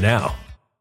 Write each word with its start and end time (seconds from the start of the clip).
now. 0.00 0.34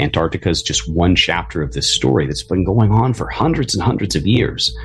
Antarctica 0.00 0.48
is 0.48 0.62
just 0.62 0.88
one 0.88 1.14
chapter 1.14 1.62
of 1.62 1.72
this 1.72 1.92
story 1.92 2.26
that's 2.26 2.42
been 2.42 2.64
going 2.64 2.90
on 2.90 3.14
for 3.14 3.28
hundreds 3.28 3.74
and 3.74 3.82
hundreds 3.82 4.16
of 4.16 4.26
years. 4.26 4.76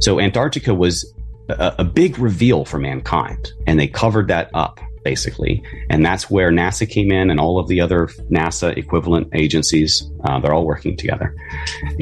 So, 0.00 0.20
Antarctica 0.20 0.74
was 0.74 1.12
a, 1.48 1.76
a 1.78 1.84
big 1.84 2.18
reveal 2.18 2.64
for 2.64 2.78
mankind, 2.78 3.52
and 3.66 3.80
they 3.80 3.88
covered 3.88 4.28
that 4.28 4.50
up 4.54 4.80
basically. 5.04 5.62
And 5.88 6.04
that's 6.04 6.28
where 6.28 6.50
NASA 6.50 6.86
came 6.86 7.10
in 7.10 7.30
and 7.30 7.40
all 7.40 7.58
of 7.58 7.68
the 7.68 7.80
other 7.80 8.08
NASA 8.30 8.76
equivalent 8.76 9.28
agencies, 9.32 10.02
uh, 10.24 10.38
they're 10.38 10.52
all 10.52 10.66
working 10.66 10.98
together. 10.98 11.34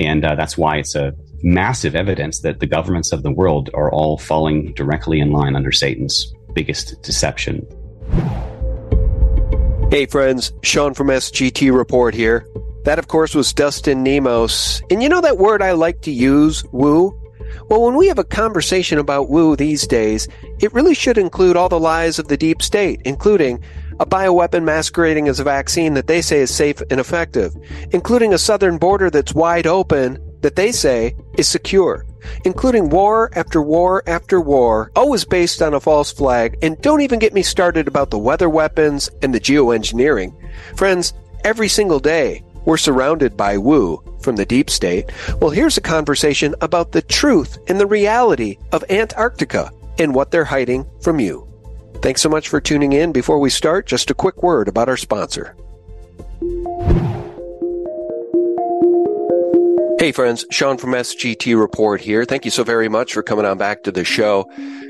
And 0.02 0.24
uh, 0.24 0.34
that's 0.34 0.58
why 0.58 0.78
it's 0.78 0.96
a 0.96 1.12
massive 1.42 1.94
evidence 1.94 2.40
that 2.40 2.58
the 2.58 2.66
governments 2.66 3.12
of 3.12 3.22
the 3.22 3.30
world 3.30 3.70
are 3.74 3.92
all 3.92 4.18
falling 4.18 4.72
directly 4.74 5.20
in 5.20 5.30
line 5.30 5.54
under 5.54 5.70
Satan's 5.70 6.34
biggest 6.52 7.00
deception. 7.02 7.64
Hey, 9.96 10.04
friends, 10.04 10.52
Sean 10.62 10.93
from 10.93 11.06
SGT 11.06 11.75
Report 11.75 12.14
here. 12.14 12.46
That, 12.84 12.98
of 12.98 13.08
course, 13.08 13.34
was 13.34 13.54
Dustin 13.54 14.04
Nemos. 14.04 14.82
And 14.90 15.02
you 15.02 15.08
know 15.08 15.22
that 15.22 15.38
word 15.38 15.62
I 15.62 15.72
like 15.72 16.02
to 16.02 16.10
use, 16.10 16.62
woo? 16.66 17.19
Well, 17.70 17.81
when 17.81 17.96
we 17.96 18.06
have 18.08 18.19
a 18.19 18.25
conversation 18.25 18.98
about 18.98 19.31
woo 19.31 19.56
these 19.56 19.87
days, 19.87 20.28
it 20.60 20.70
really 20.75 20.93
should 20.93 21.16
include 21.16 21.56
all 21.56 21.70
the 21.70 21.81
lies 21.81 22.19
of 22.19 22.28
the 22.28 22.37
deep 22.37 22.60
state, 22.60 23.00
including 23.06 23.64
a 23.98 24.04
bioweapon 24.04 24.64
masquerading 24.64 25.28
as 25.28 25.40
a 25.40 25.44
vaccine 25.44 25.94
that 25.94 26.08
they 26.08 26.20
say 26.20 26.40
is 26.40 26.54
safe 26.54 26.82
and 26.90 27.00
effective, 27.00 27.56
including 27.92 28.34
a 28.34 28.38
southern 28.38 28.76
border 28.76 29.08
that's 29.08 29.32
wide 29.32 29.66
open 29.66 30.19
that 30.42 30.56
they 30.56 30.72
say 30.72 31.16
is 31.38 31.49
secure, 31.49 32.04
including 32.44 32.90
war 32.90 33.31
after 33.34 33.62
war 33.62 34.02
after 34.06 34.40
war, 34.40 34.90
always 34.96 35.25
based 35.25 35.62
on 35.62 35.75
a 35.75 35.81
false 35.81 36.12
flag, 36.12 36.58
and 36.62 36.81
don't 36.82 37.00
even 37.00 37.19
get 37.19 37.34
me 37.34 37.43
started 37.43 37.88
about 37.88 38.11
the 38.11 38.19
weather 38.19 38.49
weapons 38.49 39.11
and 39.23 39.34
the 39.34 39.40
geoengineering. 39.40 40.34
Friends, 40.76 41.12
every 41.44 41.69
single 41.69 42.00
day, 42.00 42.43
we're 42.64 42.76
surrounded 42.76 43.37
by 43.37 43.56
woo 43.56 44.02
from 44.20 44.37
the 44.37 44.44
deep 44.44 44.69
state. 44.70 45.11
Well, 45.40 45.50
here's 45.50 45.76
a 45.76 45.82
conversation 45.82 46.55
about 46.61 46.93
the 46.93 47.02
truth 47.02 47.58
and 47.69 47.78
the 47.78 47.87
reality 47.87 48.58
of 48.73 48.84
Antarctica 48.90 49.70
and 49.99 50.14
what 50.14 50.31
they're 50.31 50.44
hiding 50.44 50.84
from 51.00 51.20
you. 51.20 51.46
Thanks 52.02 52.20
so 52.20 52.28
much 52.28 52.49
for 52.49 52.61
tuning 52.61 52.93
in. 52.93 53.12
Before 53.12 53.38
we 53.38 53.50
start, 53.50 53.87
just 53.87 54.11
a 54.11 54.14
quick 54.14 54.43
word 54.43 54.69
about 54.69 54.88
our 54.88 54.96
sponsor. 54.96 55.56
Hey 59.98 60.12
friends, 60.12 60.44
Sean 60.50 60.76
from 60.76 60.90
SGT 60.90 61.58
Report 61.58 62.02
here. 62.02 62.26
Thank 62.26 62.44
you 62.44 62.50
so 62.50 62.64
very 62.64 62.87
much 62.87 63.14
for 63.14 63.22
coming 63.22 63.46
on 63.46 63.56
back 63.56 63.82
to 63.84 63.90
the 63.90 64.04
show. 64.04 64.44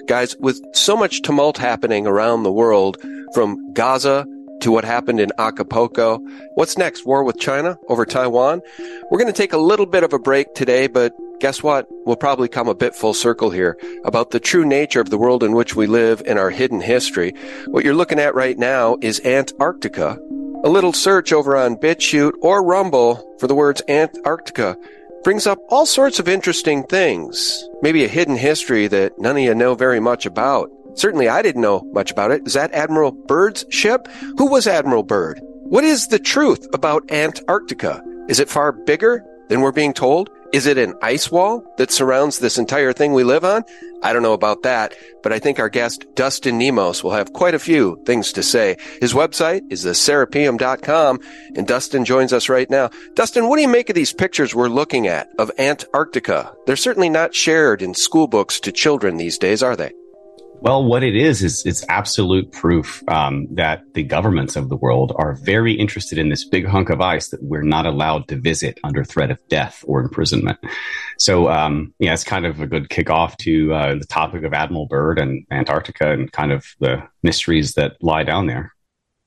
Guys, 0.06 0.36
with 0.40 0.60
so 0.74 0.96
much 0.96 1.22
tumult 1.22 1.58
happening 1.58 2.08
around 2.08 2.42
the 2.42 2.50
world, 2.50 2.98
from 3.32 3.72
Gaza 3.72 4.26
to 4.62 4.72
what 4.72 4.84
happened 4.84 5.20
in 5.20 5.30
Acapulco. 5.38 6.18
What's 6.54 6.76
next? 6.76 7.06
War 7.06 7.22
with 7.22 7.38
China 7.38 7.78
over 7.88 8.04
Taiwan? 8.04 8.62
We're 9.08 9.18
going 9.18 9.32
to 9.32 9.32
take 9.32 9.52
a 9.52 9.58
little 9.58 9.86
bit 9.86 10.02
of 10.02 10.12
a 10.12 10.18
break 10.18 10.54
today, 10.54 10.88
but 10.88 11.12
guess 11.38 11.62
what? 11.62 11.86
We'll 12.04 12.16
probably 12.16 12.48
come 12.48 12.66
a 12.66 12.74
bit 12.74 12.96
full 12.96 13.14
circle 13.14 13.50
here 13.50 13.78
about 14.04 14.30
the 14.32 14.40
true 14.40 14.64
nature 14.64 15.00
of 15.00 15.10
the 15.10 15.18
world 15.18 15.44
in 15.44 15.52
which 15.52 15.76
we 15.76 15.86
live 15.86 16.20
and 16.26 16.36
our 16.38 16.50
hidden 16.50 16.80
history. 16.80 17.32
What 17.66 17.84
you're 17.84 17.94
looking 17.94 18.18
at 18.18 18.34
right 18.34 18.58
now 18.58 18.96
is 19.02 19.20
Antarctica. 19.24 20.18
A 20.66 20.76
little 20.76 20.92
search 20.92 21.32
over 21.32 21.56
on 21.56 21.76
BitChute 21.76 22.32
or 22.40 22.60
Rumble 22.60 23.36
for 23.38 23.46
the 23.46 23.54
words 23.54 23.82
Antarctica 23.86 24.76
brings 25.22 25.46
up 25.46 25.60
all 25.68 25.86
sorts 25.86 26.18
of 26.18 26.26
interesting 26.26 26.82
things. 26.82 27.68
Maybe 27.82 28.04
a 28.04 28.08
hidden 28.08 28.34
history 28.34 28.88
that 28.88 29.16
none 29.16 29.36
of 29.36 29.42
you 29.44 29.54
know 29.54 29.76
very 29.76 30.00
much 30.00 30.26
about. 30.26 30.68
Certainly 30.94 31.28
I 31.28 31.40
didn't 31.40 31.62
know 31.62 31.88
much 31.92 32.10
about 32.10 32.32
it. 32.32 32.44
Is 32.44 32.54
that 32.54 32.72
Admiral 32.72 33.12
Byrd's 33.12 33.64
ship? 33.70 34.08
Who 34.38 34.50
was 34.50 34.66
Admiral 34.66 35.04
Byrd? 35.04 35.38
What 35.42 35.84
is 35.84 36.08
the 36.08 36.18
truth 36.18 36.66
about 36.72 37.12
Antarctica? 37.12 38.02
Is 38.28 38.40
it 38.40 38.48
far 38.48 38.72
bigger 38.72 39.24
than 39.48 39.60
we're 39.60 39.70
being 39.70 39.94
told? 39.94 40.30
Is 40.52 40.66
it 40.66 40.78
an 40.78 40.94
ice 41.02 41.30
wall 41.30 41.64
that 41.76 41.90
surrounds 41.90 42.38
this 42.38 42.58
entire 42.58 42.92
thing 42.92 43.12
we 43.12 43.24
live 43.24 43.44
on? 43.44 43.64
I 44.02 44.12
don't 44.12 44.22
know 44.22 44.32
about 44.32 44.62
that, 44.62 44.94
but 45.22 45.32
I 45.32 45.38
think 45.38 45.58
our 45.58 45.68
guest, 45.68 46.06
Dustin 46.14 46.58
Nemos, 46.58 47.02
will 47.02 47.12
have 47.12 47.32
quite 47.32 47.54
a 47.54 47.58
few 47.58 48.00
things 48.06 48.32
to 48.34 48.42
say. 48.42 48.76
His 49.00 49.12
website 49.14 49.62
is 49.70 49.82
the 49.82 49.90
serapeum.com, 49.90 51.20
and 51.56 51.66
Dustin 51.66 52.04
joins 52.04 52.32
us 52.32 52.48
right 52.48 52.68
now. 52.70 52.90
Dustin, 53.14 53.48
what 53.48 53.56
do 53.56 53.62
you 53.62 53.68
make 53.68 53.88
of 53.88 53.94
these 53.94 54.12
pictures 54.12 54.54
we're 54.54 54.68
looking 54.68 55.06
at 55.06 55.28
of 55.38 55.50
Antarctica? 55.58 56.54
They're 56.66 56.76
certainly 56.76 57.08
not 57.08 57.34
shared 57.34 57.82
in 57.82 57.94
school 57.94 58.28
books 58.28 58.60
to 58.60 58.72
children 58.72 59.16
these 59.16 59.38
days, 59.38 59.62
are 59.62 59.76
they? 59.76 59.92
Well, 60.60 60.84
what 60.84 61.04
it 61.04 61.14
is 61.14 61.42
is 61.42 61.64
it's 61.64 61.84
absolute 61.88 62.50
proof 62.50 63.02
um, 63.08 63.46
that 63.52 63.82
the 63.94 64.02
governments 64.02 64.56
of 64.56 64.68
the 64.68 64.76
world 64.76 65.12
are 65.16 65.34
very 65.34 65.74
interested 65.74 66.18
in 66.18 66.28
this 66.28 66.44
big 66.44 66.66
hunk 66.66 66.90
of 66.90 67.00
ice 67.00 67.28
that 67.28 67.42
we're 67.42 67.62
not 67.62 67.86
allowed 67.86 68.26
to 68.28 68.36
visit 68.36 68.80
under 68.82 69.04
threat 69.04 69.30
of 69.30 69.38
death 69.48 69.84
or 69.86 70.00
imprisonment. 70.00 70.58
So, 71.18 71.48
um, 71.48 71.94
yeah, 71.98 72.14
it's 72.14 72.24
kind 72.24 72.46
of 72.46 72.60
a 72.60 72.66
good 72.66 72.88
kickoff 72.88 73.36
to 73.38 73.72
uh, 73.74 73.94
the 73.94 74.06
topic 74.06 74.42
of 74.44 74.54
Admiral 74.54 74.86
Byrd 74.86 75.18
and 75.18 75.46
Antarctica 75.50 76.10
and 76.12 76.32
kind 76.32 76.52
of 76.52 76.66
the 76.80 77.02
mysteries 77.22 77.74
that 77.74 78.02
lie 78.02 78.24
down 78.24 78.46
there. 78.46 78.75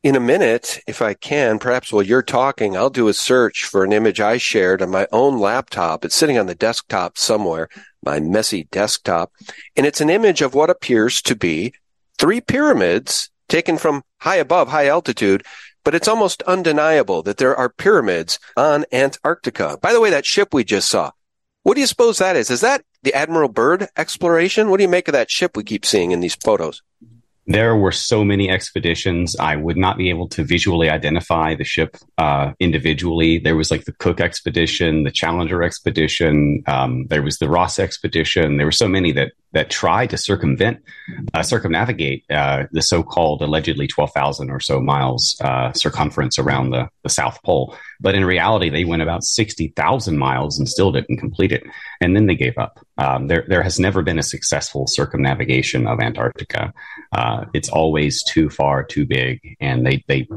In 0.01 0.16
a 0.16 0.22
minute, 0.22 0.80
if 0.88 1.01
I 1.01 1.13
can, 1.13 1.60
perhaps 1.60 1.92
while 1.92 2.04
you're 2.04 2.22
talking, 2.22 2.78
I'll 2.78 2.90
do 2.90 3.10
a 3.10 3.13
search 3.13 3.66
for 3.66 3.84
an 3.84 3.92
image 3.92 4.22
I 4.22 4.38
shared 4.38 4.81
on 4.81 4.90
my 4.90 5.07
own 5.12 5.40
laptop. 5.40 6.06
It's 6.06 6.16
sitting 6.16 6.38
on 6.38 6.46
the 6.46 6.56
desktop 6.56 7.18
somewhere 7.18 7.68
my 8.01 8.22
messy 8.22 8.63
desktop. 8.72 9.34
And 9.75 9.86
it's 9.86 10.00
an 10.00 10.10
image 10.10 10.42
of 10.42 10.54
what 10.54 10.69
appears 10.69 11.22
to 11.24 11.36
be 11.36 11.74
three 12.18 12.40
pyramids 12.40 13.30
taken 13.50 13.78
from 13.78 14.04
high 14.19 14.38
above, 14.38 14.69
high 14.69 14.88
altitude. 14.88 15.44
But 15.84 15.96
it's 15.96 16.07
almost 16.07 16.44
undeniable 16.44 17.22
that 17.24 17.36
there 17.36 17.56
are 17.56 17.68
pyramids 17.68 18.40
on 18.56 18.86
Antarctica. 18.94 19.78
By 19.81 19.92
the 19.92 20.00
way, 20.00 20.10
that 20.12 20.25
ship 20.25 20.54
we 20.54 20.63
just 20.63 20.90
saw, 20.90 21.12
what 21.63 21.74
do 21.74 21.81
you 21.81 21.88
suppose 21.88 22.19
that 22.19 22.38
is? 22.38 22.50
Is 22.50 22.62
that 22.62 22.84
the 23.04 23.13
Admiral 23.13 23.50
Byrd 23.50 23.90
exploration? 23.98 24.69
What 24.69 24.78
do 24.78 24.84
you 24.84 24.90
make 24.90 25.10
of 25.10 25.13
that 25.13 25.30
ship 25.30 25.57
we 25.57 25.63
keep 25.66 25.86
seeing 25.86 26.12
in 26.12 26.22
these 26.22 26.36
photos? 26.36 26.81
There 27.50 27.75
were 27.75 27.92
so 27.92 28.24
many 28.24 28.48
expeditions. 28.48 29.36
I 29.40 29.56
would 29.56 29.75
not 29.75 29.98
be 29.98 30.12
able 30.12 30.28
to 30.30 30.44
visually 30.44 30.88
identify 30.88 31.56
the 31.56 31.63
ship 31.63 31.98
uh, 32.19 32.54
individually. 32.60 33.40
There 33.40 33.56
was 33.56 33.72
like 33.72 33.86
the 33.86 33.92
Cook 33.94 34.22
expedition, 34.22 35.04
the 35.04 35.12
Challenger 35.12 35.63
expedition. 35.63 36.63
Um, 36.68 37.07
there 37.07 37.24
was 37.24 37.40
the 37.40 37.50
Ross 37.50 37.80
expedition. 37.80 38.57
There 38.57 38.68
were 38.68 38.72
so 38.72 38.88
many 38.88 39.12
that 39.13 39.32
that 39.51 39.72
tried 39.72 40.12
to 40.12 40.18
circumvent, 40.18 40.79
uh, 41.34 41.41
circumnavigate 41.41 42.24
uh, 42.29 42.65
the 42.72 42.84
so-called 42.84 43.41
allegedly 43.41 43.88
twelve 43.88 44.12
thousand 44.13 44.51
or 44.51 44.60
so 44.60 44.79
miles 44.79 45.36
uh, 45.41 45.74
circumference 45.74 46.38
around 46.38 46.70
the, 46.70 46.88
the 47.01 47.10
South 47.10 47.41
Pole. 47.41 47.75
But 48.01 48.15
in 48.15 48.24
reality, 48.25 48.70
they 48.70 48.86
went 48.86 49.01
about 49.01 49.24
sixty 49.24 49.74
thousand 49.75 50.18
miles 50.18 50.58
and 50.58 50.70
still 50.70 50.91
didn't 50.91 51.18
complete 51.18 51.51
it, 51.51 51.63
and 52.01 52.15
then 52.15 52.27
they 52.27 52.36
gave 52.36 52.58
up. 52.58 52.79
Um, 52.98 53.27
there, 53.27 53.46
there 53.48 53.63
has 53.63 53.79
never 53.79 54.01
been 54.01 54.20
a 54.20 54.24
successful 54.24 54.88
circumnavigation 54.88 55.88
of 55.88 56.00
Antarctica. 56.00 56.74
Uh, 57.12 57.46
it's 57.53 57.70
always 57.70 58.24
too 58.24 58.50
far, 58.50 58.84
too 58.84 59.06
big, 59.06 59.58
and 59.60 59.86
they 59.86 60.03
they 60.08 60.27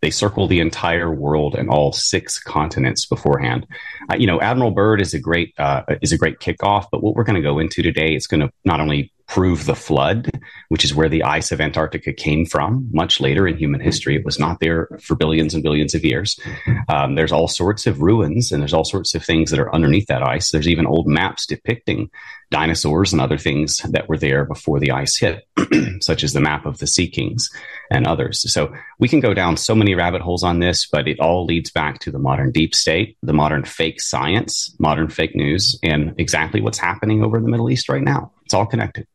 they 0.00 0.10
circle 0.10 0.46
the 0.46 0.60
entire 0.60 1.12
world 1.12 1.54
and 1.54 1.68
all 1.68 1.92
six 1.92 2.38
continents 2.38 3.06
beforehand. 3.06 3.66
Uh, 4.10 4.16
you 4.16 4.26
know, 4.26 4.40
Admiral 4.40 4.70
Byrd 4.70 5.00
is 5.00 5.14
a 5.14 5.18
great 5.18 5.54
uh, 5.58 5.82
is 6.02 6.12
a 6.12 6.18
great 6.18 6.38
kickoff, 6.38 6.86
but 6.90 7.02
what 7.02 7.14
we're 7.14 7.24
going 7.24 7.36
to 7.36 7.42
go 7.42 7.58
into 7.58 7.82
today 7.82 8.14
is 8.14 8.26
going 8.26 8.40
to 8.40 8.50
not 8.64 8.80
only 8.80 9.12
prove 9.28 9.66
the 9.66 9.76
flood, 9.76 10.30
which 10.68 10.84
is 10.84 10.94
where 10.94 11.08
the 11.08 11.22
ice 11.22 11.52
of 11.52 11.60
Antarctica 11.60 12.12
came 12.12 12.46
from 12.46 12.88
much 12.92 13.20
later 13.20 13.46
in 13.46 13.58
human 13.58 13.80
history. 13.80 14.16
It 14.16 14.24
was 14.24 14.38
not 14.38 14.58
there 14.60 14.88
for 15.02 15.14
billions 15.14 15.52
and 15.52 15.62
billions 15.62 15.94
of 15.94 16.04
years. 16.04 16.40
Um, 16.88 17.14
there's 17.14 17.30
all 17.30 17.46
sorts 17.46 17.86
of 17.86 18.00
ruins 18.00 18.50
and 18.50 18.62
there's 18.62 18.72
all 18.72 18.84
sorts 18.84 19.14
of 19.14 19.22
things 19.22 19.50
that 19.50 19.60
are 19.60 19.74
underneath 19.74 20.06
that 20.06 20.22
ice. 20.22 20.50
There's 20.50 20.68
even 20.68 20.86
old 20.86 21.06
maps 21.06 21.44
depicting 21.46 22.10
dinosaurs 22.50 23.12
and 23.12 23.20
other 23.20 23.36
things 23.36 23.78
that 23.90 24.08
were 24.08 24.16
there 24.16 24.46
before 24.46 24.80
the 24.80 24.90
ice 24.90 25.18
hit, 25.18 25.46
such 26.00 26.24
as 26.24 26.32
the 26.32 26.40
map 26.40 26.64
of 26.64 26.78
the 26.78 26.86
Sea 26.86 27.08
Kings 27.08 27.50
and 27.90 28.06
others. 28.06 28.50
So 28.50 28.72
we 28.98 29.08
can 29.08 29.20
go 29.20 29.34
down 29.34 29.58
so 29.58 29.74
many 29.74 29.94
rabbit 29.94 30.22
holes 30.22 30.42
on 30.42 30.60
this, 30.60 30.86
but 30.90 31.06
it 31.06 31.20
all 31.20 31.44
leads 31.44 31.70
back 31.70 31.98
to 32.00 32.10
the 32.10 32.18
modern 32.18 32.50
deep 32.50 32.74
state, 32.74 33.18
the 33.22 33.34
modern 33.34 33.64
fake 33.64 34.00
science, 34.00 34.74
modern 34.78 35.08
fake 35.08 35.36
news, 35.36 35.78
and 35.82 36.14
exactly 36.16 36.62
what's 36.62 36.78
happening 36.78 37.22
over 37.22 37.36
in 37.36 37.42
the 37.42 37.50
Middle 37.50 37.70
East 37.70 37.90
right 37.90 38.02
now. 38.02 38.32
It's 38.46 38.54
all 38.54 38.64
connected. 38.64 39.06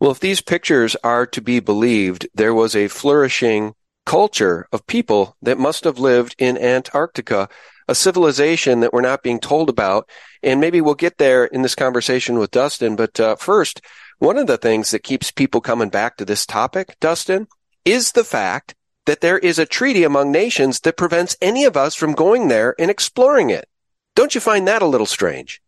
Well, 0.00 0.10
if 0.10 0.20
these 0.20 0.40
pictures 0.40 0.96
are 1.04 1.26
to 1.26 1.42
be 1.42 1.60
believed, 1.60 2.26
there 2.34 2.54
was 2.54 2.74
a 2.74 2.88
flourishing 2.88 3.74
culture 4.06 4.66
of 4.72 4.86
people 4.86 5.36
that 5.42 5.58
must 5.58 5.84
have 5.84 5.98
lived 5.98 6.34
in 6.38 6.56
Antarctica, 6.56 7.50
a 7.86 7.94
civilization 7.94 8.80
that 8.80 8.94
we're 8.94 9.02
not 9.02 9.22
being 9.22 9.38
told 9.38 9.68
about. 9.68 10.08
And 10.42 10.58
maybe 10.58 10.80
we'll 10.80 10.94
get 10.94 11.18
there 11.18 11.44
in 11.44 11.60
this 11.60 11.74
conversation 11.74 12.38
with 12.38 12.50
Dustin. 12.50 12.96
But 12.96 13.20
uh, 13.20 13.36
first, 13.36 13.82
one 14.18 14.38
of 14.38 14.46
the 14.46 14.56
things 14.56 14.90
that 14.90 15.02
keeps 15.02 15.30
people 15.30 15.60
coming 15.60 15.90
back 15.90 16.16
to 16.16 16.24
this 16.24 16.46
topic, 16.46 16.96
Dustin, 16.98 17.46
is 17.84 18.12
the 18.12 18.24
fact 18.24 18.74
that 19.04 19.20
there 19.20 19.38
is 19.38 19.58
a 19.58 19.66
treaty 19.66 20.02
among 20.04 20.32
nations 20.32 20.80
that 20.80 20.96
prevents 20.96 21.36
any 21.42 21.64
of 21.64 21.76
us 21.76 21.94
from 21.94 22.14
going 22.14 22.48
there 22.48 22.74
and 22.78 22.90
exploring 22.90 23.50
it. 23.50 23.68
Don't 24.14 24.34
you 24.34 24.40
find 24.40 24.66
that 24.66 24.82
a 24.82 24.86
little 24.86 25.06
strange? 25.06 25.60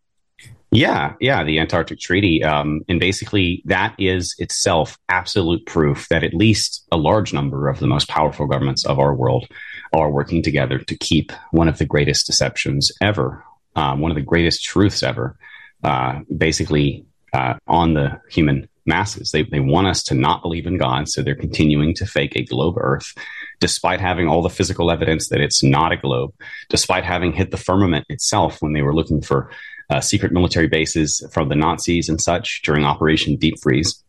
Yeah, 0.74 1.12
yeah, 1.20 1.44
the 1.44 1.58
Antarctic 1.58 2.00
Treaty. 2.00 2.42
Um, 2.42 2.80
and 2.88 2.98
basically, 2.98 3.62
that 3.66 3.94
is 3.98 4.34
itself 4.38 4.98
absolute 5.10 5.66
proof 5.66 6.08
that 6.08 6.24
at 6.24 6.32
least 6.32 6.86
a 6.90 6.96
large 6.96 7.34
number 7.34 7.68
of 7.68 7.78
the 7.78 7.86
most 7.86 8.08
powerful 8.08 8.46
governments 8.46 8.86
of 8.86 8.98
our 8.98 9.14
world 9.14 9.46
are 9.92 10.10
working 10.10 10.42
together 10.42 10.78
to 10.78 10.96
keep 10.96 11.30
one 11.50 11.68
of 11.68 11.76
the 11.76 11.84
greatest 11.84 12.26
deceptions 12.26 12.90
ever, 13.02 13.44
um, 13.76 14.00
one 14.00 14.10
of 14.10 14.14
the 14.14 14.22
greatest 14.22 14.64
truths 14.64 15.02
ever, 15.02 15.36
uh, 15.84 16.20
basically 16.34 17.04
uh, 17.34 17.54
on 17.66 17.92
the 17.92 18.18
human 18.30 18.66
masses. 18.86 19.30
They, 19.30 19.42
they 19.42 19.60
want 19.60 19.88
us 19.88 20.02
to 20.04 20.14
not 20.14 20.40
believe 20.40 20.66
in 20.66 20.78
God, 20.78 21.06
so 21.06 21.20
they're 21.20 21.34
continuing 21.34 21.94
to 21.96 22.06
fake 22.06 22.34
a 22.34 22.44
globe 22.44 22.78
Earth, 22.78 23.12
despite 23.60 24.00
having 24.00 24.26
all 24.26 24.40
the 24.40 24.48
physical 24.48 24.90
evidence 24.90 25.28
that 25.28 25.40
it's 25.40 25.62
not 25.62 25.92
a 25.92 25.98
globe, 25.98 26.32
despite 26.70 27.04
having 27.04 27.34
hit 27.34 27.50
the 27.50 27.58
firmament 27.58 28.06
itself 28.08 28.62
when 28.62 28.72
they 28.72 28.82
were 28.82 28.94
looking 28.94 29.20
for 29.20 29.50
uh, 29.92 30.00
secret 30.00 30.32
military 30.32 30.68
bases 30.68 31.24
from 31.32 31.48
the 31.48 31.54
Nazis 31.54 32.08
and 32.08 32.20
such 32.20 32.62
during 32.62 32.84
Operation 32.84 33.36
Deep 33.36 33.54
Freeze. 33.62 34.02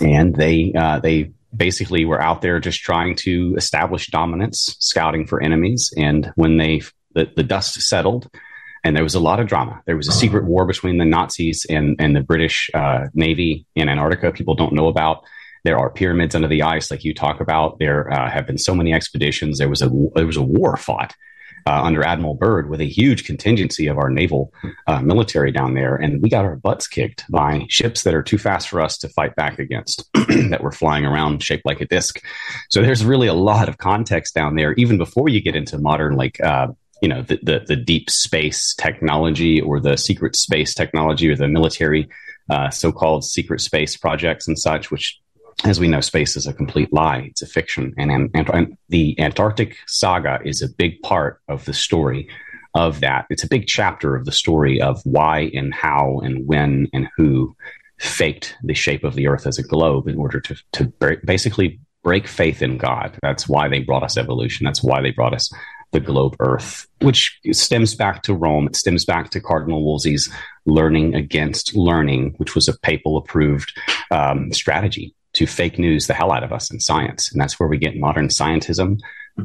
And 0.00 0.34
they 0.36 0.72
uh, 0.78 1.00
they 1.00 1.32
basically 1.54 2.04
were 2.04 2.22
out 2.22 2.42
there 2.42 2.60
just 2.60 2.80
trying 2.80 3.16
to 3.16 3.54
establish 3.56 4.06
dominance, 4.06 4.76
scouting 4.78 5.26
for 5.26 5.42
enemies. 5.42 5.92
And 5.96 6.32
when 6.36 6.58
they 6.58 6.82
the, 7.14 7.30
the 7.34 7.42
dust 7.42 7.80
settled, 7.82 8.30
and 8.84 8.96
there 8.96 9.02
was 9.02 9.16
a 9.16 9.20
lot 9.20 9.40
of 9.40 9.48
drama. 9.48 9.82
There 9.84 9.96
was 9.96 10.08
a 10.08 10.12
secret 10.12 10.44
war 10.44 10.64
between 10.64 10.98
the 10.98 11.04
Nazis 11.04 11.66
and, 11.68 11.96
and 11.98 12.16
the 12.16 12.22
British 12.22 12.70
uh, 12.72 13.08
Navy 13.12 13.66
in 13.74 13.88
Antarctica. 13.88 14.32
People 14.32 14.54
don't 14.54 14.72
know 14.72 14.88
about. 14.88 15.24
There 15.64 15.78
are 15.78 15.90
pyramids 15.90 16.34
under 16.34 16.48
the 16.48 16.62
ice, 16.62 16.90
like 16.90 17.04
you 17.04 17.12
talk 17.12 17.40
about. 17.40 17.78
There 17.78 18.10
uh, 18.10 18.30
have 18.30 18.46
been 18.46 18.56
so 18.56 18.74
many 18.74 18.94
expeditions. 18.94 19.58
There 19.58 19.68
was 19.68 19.82
a 19.82 19.90
there 20.14 20.26
was 20.26 20.38
a 20.38 20.42
war 20.42 20.76
fought 20.76 21.14
uh, 21.66 21.82
under 21.82 22.04
Admiral 22.04 22.34
Byrd 22.34 22.68
with 22.68 22.80
a 22.80 22.86
huge 22.86 23.24
contingency 23.24 23.86
of 23.86 23.98
our 23.98 24.10
naval 24.10 24.52
uh, 24.86 25.00
military 25.00 25.52
down 25.52 25.74
there, 25.74 25.96
and 25.96 26.22
we 26.22 26.28
got 26.28 26.44
our 26.44 26.56
butts 26.56 26.86
kicked 26.86 27.24
by 27.30 27.66
ships 27.68 28.02
that 28.02 28.14
are 28.14 28.22
too 28.22 28.38
fast 28.38 28.68
for 28.68 28.80
us 28.80 28.98
to 28.98 29.08
fight 29.08 29.34
back 29.36 29.58
against, 29.58 30.08
that 30.50 30.62
were 30.62 30.72
flying 30.72 31.04
around 31.04 31.42
shaped 31.42 31.66
like 31.66 31.80
a 31.80 31.86
disc. 31.86 32.22
So 32.70 32.82
there's 32.82 33.04
really 33.04 33.28
a 33.28 33.34
lot 33.34 33.68
of 33.68 33.78
context 33.78 34.34
down 34.34 34.56
there, 34.56 34.72
even 34.74 34.98
before 34.98 35.28
you 35.28 35.40
get 35.40 35.56
into 35.56 35.78
modern 35.78 36.16
like 36.16 36.40
uh, 36.42 36.68
you 37.00 37.08
know 37.08 37.22
the, 37.22 37.38
the, 37.42 37.64
the 37.66 37.76
deep 37.76 38.10
space 38.10 38.74
technology 38.74 39.60
or 39.60 39.80
the 39.80 39.96
secret 39.96 40.36
space 40.36 40.74
technology 40.74 41.28
or 41.28 41.36
the 41.36 41.48
military 41.48 42.08
uh, 42.50 42.70
so-called 42.70 43.24
secret 43.24 43.60
space 43.60 43.96
projects 43.96 44.48
and 44.48 44.58
such, 44.58 44.90
which 44.90 45.20
as 45.64 45.78
we 45.78 45.88
know, 45.88 46.00
space 46.00 46.36
is 46.36 46.46
a 46.46 46.54
complete 46.54 46.92
lie. 46.92 47.28
It's 47.30 47.42
a 47.42 47.46
fiction, 47.46 47.94
and, 47.98 48.10
and, 48.10 48.30
and, 48.34 48.76
the 48.88 49.18
Antarctic 49.20 49.76
saga 49.86 50.40
is 50.44 50.62
a 50.62 50.68
big 50.68 51.00
part 51.02 51.40
of 51.48 51.64
the 51.64 51.74
story 51.74 52.28
of 52.74 53.00
that. 53.00 53.26
It's 53.30 53.44
a 53.44 53.48
big 53.48 53.66
chapter 53.66 54.16
of 54.16 54.24
the 54.24 54.32
story 54.32 54.80
of 54.80 55.00
why 55.04 55.50
and 55.54 55.74
how 55.74 56.20
and 56.22 56.46
when 56.46 56.88
and 56.92 57.08
who 57.16 57.54
faked 57.98 58.56
the 58.62 58.74
shape 58.74 59.04
of 59.04 59.14
the 59.14 59.26
Earth 59.28 59.46
as 59.46 59.58
a 59.58 59.62
globe 59.62 60.08
in 60.08 60.16
order 60.16 60.40
to 60.40 60.56
to 60.72 61.18
basically 61.24 61.80
break 62.02 62.26
faith 62.26 62.62
in 62.62 62.78
God. 62.78 63.18
That's 63.22 63.48
why 63.48 63.68
they 63.68 63.80
brought 63.80 64.02
us 64.02 64.16
evolution. 64.16 64.64
That's 64.64 64.82
why 64.82 65.02
they 65.02 65.10
brought 65.10 65.34
us 65.34 65.52
the 65.92 66.00
globe 66.00 66.36
Earth, 66.38 66.86
which 67.00 67.38
stems 67.52 67.94
back 67.94 68.22
to 68.22 68.34
Rome. 68.34 68.68
It 68.68 68.76
stems 68.76 69.04
back 69.04 69.30
to 69.30 69.40
Cardinal 69.40 69.84
Wolsey's 69.84 70.32
learning 70.64 71.14
against 71.14 71.74
learning, 71.74 72.34
which 72.36 72.54
was 72.54 72.68
a 72.68 72.78
papal 72.78 73.16
approved 73.16 73.76
um, 74.10 74.52
strategy 74.52 75.14
to 75.34 75.46
fake 75.46 75.78
news 75.78 76.06
the 76.06 76.14
hell 76.14 76.32
out 76.32 76.42
of 76.42 76.52
us 76.52 76.72
in 76.72 76.80
science. 76.80 77.30
And 77.30 77.40
that's 77.40 77.58
where 77.58 77.68
we 77.68 77.78
get 77.78 77.96
modern 77.96 78.28
scientism, 78.28 78.98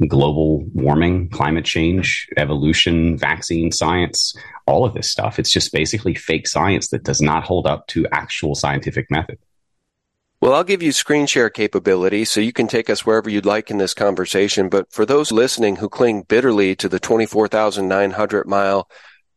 global 0.08 0.66
warming, 0.74 1.30
climate 1.30 1.66
change, 1.66 2.28
evolution, 2.38 3.18
vaccine 3.18 3.72
science, 3.72 4.36
all 4.66 4.86
of 4.86 4.94
this 4.94 5.12
stuff. 5.12 5.40
It's 5.40 5.52
just 5.52 5.72
basically 5.72 6.16
fake 6.16 6.48
science 6.48 6.90
that 6.90 7.04
does 7.04 7.22
not 7.22 7.44
hold 7.44 7.68
up 7.68 7.88
to 7.88 8.08
actual 8.12 8.56
scientific 8.56 9.10
method. 9.12 9.38
Well, 10.42 10.54
I'll 10.54 10.64
give 10.64 10.84
you 10.84 10.92
screen 10.92 11.28
share 11.28 11.50
capability 11.50 12.26
so 12.26 12.42
you 12.42 12.54
can 12.54 12.68
take 12.68 12.90
us 12.90 13.06
wherever 13.06 13.30
you'd 13.30 13.46
like 13.46 13.72
in 13.72 13.78
this 13.78 13.94
conversation. 13.94 14.70
But 14.70 14.92
for 14.92 15.06
those 15.06 15.32
listening 15.32 15.78
who 15.78 15.90
cling 15.90 16.24
bitterly 16.24 16.76
to 16.76 16.90
the 16.90 17.00
24,900 17.00 18.48
mile 18.48 18.90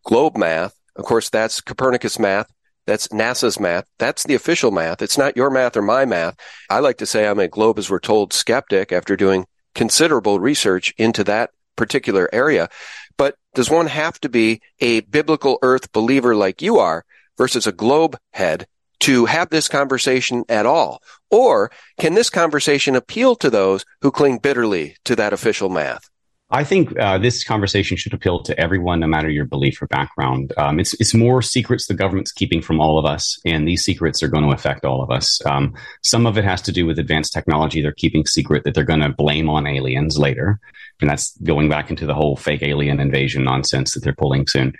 globe 0.05 0.37
math, 0.37 0.75
of 0.97 1.05
course, 1.05 1.31
that's 1.31 1.61
Copernicus 1.61 2.19
math. 2.19 2.53
That's 2.89 3.09
NASA's 3.09 3.61
math. 3.61 3.85
That's 3.99 4.25
the 4.25 4.35
official 4.35 4.71
math. 4.71 5.03
It's 5.03 5.19
not 5.19 5.37
your 5.37 5.51
math 5.51 5.77
or 5.77 5.83
my 5.83 6.07
math. 6.07 6.37
I 6.71 6.79
like 6.79 6.97
to 6.97 7.07
say 7.07 7.29
I'm 7.29 7.39
a 7.39 7.47
globe 7.47 7.79
as 7.79 7.91
we're 7.91 7.99
told 7.99 8.33
skeptic 8.33 8.93
after 8.93 9.15
doing 9.15 9.45
considerable 9.75 10.41
research 10.41 10.95
into 10.97 11.23
that 11.25 11.51
particular 11.77 12.31
area. 12.33 12.71
But 13.19 13.35
does 13.55 13.69
one 13.69 13.89
have 13.89 14.19
to 14.21 14.31
be 14.31 14.63
a 14.81 15.01
biblical 15.01 15.59
earth 15.61 15.93
believer 15.93 16.35
like 16.35 16.63
you 16.63 16.79
are 16.79 17.05
versus 17.37 17.67
a 17.67 17.73
globe 17.73 18.17
head 18.33 18.67
to 19.01 19.27
have 19.27 19.51
this 19.51 19.69
conversation 19.69 20.47
at 20.49 20.65
all? 20.65 21.03
Or 21.31 21.71
can 22.01 22.15
this 22.15 22.31
conversation 22.31 22.97
appeal 22.97 23.37
to 23.37 23.51
those 23.51 23.85
who 24.01 24.11
cling 24.11 24.39
bitterly 24.39 24.97
to 25.05 25.15
that 25.15 25.35
official 25.35 25.69
math? 25.69 26.09
I 26.51 26.65
think 26.65 26.99
uh, 26.99 27.19
this 27.19 27.45
conversation 27.45 27.99
should 27.99 28.15
appeal 28.15 28.43
to 28.45 28.59
everyone, 28.59 29.01
no 29.01 29.07
matter 29.07 29.29
your 29.29 29.45
belief 29.45 29.83
or 29.83 29.87
background. 29.87 30.55
Um, 30.57 30.81
it's 30.81 30.95
it's 30.95 31.13
more 31.13 31.43
secrets 31.43 31.87
the 31.87 31.95
government's 31.95 32.33
keeping 32.33 32.63
from 32.63 32.81
all 32.81 32.99
of 32.99 33.05
us, 33.05 33.39
and 33.45 33.69
these 33.69 33.85
secrets 33.85 34.23
are 34.23 34.29
going 34.29 34.45
to 34.45 34.55
affect 34.55 34.87
all 34.87 35.03
of 35.03 35.11
us. 35.11 35.45
Um, 35.45 35.75
some 36.03 36.27
of 36.27 36.39
it 36.39 36.45
has 36.45 36.63
to 36.63 36.73
do 36.73 36.87
with 36.87 36.99
advanced 36.99 37.35
technology 37.35 37.83
they're 37.83 37.93
keeping 37.93 38.25
secret 38.25 38.65
that 38.65 38.75
they're 38.75 38.85
going 38.85 39.01
to 39.01 39.11
blame 39.11 39.51
on 39.51 39.67
aliens 39.67 40.19
later, 40.19 40.59
and 41.03 41.11
that's 41.11 41.37
going 41.43 41.69
back 41.69 41.91
into 41.91 42.07
the 42.07 42.15
whole 42.15 42.37
fake 42.37 42.63
alien 42.63 42.99
invasion 42.99 43.45
nonsense 43.45 43.93
that 43.93 44.03
they're 44.03 44.15
pulling 44.15 44.47
soon. 44.47 44.73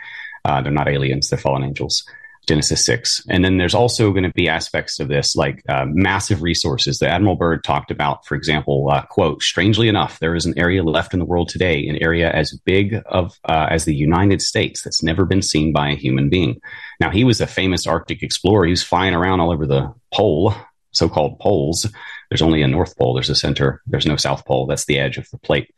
Uh, 0.47 0.63
they're 0.63 0.73
not 0.73 0.89
aliens; 0.89 1.29
they're 1.29 1.39
fallen 1.39 1.65
angels. 1.65 2.03
Genesis 2.49 2.85
6. 2.87 3.25
And 3.29 3.45
then 3.45 3.59
there's 3.59 3.75
also 3.75 4.11
going 4.11 4.25
to 4.25 4.33
be 4.33 4.49
aspects 4.49 4.99
of 4.99 5.09
this 5.09 5.37
like 5.37 5.63
uh, 5.69 5.85
massive 5.87 6.43
resources 6.43 6.99
that 6.99 7.11
Admiral 7.11 7.37
Byrd 7.37 7.63
talked 7.63 7.91
about. 7.91 8.27
For 8.27 8.35
example, 8.35 8.89
uh, 8.91 9.03
quote, 9.03 9.43
strangely 9.43 9.89
enough, 9.89 10.19
there 10.19 10.35
is 10.35 10.47
an 10.47 10.59
area 10.59 10.83
left 10.83 11.13
in 11.13 11.21
the 11.21 11.27
world 11.27 11.51
today, 11.51 11.87
an 11.87 12.03
area 12.03 12.31
as 12.33 12.59
big 12.65 13.01
of 13.07 13.39
uh, 13.49 13.69
as 13.71 13.85
the 13.85 13.95
United 13.95 14.41
States 14.41 14.83
that's 14.83 15.03
never 15.03 15.27
been 15.27 15.43
seen 15.43 15.73
by 15.73 15.91
a 15.91 15.97
human 15.97 16.31
being. 16.31 16.59
Now, 17.01 17.11
he 17.11 17.23
was 17.23 17.41
a 17.41 17.47
famous 17.47 17.87
Arctic 17.87 18.23
explorer. 18.23 18.65
He 18.65 18.71
was 18.71 18.83
flying 18.83 19.15
around 19.15 19.41
all 19.41 19.53
over 19.53 19.67
the 19.67 19.93
pole, 20.13 20.55
so-called 20.93 21.39
poles. 21.39 21.87
There's 22.31 22.43
only 22.43 22.63
a 22.63 22.69
North 22.69 22.97
Pole. 22.97 23.15
There's 23.15 23.31
a 23.31 23.35
center. 23.35 23.83
There's 23.87 24.07
no 24.07 24.17
South 24.17 24.45
Pole. 24.47 24.67
That's 24.67 24.87
the 24.87 24.99
edge 24.99 25.19
of 25.19 25.29
the 25.31 25.39
plate. 25.39 25.73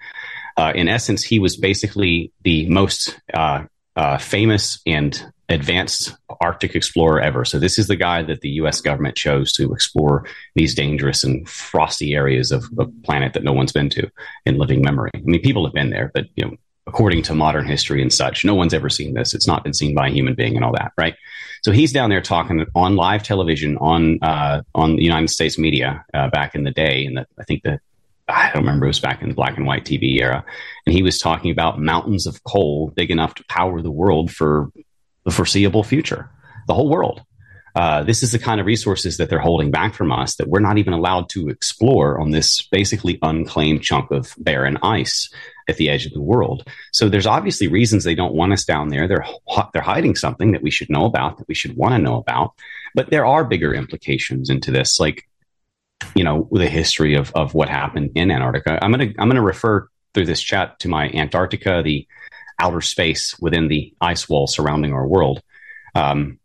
Uh, 0.57 0.73
in 0.75 0.89
essence, 0.89 1.23
he 1.23 1.39
was 1.39 1.57
basically 1.57 2.33
the 2.43 2.69
most 2.69 3.21
uh, 3.35 3.65
uh, 3.97 4.19
famous 4.19 4.81
and 4.87 5.25
advanced 5.51 6.17
Arctic 6.41 6.75
explorer 6.75 7.21
ever. 7.21 7.45
So 7.45 7.59
this 7.59 7.79
is 7.79 7.89
the 7.89 7.97
guy 7.97 8.23
that 8.23 8.41
the 8.41 8.49
U.S. 8.51 8.81
government 8.81 9.17
chose 9.17 9.53
to 9.55 9.73
explore 9.73 10.25
these 10.55 10.75
dangerous 10.75 11.25
and 11.25 11.47
frosty 11.49 12.15
areas 12.15 12.53
of 12.53 12.65
a 12.79 12.87
planet 13.05 13.35
that 13.35 13.43
no 13.43 13.53
one's 13.53 13.73
been 13.73 13.91
to 13.91 14.09
in 14.47 14.59
living 14.59 14.81
memory. 14.81 15.11
I 15.15 15.21
mean, 15.23 15.43
people 15.43 15.65
have 15.67 15.75
been 15.75 15.91
there, 15.91 16.11
but 16.15 16.27
you 16.37 16.47
know, 16.47 16.57
according 16.87 17.23
to 17.23 17.35
modern 17.35 17.67
history 17.67 18.01
and 18.01 18.13
such, 18.13 18.45
no 18.45 18.55
one's 18.55 18.73
ever 18.73 18.89
seen 18.89 19.15
this. 19.15 19.35
It's 19.35 19.47
not 19.47 19.65
been 19.65 19.75
seen 19.75 19.95
by 19.95 20.09
a 20.09 20.13
human 20.13 20.35
being 20.35 20.57
and 20.57 20.65
all 20.65 20.73
that, 20.73 20.93
right? 20.97 21.17
So 21.63 21.73
he's 21.73 21.93
down 21.93 22.11
there 22.11 22.23
talking 22.23 22.65
on 22.75 22.97
live 22.97 23.23
television 23.23 23.77
on 23.79 24.19
uh, 24.23 24.63
on 24.75 24.97
the 24.97 25.03
United 25.03 25.29
States 25.29 25.59
media 25.59 26.05
uh, 26.15 26.31
back 26.31 26.55
in 26.55 26.65
the 26.65 26.71
day, 26.71 27.05
and 27.05 27.19
I 27.19 27.45
think 27.45 27.65
the 27.65 27.81
I 28.29 28.51
don't 28.53 28.63
remember, 28.63 28.87
it 28.87 28.91
was 28.91 29.01
back 29.01 29.23
in 29.23 29.29
the 29.29 29.35
black 29.35 29.57
and 29.57 29.67
white 29.67 29.85
TV 29.85 30.21
era. 30.21 30.45
And 30.87 30.95
he 30.95 31.03
was 31.03 31.19
talking 31.19 31.51
about 31.51 31.81
mountains 31.81 32.29
of 32.29 32.45
coal 32.45 32.93
big 32.95 33.11
enough 33.11 33.35
to 33.35 33.45
power 33.49 33.83
the 33.83 33.91
world 33.91 34.31
for 34.31 34.71
the 35.25 35.31
foreseeable 35.31 35.83
future, 35.83 36.31
the 36.67 36.75
whole 36.75 36.89
world. 36.89 37.23
Uh, 37.77 38.03
this 38.03 38.23
is 38.23 38.33
the 38.33 38.39
kind 38.39 38.61
of 38.61 38.67
resources 38.67 39.17
that 39.17 39.31
they're 39.31 39.39
holding 39.39 39.71
back 39.71 39.95
from 39.95 40.11
us 40.11 40.35
that 40.37 40.49
we're 40.49 40.61
not 40.61 40.79
even 40.79 40.93
allowed 40.93 41.29
to 41.29 41.49
explore 41.49 42.19
on 42.19 42.31
this 42.31 42.63
basically 42.73 43.19
unclaimed 43.23 43.83
chunk 43.83 44.11
of 44.11 44.35
barren 44.39 44.77
ice 44.83 45.33
at 45.69 45.77
the 45.77 45.89
edge 45.89 46.05
of 46.05 46.13
the 46.13 46.21
world. 46.21 46.67
So 46.93 47.09
there's 47.09 47.27
obviously 47.27 47.69
reasons 47.69 48.03
they 48.03 48.17
don't 48.17 48.35
want 48.35 48.53
us 48.53 48.65
down 48.65 48.89
there. 48.89 49.07
They're 49.07 49.25
they're 49.73 49.83
hiding 49.83 50.17
something 50.17 50.51
that 50.53 50.63
we 50.63 50.71
should 50.71 50.91
know 50.91 51.05
about, 51.05 51.39
that 51.39 51.49
we 51.49 51.55
should 51.55 51.77
want 51.77 51.95
to 51.95 51.99
know 51.99 52.17
about. 52.17 52.55
But 52.95 53.11
there 53.11 53.25
are 53.25 53.45
bigger 53.45 53.73
implications 53.73 54.51
into 54.51 54.73
this, 54.73 54.99
like 54.99 55.29
you 56.15 56.25
know 56.25 56.49
the 56.51 56.69
history 56.69 57.15
of 57.15 57.31
of 57.35 57.55
what 57.55 57.69
happened 57.69 58.11
in 58.15 58.31
Antarctica. 58.31 58.83
I'm 58.83 58.91
gonna 58.91 59.13
I'm 59.19 59.29
gonna 59.29 59.43
refer 59.43 59.89
through 60.13 60.27
this 60.27 60.43
chat 60.43 60.79
to 60.81 60.89
my 60.89 61.09
Antarctica, 61.11 61.83
the 61.85 62.07
outer 62.61 62.81
space 62.81 63.37
within 63.41 63.69
the 63.69 63.93
ice 64.01 64.29
wall 64.29 64.47
surrounding 64.47 64.93
our 64.93 65.07
world. 65.07 65.43
Um, 65.95 66.39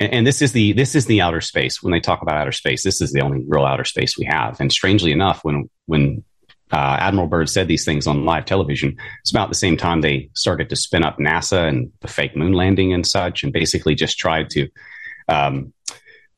and, 0.00 0.12
and, 0.12 0.26
this 0.26 0.42
is 0.42 0.52
the 0.52 0.72
this 0.72 0.94
is 0.94 1.06
the 1.06 1.20
outer 1.20 1.40
space. 1.40 1.82
When 1.82 1.92
they 1.92 2.00
talk 2.00 2.22
about 2.22 2.36
outer 2.36 2.52
space, 2.52 2.82
this 2.82 3.00
is 3.00 3.12
the 3.12 3.20
only 3.20 3.44
real 3.46 3.64
outer 3.64 3.84
space 3.84 4.18
we 4.18 4.24
have. 4.24 4.60
And 4.60 4.72
strangely 4.72 5.12
enough, 5.12 5.44
when 5.44 5.70
when 5.86 6.24
uh, 6.72 6.96
Admiral 7.00 7.28
Byrd 7.28 7.48
said 7.48 7.68
these 7.68 7.84
things 7.84 8.06
on 8.06 8.24
live 8.24 8.44
television, 8.44 8.96
it's 9.20 9.30
about 9.30 9.48
the 9.48 9.54
same 9.54 9.76
time 9.76 10.00
they 10.00 10.30
started 10.34 10.68
to 10.70 10.76
spin 10.76 11.04
up 11.04 11.18
NASA 11.18 11.68
and 11.68 11.92
the 12.00 12.08
fake 12.08 12.36
moon 12.36 12.52
landing 12.52 12.92
and 12.92 13.06
such, 13.06 13.42
and 13.42 13.52
basically 13.52 13.94
just 13.94 14.18
tried 14.18 14.50
to 14.50 14.68
um, 15.28 15.72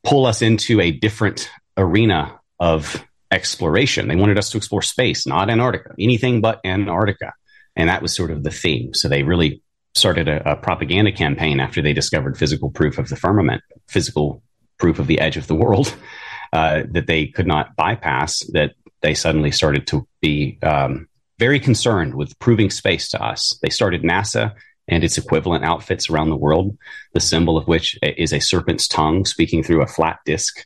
pull 0.05 0.27
us 0.27 0.43
into 0.43 0.81
a 0.81 0.91
different 0.91 1.51
arena 1.77 2.39
of 2.59 3.05
exploration. 3.31 4.09
They 4.09 4.17
wanted 4.17 4.39
us 4.39 4.51
to 4.51 4.59
explore 4.59 4.83
space, 4.83 5.27
not 5.27 5.51
Antarctica, 5.51 5.95
anything 5.99 6.41
but 6.41 6.61
Antarctica. 6.65 7.33
And 7.77 7.89
that 7.89 8.03
was 8.03 8.15
sort 8.15 8.31
of 8.31 8.43
the 8.43 8.51
theme. 8.51 8.95
So 8.95 9.09
they 9.09 9.23
really 9.23 9.63
started 9.95 10.29
a, 10.29 10.53
a, 10.53 10.57
propaganda 10.57 11.13
campaign 11.13 11.61
after 11.61 11.83
they 11.83 11.93
discovered 11.93 12.39
physical 12.39 12.71
proof 12.71 12.99
of 12.99 13.09
the 13.09 13.17
firmament, 13.17 13.63
physical 13.89 14.43
proof 14.79 14.99
of 14.99 15.07
the 15.07 15.21
edge 15.21 15.37
of 15.37 15.47
the 15.47 15.55
world 15.55 15.95
uh, 16.53 16.83
that 16.91 17.07
they 17.07 17.27
could 17.27 17.47
not 17.47 17.75
bypass. 17.77 18.41
That 18.53 18.73
they 19.03 19.15
suddenly 19.15 19.51
started 19.51 19.87
to 19.89 20.07
be 20.21 20.59
um, 20.63 21.09
very 21.39 21.61
concerned 21.61 22.15
with 22.15 22.39
proving 22.39 22.71
space 22.71 23.09
to 23.09 23.23
us. 23.23 23.59
They 23.63 23.71
started 23.71 24.03
NASA 24.03 24.55
and 24.89 25.05
its 25.05 25.17
equivalent 25.17 25.65
outfits 25.65 26.11
around 26.11 26.31
the 26.31 26.37
world, 26.37 26.77
the 27.15 27.21
symbol 27.21 27.57
of 27.57 27.69
which 27.69 27.99
is 28.03 28.33
a 28.33 28.41
serpent's 28.41 28.89
tongue 28.89 29.25
speaking 29.25 29.63
through 29.63 29.83
a 29.83 29.87
flat 29.87 30.19
disc. 30.27 30.65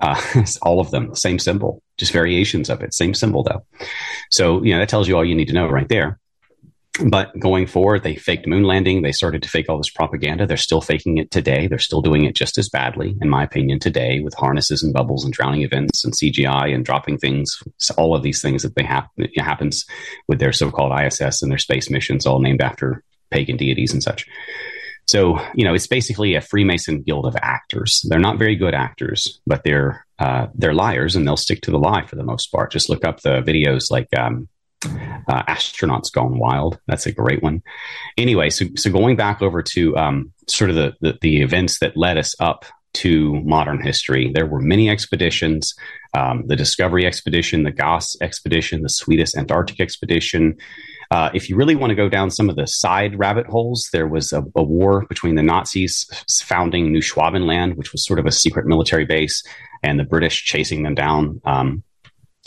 Uh, 0.00 0.20
all 0.62 0.80
of 0.80 0.90
them, 0.90 1.14
same 1.14 1.38
symbol, 1.38 1.82
just 1.98 2.12
variations 2.12 2.70
of 2.70 2.82
it, 2.82 2.94
same 2.94 3.14
symbol 3.14 3.42
though. 3.42 3.64
So, 4.30 4.62
you 4.62 4.72
know, 4.72 4.80
that 4.80 4.88
tells 4.88 5.06
you 5.06 5.16
all 5.16 5.24
you 5.24 5.34
need 5.34 5.48
to 5.48 5.54
know 5.54 5.68
right 5.68 5.88
there 5.88 6.18
but 7.02 7.36
going 7.40 7.66
forward, 7.66 8.04
they 8.04 8.14
faked 8.14 8.46
moon 8.46 8.62
landing. 8.62 9.02
They 9.02 9.10
started 9.10 9.42
to 9.42 9.48
fake 9.48 9.68
all 9.68 9.78
this 9.78 9.90
propaganda. 9.90 10.46
They're 10.46 10.56
still 10.56 10.80
faking 10.80 11.18
it 11.18 11.32
today. 11.32 11.66
They're 11.66 11.78
still 11.78 12.00
doing 12.00 12.24
it 12.24 12.36
just 12.36 12.56
as 12.56 12.68
badly, 12.68 13.16
in 13.20 13.28
my 13.28 13.42
opinion, 13.42 13.80
today 13.80 14.20
with 14.20 14.34
harnesses 14.34 14.82
and 14.82 14.92
bubbles 14.92 15.24
and 15.24 15.32
drowning 15.32 15.62
events 15.62 16.04
and 16.04 16.14
CGI 16.14 16.72
and 16.72 16.84
dropping 16.84 17.18
things. 17.18 17.60
all 17.96 18.14
of 18.14 18.22
these 18.22 18.40
things 18.40 18.62
that 18.62 18.76
they 18.76 18.84
have 18.84 19.08
happens 19.36 19.84
with 20.28 20.38
their 20.38 20.52
so-called 20.52 20.92
ISS 20.98 21.42
and 21.42 21.50
their 21.50 21.58
space 21.58 21.90
missions, 21.90 22.26
all 22.26 22.38
named 22.38 22.62
after 22.62 23.02
pagan 23.30 23.56
deities 23.56 23.92
and 23.92 24.02
such. 24.02 24.26
So, 25.06 25.38
you 25.54 25.64
know, 25.64 25.74
it's 25.74 25.88
basically 25.88 26.34
a 26.34 26.40
Freemason 26.40 27.02
guild 27.02 27.26
of 27.26 27.36
actors. 27.42 28.04
They're 28.08 28.20
not 28.20 28.38
very 28.38 28.56
good 28.56 28.74
actors, 28.74 29.40
but 29.46 29.64
they're 29.64 30.06
uh, 30.20 30.46
they're 30.54 30.74
liars, 30.74 31.16
and 31.16 31.26
they'll 31.26 31.36
stick 31.36 31.60
to 31.62 31.72
the 31.72 31.78
lie 31.78 32.06
for 32.06 32.14
the 32.14 32.22
most 32.22 32.46
part. 32.52 32.70
Just 32.70 32.88
look 32.88 33.04
up 33.04 33.20
the 33.20 33.42
videos 33.42 33.90
like 33.90 34.06
um, 34.16 34.48
uh, 34.86 35.42
astronauts 35.44 36.12
gone 36.12 36.38
wild 36.38 36.78
that's 36.86 37.06
a 37.06 37.12
great 37.12 37.42
one 37.42 37.62
anyway 38.18 38.50
so, 38.50 38.66
so 38.76 38.90
going 38.90 39.16
back 39.16 39.42
over 39.42 39.62
to 39.62 39.96
um, 39.96 40.32
sort 40.48 40.70
of 40.70 40.76
the, 40.76 40.94
the, 41.00 41.18
the 41.20 41.40
events 41.42 41.78
that 41.78 41.96
led 41.96 42.18
us 42.18 42.34
up 42.40 42.64
to 42.92 43.40
modern 43.42 43.82
history 43.82 44.30
there 44.34 44.46
were 44.46 44.60
many 44.60 44.88
expeditions 44.88 45.74
um, 46.16 46.44
the 46.46 46.56
discovery 46.56 47.06
expedition 47.06 47.64
the 47.64 47.72
Gauss 47.72 48.16
expedition 48.20 48.82
the 48.82 48.88
swedish 48.88 49.34
antarctic 49.36 49.80
expedition 49.80 50.56
uh, 51.10 51.30
if 51.34 51.48
you 51.48 51.56
really 51.56 51.76
want 51.76 51.90
to 51.90 51.94
go 51.94 52.08
down 52.08 52.30
some 52.30 52.48
of 52.48 52.56
the 52.56 52.66
side 52.66 53.18
rabbit 53.18 53.46
holes, 53.46 53.88
there 53.92 54.08
was 54.08 54.32
a, 54.32 54.42
a 54.56 54.62
war 54.62 55.06
between 55.08 55.34
the 55.34 55.42
Nazis 55.42 56.06
founding 56.42 56.90
New 56.90 57.00
Schwabenland, 57.00 57.76
which 57.76 57.92
was 57.92 58.04
sort 58.04 58.18
of 58.18 58.26
a 58.26 58.32
secret 58.32 58.66
military 58.66 59.04
base, 59.04 59.42
and 59.82 59.98
the 59.98 60.04
British 60.04 60.44
chasing 60.44 60.82
them 60.82 60.94
down. 60.94 61.40
Um, 61.44 61.84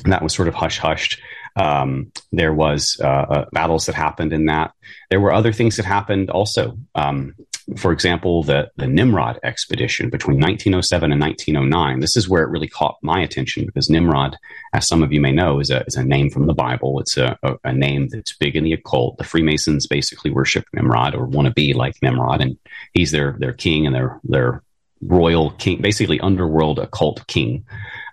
and 0.03 0.13
that 0.13 0.21
was 0.21 0.33
sort 0.33 0.47
of 0.47 0.53
hush 0.53 0.79
hushed. 0.79 1.19
Um, 1.57 2.11
there 2.31 2.53
was 2.53 2.97
uh, 3.03 3.07
uh, 3.07 3.45
battles 3.51 3.87
that 3.87 3.95
happened 3.95 4.31
in 4.31 4.45
that. 4.45 4.71
There 5.09 5.19
were 5.19 5.33
other 5.33 5.51
things 5.51 5.77
that 5.77 5.85
happened 5.85 6.29
also. 6.29 6.77
Um, 6.93 7.33
for 7.75 7.91
example, 7.91 8.43
the 8.43 8.69
the 8.77 8.87
Nimrod 8.87 9.39
expedition 9.43 10.09
between 10.09 10.39
1907 10.39 11.11
and 11.11 11.19
1909. 11.19 11.99
This 11.99 12.15
is 12.15 12.29
where 12.29 12.43
it 12.43 12.49
really 12.49 12.67
caught 12.67 12.97
my 13.01 13.19
attention 13.19 13.65
because 13.65 13.89
Nimrod, 13.89 14.37
as 14.73 14.87
some 14.87 15.03
of 15.03 15.11
you 15.11 15.19
may 15.19 15.33
know, 15.33 15.59
is 15.59 15.69
a 15.69 15.83
is 15.85 15.95
a 15.95 16.03
name 16.03 16.29
from 16.29 16.47
the 16.47 16.53
Bible. 16.53 16.99
It's 16.99 17.17
a, 17.17 17.37
a, 17.43 17.55
a 17.65 17.73
name 17.73 18.07
that's 18.09 18.37
big 18.37 18.55
in 18.55 18.63
the 18.63 18.73
occult. 18.73 19.17
The 19.17 19.25
Freemasons 19.25 19.87
basically 19.87 20.31
worship 20.31 20.63
Nimrod 20.73 21.13
or 21.13 21.25
want 21.25 21.47
to 21.47 21.53
be 21.53 21.73
like 21.73 21.95
Nimrod, 22.01 22.41
and 22.41 22.57
he's 22.93 23.11
their 23.11 23.35
their 23.39 23.53
king 23.53 23.85
and 23.85 23.95
their 23.95 24.19
their 24.23 24.63
royal 25.01 25.51
king, 25.51 25.81
basically 25.81 26.19
underworld 26.19 26.79
occult 26.79 27.25
king. 27.27 27.65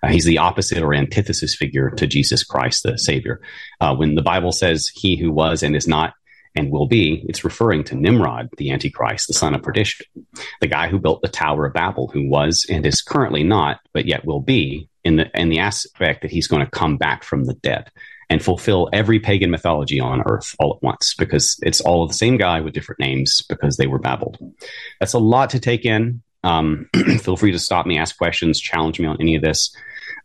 Uh, 0.03 0.09
he's 0.09 0.25
the 0.25 0.37
opposite 0.37 0.81
or 0.81 0.93
antithesis 0.93 1.55
figure 1.55 1.89
to 1.91 2.07
Jesus 2.07 2.43
Christ, 2.43 2.83
the 2.83 2.97
Savior. 2.97 3.41
Uh, 3.81 3.95
when 3.95 4.15
the 4.15 4.21
Bible 4.21 4.51
says 4.51 4.89
he 4.93 5.17
who 5.17 5.31
was 5.31 5.63
and 5.63 5.75
is 5.75 5.87
not 5.87 6.13
and 6.55 6.71
will 6.71 6.87
be, 6.87 7.25
it's 7.27 7.43
referring 7.43 7.83
to 7.83 7.95
Nimrod, 7.95 8.49
the 8.57 8.71
Antichrist, 8.71 9.27
the 9.27 9.33
son 9.33 9.53
of 9.53 9.61
perdition, 9.61 10.05
the 10.61 10.67
guy 10.67 10.87
who 10.87 10.99
built 10.99 11.21
the 11.21 11.27
Tower 11.27 11.65
of 11.65 11.73
Babel, 11.73 12.07
who 12.07 12.29
was 12.29 12.65
and 12.69 12.85
is 12.85 13.01
currently 13.01 13.43
not, 13.43 13.81
but 13.93 14.05
yet 14.05 14.25
will 14.25 14.39
be 14.39 14.87
in 15.03 15.17
the 15.17 15.29
in 15.39 15.49
the 15.49 15.59
aspect 15.59 16.21
that 16.21 16.31
he's 16.31 16.47
going 16.47 16.63
to 16.63 16.71
come 16.71 16.97
back 16.97 17.23
from 17.23 17.45
the 17.45 17.53
dead 17.55 17.91
and 18.29 18.43
fulfill 18.43 18.89
every 18.91 19.19
pagan 19.19 19.51
mythology 19.51 19.99
on 19.99 20.23
earth 20.25 20.55
all 20.59 20.75
at 20.75 20.83
once 20.83 21.13
because 21.17 21.59
it's 21.61 21.81
all 21.81 22.07
the 22.07 22.13
same 22.13 22.37
guy 22.37 22.61
with 22.61 22.73
different 22.73 22.99
names 22.99 23.43
because 23.47 23.77
they 23.77 23.87
were 23.87 23.99
babbled. 23.99 24.37
That's 24.99 25.13
a 25.13 25.19
lot 25.19 25.51
to 25.51 25.59
take 25.59 25.85
in. 25.85 26.23
Um, 26.45 26.87
feel 27.21 27.35
free 27.35 27.51
to 27.51 27.59
stop 27.59 27.85
me, 27.85 27.97
ask 27.97 28.17
questions, 28.17 28.59
challenge 28.59 28.99
me 28.99 29.07
on 29.07 29.17
any 29.19 29.35
of 29.35 29.41
this. 29.41 29.75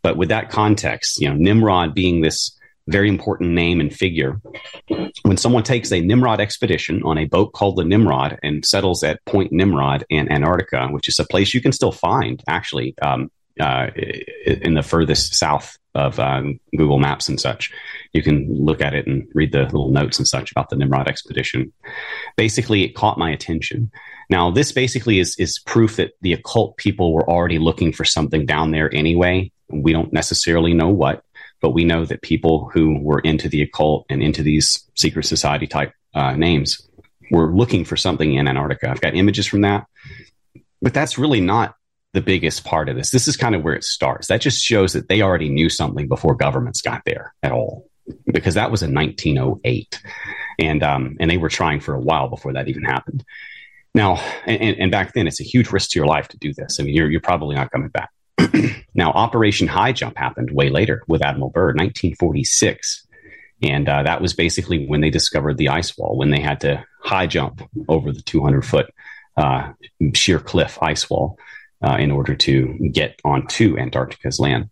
But 0.03 0.17
with 0.17 0.29
that 0.29 0.49
context, 0.49 1.19
you 1.19 1.27
know, 1.27 1.35
Nimrod 1.35 1.93
being 1.93 2.21
this 2.21 2.57
very 2.87 3.09
important 3.09 3.51
name 3.51 3.79
and 3.79 3.93
figure, 3.93 4.39
when 5.23 5.37
someone 5.37 5.63
takes 5.63 5.91
a 5.91 6.01
Nimrod 6.01 6.39
expedition 6.39 7.01
on 7.03 7.17
a 7.17 7.25
boat 7.25 7.53
called 7.53 7.77
the 7.77 7.83
Nimrod 7.83 8.39
and 8.43 8.65
settles 8.65 9.03
at 9.03 9.23
Point 9.25 9.51
Nimrod 9.51 10.05
in 10.09 10.31
Antarctica, 10.31 10.87
which 10.87 11.07
is 11.07 11.19
a 11.19 11.25
place 11.25 11.53
you 11.53 11.61
can 11.61 11.71
still 11.71 11.91
find 11.91 12.43
actually 12.47 12.95
um, 13.01 13.29
uh, 13.59 13.87
in 14.45 14.73
the 14.73 14.83
furthest 14.83 15.35
south 15.35 15.77
of 15.93 16.19
um, 16.19 16.59
Google 16.75 16.99
Maps 16.99 17.27
and 17.27 17.39
such. 17.39 17.71
You 18.13 18.23
can 18.23 18.47
look 18.49 18.81
at 18.81 18.93
it 18.93 19.07
and 19.07 19.27
read 19.33 19.51
the 19.51 19.63
little 19.63 19.89
notes 19.89 20.17
and 20.17 20.27
such 20.27 20.51
about 20.51 20.69
the 20.69 20.75
Nimrod 20.75 21.07
expedition. 21.07 21.71
Basically, 22.37 22.83
it 22.83 22.95
caught 22.95 23.17
my 23.17 23.29
attention. 23.29 23.91
Now, 24.31 24.49
this 24.49 24.71
basically 24.71 25.19
is 25.19 25.35
is 25.37 25.59
proof 25.59 25.97
that 25.97 26.13
the 26.21 26.31
occult 26.31 26.77
people 26.77 27.13
were 27.13 27.29
already 27.29 27.59
looking 27.59 27.91
for 27.91 28.05
something 28.05 28.45
down 28.45 28.71
there 28.71 28.91
anyway. 28.95 29.51
We 29.67 29.91
don't 29.91 30.13
necessarily 30.13 30.73
know 30.73 30.87
what, 30.87 31.21
but 31.59 31.71
we 31.71 31.83
know 31.83 32.05
that 32.05 32.21
people 32.21 32.71
who 32.73 32.97
were 33.01 33.19
into 33.19 33.49
the 33.49 33.61
occult 33.61 34.05
and 34.09 34.23
into 34.23 34.41
these 34.41 34.89
secret 34.95 35.25
society 35.25 35.67
type 35.67 35.91
uh, 36.13 36.31
names 36.37 36.81
were 37.29 37.53
looking 37.53 37.83
for 37.83 37.97
something 37.97 38.33
in 38.33 38.47
Antarctica. 38.47 38.89
I've 38.89 39.01
got 39.01 39.15
images 39.15 39.47
from 39.47 39.61
that, 39.61 39.85
but 40.81 40.93
that's 40.93 41.17
really 41.17 41.41
not 41.41 41.75
the 42.13 42.21
biggest 42.21 42.63
part 42.63 42.87
of 42.87 42.95
this. 42.95 43.11
This 43.11 43.27
is 43.27 43.35
kind 43.35 43.53
of 43.53 43.63
where 43.63 43.75
it 43.75 43.83
starts. 43.83 44.27
That 44.27 44.39
just 44.39 44.63
shows 44.63 44.93
that 44.93 45.09
they 45.09 45.21
already 45.21 45.49
knew 45.49 45.67
something 45.67 46.07
before 46.07 46.35
governments 46.35 46.81
got 46.81 47.01
there 47.05 47.33
at 47.43 47.51
all, 47.51 47.85
because 48.27 48.53
that 48.53 48.71
was 48.71 48.81
in 48.81 48.95
1908, 48.95 50.01
and 50.57 50.83
um, 50.83 51.17
and 51.19 51.29
they 51.29 51.37
were 51.37 51.49
trying 51.49 51.81
for 51.81 51.93
a 51.93 52.01
while 52.01 52.29
before 52.29 52.53
that 52.53 52.69
even 52.69 52.85
happened. 52.85 53.25
Now, 53.93 54.15
and, 54.45 54.77
and 54.79 54.91
back 54.91 55.13
then, 55.13 55.27
it's 55.27 55.41
a 55.41 55.45
huge 55.45 55.71
risk 55.71 55.91
to 55.91 55.99
your 55.99 56.07
life 56.07 56.27
to 56.29 56.37
do 56.37 56.53
this. 56.53 56.79
I 56.79 56.83
mean, 56.83 56.95
you're 56.95 57.09
you're 57.09 57.21
probably 57.21 57.55
not 57.55 57.71
coming 57.71 57.89
back. 57.89 58.09
now, 58.95 59.11
Operation 59.11 59.67
High 59.67 59.91
Jump 59.91 60.17
happened 60.17 60.51
way 60.51 60.69
later 60.69 61.03
with 61.07 61.21
Admiral 61.21 61.49
Byrd, 61.49 61.77
1946. 61.77 63.07
And 63.63 63.87
uh, 63.87 64.03
that 64.03 64.21
was 64.21 64.33
basically 64.33 64.87
when 64.87 65.01
they 65.01 65.09
discovered 65.09 65.57
the 65.57 65.69
ice 65.69 65.95
wall, 65.97 66.17
when 66.17 66.31
they 66.31 66.39
had 66.39 66.61
to 66.61 66.83
high 67.01 67.27
jump 67.27 67.61
over 67.87 68.11
the 68.11 68.21
200 68.21 68.65
foot 68.65 68.91
uh, 69.37 69.73
sheer 70.13 70.39
cliff 70.39 70.81
ice 70.81 71.09
wall 71.09 71.37
uh, 71.85 71.97
in 71.99 72.11
order 72.11 72.35
to 72.35 72.89
get 72.91 73.19
onto 73.23 73.77
Antarctica's 73.77 74.39
land. 74.39 74.69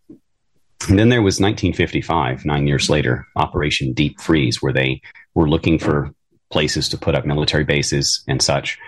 And 0.87 0.97
then 0.97 1.09
there 1.09 1.21
was 1.21 1.35
1955, 1.35 2.45
nine 2.45 2.65
years 2.65 2.89
later, 2.89 3.27
Operation 3.35 3.93
Deep 3.93 4.19
Freeze, 4.19 4.61
where 4.61 4.73
they 4.73 5.01
were 5.35 5.49
looking 5.49 5.77
for 5.77 6.11
places 6.51 6.89
to 6.89 6.97
put 6.97 7.15
up 7.15 7.25
military 7.25 7.63
bases 7.63 8.23
and 8.27 8.41
such. 8.41 8.79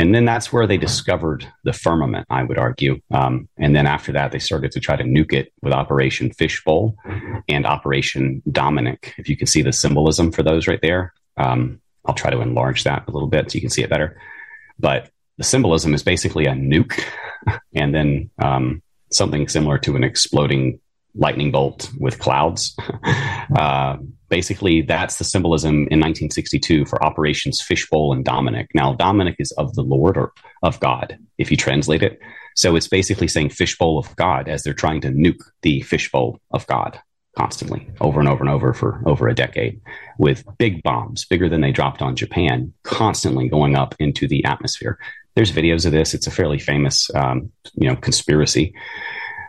And 0.00 0.14
then 0.14 0.24
that's 0.24 0.50
where 0.50 0.66
they 0.66 0.78
discovered 0.78 1.46
the 1.62 1.74
firmament, 1.74 2.26
I 2.30 2.42
would 2.42 2.56
argue. 2.56 3.02
Um, 3.10 3.50
and 3.58 3.76
then 3.76 3.86
after 3.86 4.12
that, 4.12 4.32
they 4.32 4.38
started 4.38 4.72
to 4.72 4.80
try 4.80 4.96
to 4.96 5.04
nuke 5.04 5.34
it 5.34 5.52
with 5.60 5.74
Operation 5.74 6.32
Fishbowl 6.32 6.96
and 7.50 7.66
Operation 7.66 8.42
Dominic. 8.50 9.12
If 9.18 9.28
you 9.28 9.36
can 9.36 9.46
see 9.46 9.60
the 9.60 9.74
symbolism 9.74 10.32
for 10.32 10.42
those 10.42 10.66
right 10.66 10.80
there, 10.80 11.12
um, 11.36 11.82
I'll 12.06 12.14
try 12.14 12.30
to 12.30 12.40
enlarge 12.40 12.84
that 12.84 13.06
a 13.06 13.10
little 13.10 13.28
bit 13.28 13.50
so 13.50 13.56
you 13.56 13.60
can 13.60 13.68
see 13.68 13.82
it 13.82 13.90
better. 13.90 14.18
But 14.78 15.10
the 15.36 15.44
symbolism 15.44 15.92
is 15.92 16.02
basically 16.02 16.46
a 16.46 16.52
nuke 16.52 16.98
and 17.74 17.94
then 17.94 18.30
um, 18.38 18.82
something 19.10 19.48
similar 19.48 19.76
to 19.80 19.96
an 19.96 20.02
exploding 20.02 20.80
lightning 21.14 21.52
bolt 21.52 21.90
with 21.98 22.18
clouds. 22.18 22.74
uh, 23.54 23.98
basically, 24.30 24.80
that's 24.80 25.16
the 25.16 25.24
symbolism 25.24 25.74
in 25.74 26.00
1962 26.00 26.86
for 26.86 27.04
Operations 27.04 27.60
Fishbowl 27.60 28.14
and 28.14 28.24
Dominic. 28.24 28.68
Now, 28.74 28.94
Dominic 28.94 29.36
is 29.38 29.52
of 29.52 29.74
the 29.74 29.82
Lord 29.82 30.16
or 30.16 30.32
of 30.62 30.80
God, 30.80 31.18
if 31.36 31.50
you 31.50 31.56
translate 31.56 32.02
it. 32.02 32.18
So 32.56 32.76
it's 32.76 32.88
basically 32.88 33.28
saying 33.28 33.50
fishbowl 33.50 33.98
of 33.98 34.14
God 34.16 34.48
as 34.48 34.62
they're 34.62 34.72
trying 34.72 35.00
to 35.02 35.08
nuke 35.08 35.42
the 35.62 35.82
fishbowl 35.82 36.40
of 36.50 36.66
God 36.66 37.00
constantly 37.36 37.88
over 38.00 38.18
and 38.20 38.28
over 38.28 38.42
and 38.42 38.50
over 38.50 38.72
for 38.72 39.02
over 39.06 39.28
a 39.28 39.34
decade 39.34 39.80
with 40.18 40.44
big 40.58 40.82
bombs, 40.82 41.24
bigger 41.24 41.48
than 41.48 41.60
they 41.60 41.72
dropped 41.72 42.02
on 42.02 42.16
Japan, 42.16 42.72
constantly 42.82 43.48
going 43.48 43.76
up 43.76 43.94
into 43.98 44.26
the 44.26 44.44
atmosphere. 44.44 44.98
there's 45.36 45.52
videos 45.52 45.86
of 45.86 45.92
this. 45.92 46.12
It's 46.12 46.26
a 46.26 46.30
fairly 46.30 46.58
famous, 46.58 47.08
um, 47.14 47.52
you 47.74 47.88
know, 47.88 47.96
conspiracy. 47.96 48.74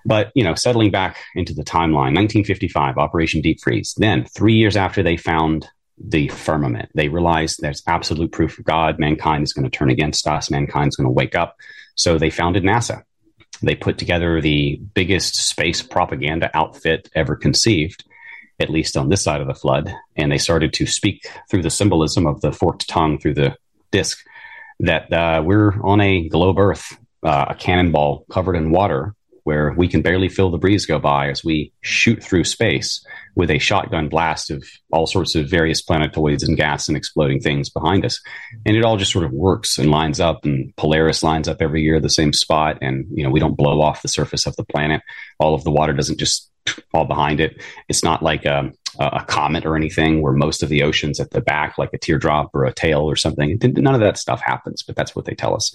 But 0.06 0.32
you 0.36 0.44
know, 0.44 0.56
settling 0.56 0.92
back 0.92 1.18
into 1.36 1.54
the 1.54 1.64
timeline, 1.64 2.16
1955, 2.16 2.98
Operation 2.98 3.42
Deep 3.42 3.60
Freeze. 3.62 3.94
Then, 3.98 4.26
three 4.26 4.56
years 4.56 4.76
after 4.76 5.04
they 5.04 5.18
found 5.18 5.68
the 5.98 6.28
firmament, 6.30 6.90
they 6.96 7.10
realized 7.10 7.60
there's 7.62 7.84
absolute 7.88 8.32
proof 8.32 8.58
of 8.58 8.66
God. 8.66 9.00
Mankind 9.00 9.44
is 9.44 9.54
going 9.54 9.70
to 9.70 9.78
turn 9.78 9.90
against 9.90 10.28
us. 10.28 10.50
Mankind 10.50 10.90
is 10.90 10.96
going 10.96 11.06
to 11.06 11.12
wake 11.12 11.36
up. 11.36 11.56
So 11.96 12.18
they 12.18 12.30
founded 12.30 12.64
NASA. 12.64 13.04
They 13.62 13.76
put 13.76 13.98
together 13.98 14.42
the 14.42 14.82
biggest 14.94 15.36
space 15.36 15.82
propaganda 15.82 16.50
outfit 16.56 17.10
ever 17.14 17.36
conceived, 17.36 18.04
at 18.60 18.72
least 18.72 18.98
on 18.98 19.10
this 19.10 19.22
side 19.22 19.42
of 19.42 19.48
the 19.48 19.54
flood. 19.54 19.94
And 20.16 20.32
they 20.32 20.40
started 20.40 20.74
to 20.74 20.88
speak 20.88 21.30
through 21.50 21.62
the 21.62 21.70
symbolism 21.70 22.26
of 22.26 22.42
the 22.42 22.52
forked 22.52 22.88
tongue 22.90 23.20
through 23.20 23.36
the 23.36 23.56
disk 23.92 24.26
that 24.80 25.14
uh, 25.14 25.44
we're 25.46 25.80
on 25.84 26.02
a 26.02 26.28
globe 26.28 26.58
Earth, 26.58 26.98
uh, 27.24 27.46
a 27.50 27.56
cannonball 27.56 28.26
covered 28.32 28.56
in 28.56 28.72
water, 28.72 29.14
where 29.43 29.73
we 29.77 29.88
can 29.88 30.01
barely 30.01 30.30
feel 30.30 30.51
the 30.51 30.58
breeze 30.58 30.86
go 30.86 30.99
by 30.99 31.30
as 31.30 31.43
we 31.43 31.73
shoot 31.82 32.23
through 32.23 32.43
space 32.43 33.04
with 33.36 33.49
a 33.49 33.60
shotgun 33.60 34.10
blast 34.10 34.51
of 34.51 34.63
all 34.91 35.08
sorts 35.08 35.36
of 35.36 35.49
various 35.49 35.82
planetoids 35.82 36.43
and 36.43 36.58
gas 36.58 36.88
and 36.88 36.97
exploding 36.97 37.39
things 37.39 37.69
behind 37.69 38.06
us. 38.06 38.21
And 38.65 38.75
it 38.75 38.84
all 38.84 38.97
just 38.97 39.12
sort 39.12 39.25
of 39.25 39.32
works 39.32 39.77
and 39.77 39.89
lines 39.89 40.19
up 40.19 40.45
and 40.45 40.75
Polaris 40.75 41.23
lines 41.23 41.47
up 41.47 41.62
every 41.62 41.82
year 41.82 41.99
the 41.99 42.10
same 42.10 42.34
spot. 42.34 42.77
And, 42.82 43.06
you 43.12 43.23
know, 43.23 43.30
we 43.30 43.39
don't 43.39 43.58
blow 43.58 43.82
off 43.82 44.01
the 44.01 44.08
surface 44.08 44.45
of 44.45 44.56
the 44.58 44.65
planet. 44.65 45.01
All 45.39 45.56
of 45.56 45.63
the 45.63 45.71
water 45.71 45.93
doesn't 45.93 46.19
just 46.19 46.51
fall 46.91 47.06
behind 47.06 47.39
it. 47.39 47.62
It's 47.89 48.04
not 48.04 48.21
like 48.21 48.45
a, 48.45 48.71
a 48.99 49.25
comet 49.25 49.65
or 49.65 49.75
anything 49.75 50.21
where 50.21 50.34
most 50.34 50.62
of 50.62 50.69
the 50.69 50.84
ocean's 50.84 51.19
at 51.19 51.32
the 51.32 51.41
back, 51.41 51.77
like 51.77 51.93
a 51.93 51.97
teardrop 51.97 52.51
or 52.54 52.65
a 52.65 52.73
tail 52.73 53.01
or 53.01 53.15
something. 53.15 53.58
None 53.62 53.95
of 53.95 54.01
that 54.01 54.17
stuff 54.17 54.41
happens, 54.41 54.84
but 54.84 54.95
that's 54.95 55.15
what 55.15 55.25
they 55.25 55.34
tell 55.34 55.56
us. 55.56 55.73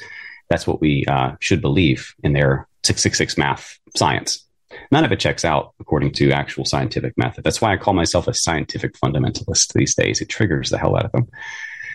That's 0.48 0.66
what 0.66 0.80
we 0.80 1.04
uh, 1.08 1.32
should 1.40 1.60
believe 1.60 2.14
in 2.22 2.32
their 2.32 2.68
666 2.86 3.36
math 3.36 3.78
science. 3.96 4.44
None 4.90 5.04
of 5.04 5.12
it 5.12 5.20
checks 5.20 5.44
out 5.44 5.74
according 5.80 6.12
to 6.12 6.32
actual 6.32 6.64
scientific 6.64 7.14
method. 7.16 7.44
That's 7.44 7.60
why 7.60 7.72
I 7.72 7.76
call 7.76 7.94
myself 7.94 8.28
a 8.28 8.34
scientific 8.34 8.94
fundamentalist 8.94 9.72
these 9.72 9.94
days. 9.94 10.20
It 10.20 10.28
triggers 10.28 10.70
the 10.70 10.78
hell 10.78 10.96
out 10.96 11.04
of 11.04 11.12
them. 11.12 11.28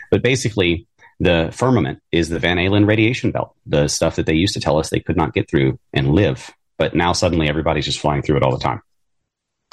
But 0.10 0.24
basically, 0.24 0.88
the 1.20 1.50
firmament 1.54 2.00
is 2.12 2.30
the 2.30 2.40
Van 2.40 2.60
Allen 2.60 2.86
radiation 2.86 3.32
belt, 3.32 3.56
the 3.66 3.88
stuff 3.88 4.16
that 4.16 4.26
they 4.26 4.34
used 4.34 4.54
to 4.56 4.60
tell 4.60 4.78
us 4.78 4.90
they 4.90 5.00
could 5.00 5.18
not 5.18 5.34
get 5.34 5.50
through 5.50 5.80
and 5.94 6.12
live. 6.12 6.52
But 6.78 6.96
now 6.96 7.14
suddenly 7.14 7.48
everybody's 7.48 7.86
just 7.86 8.00
flying 8.00 8.22
through 8.22 8.38
it 8.38 8.44
all 8.44 8.58
the 8.58 8.64
time. 8.64 8.82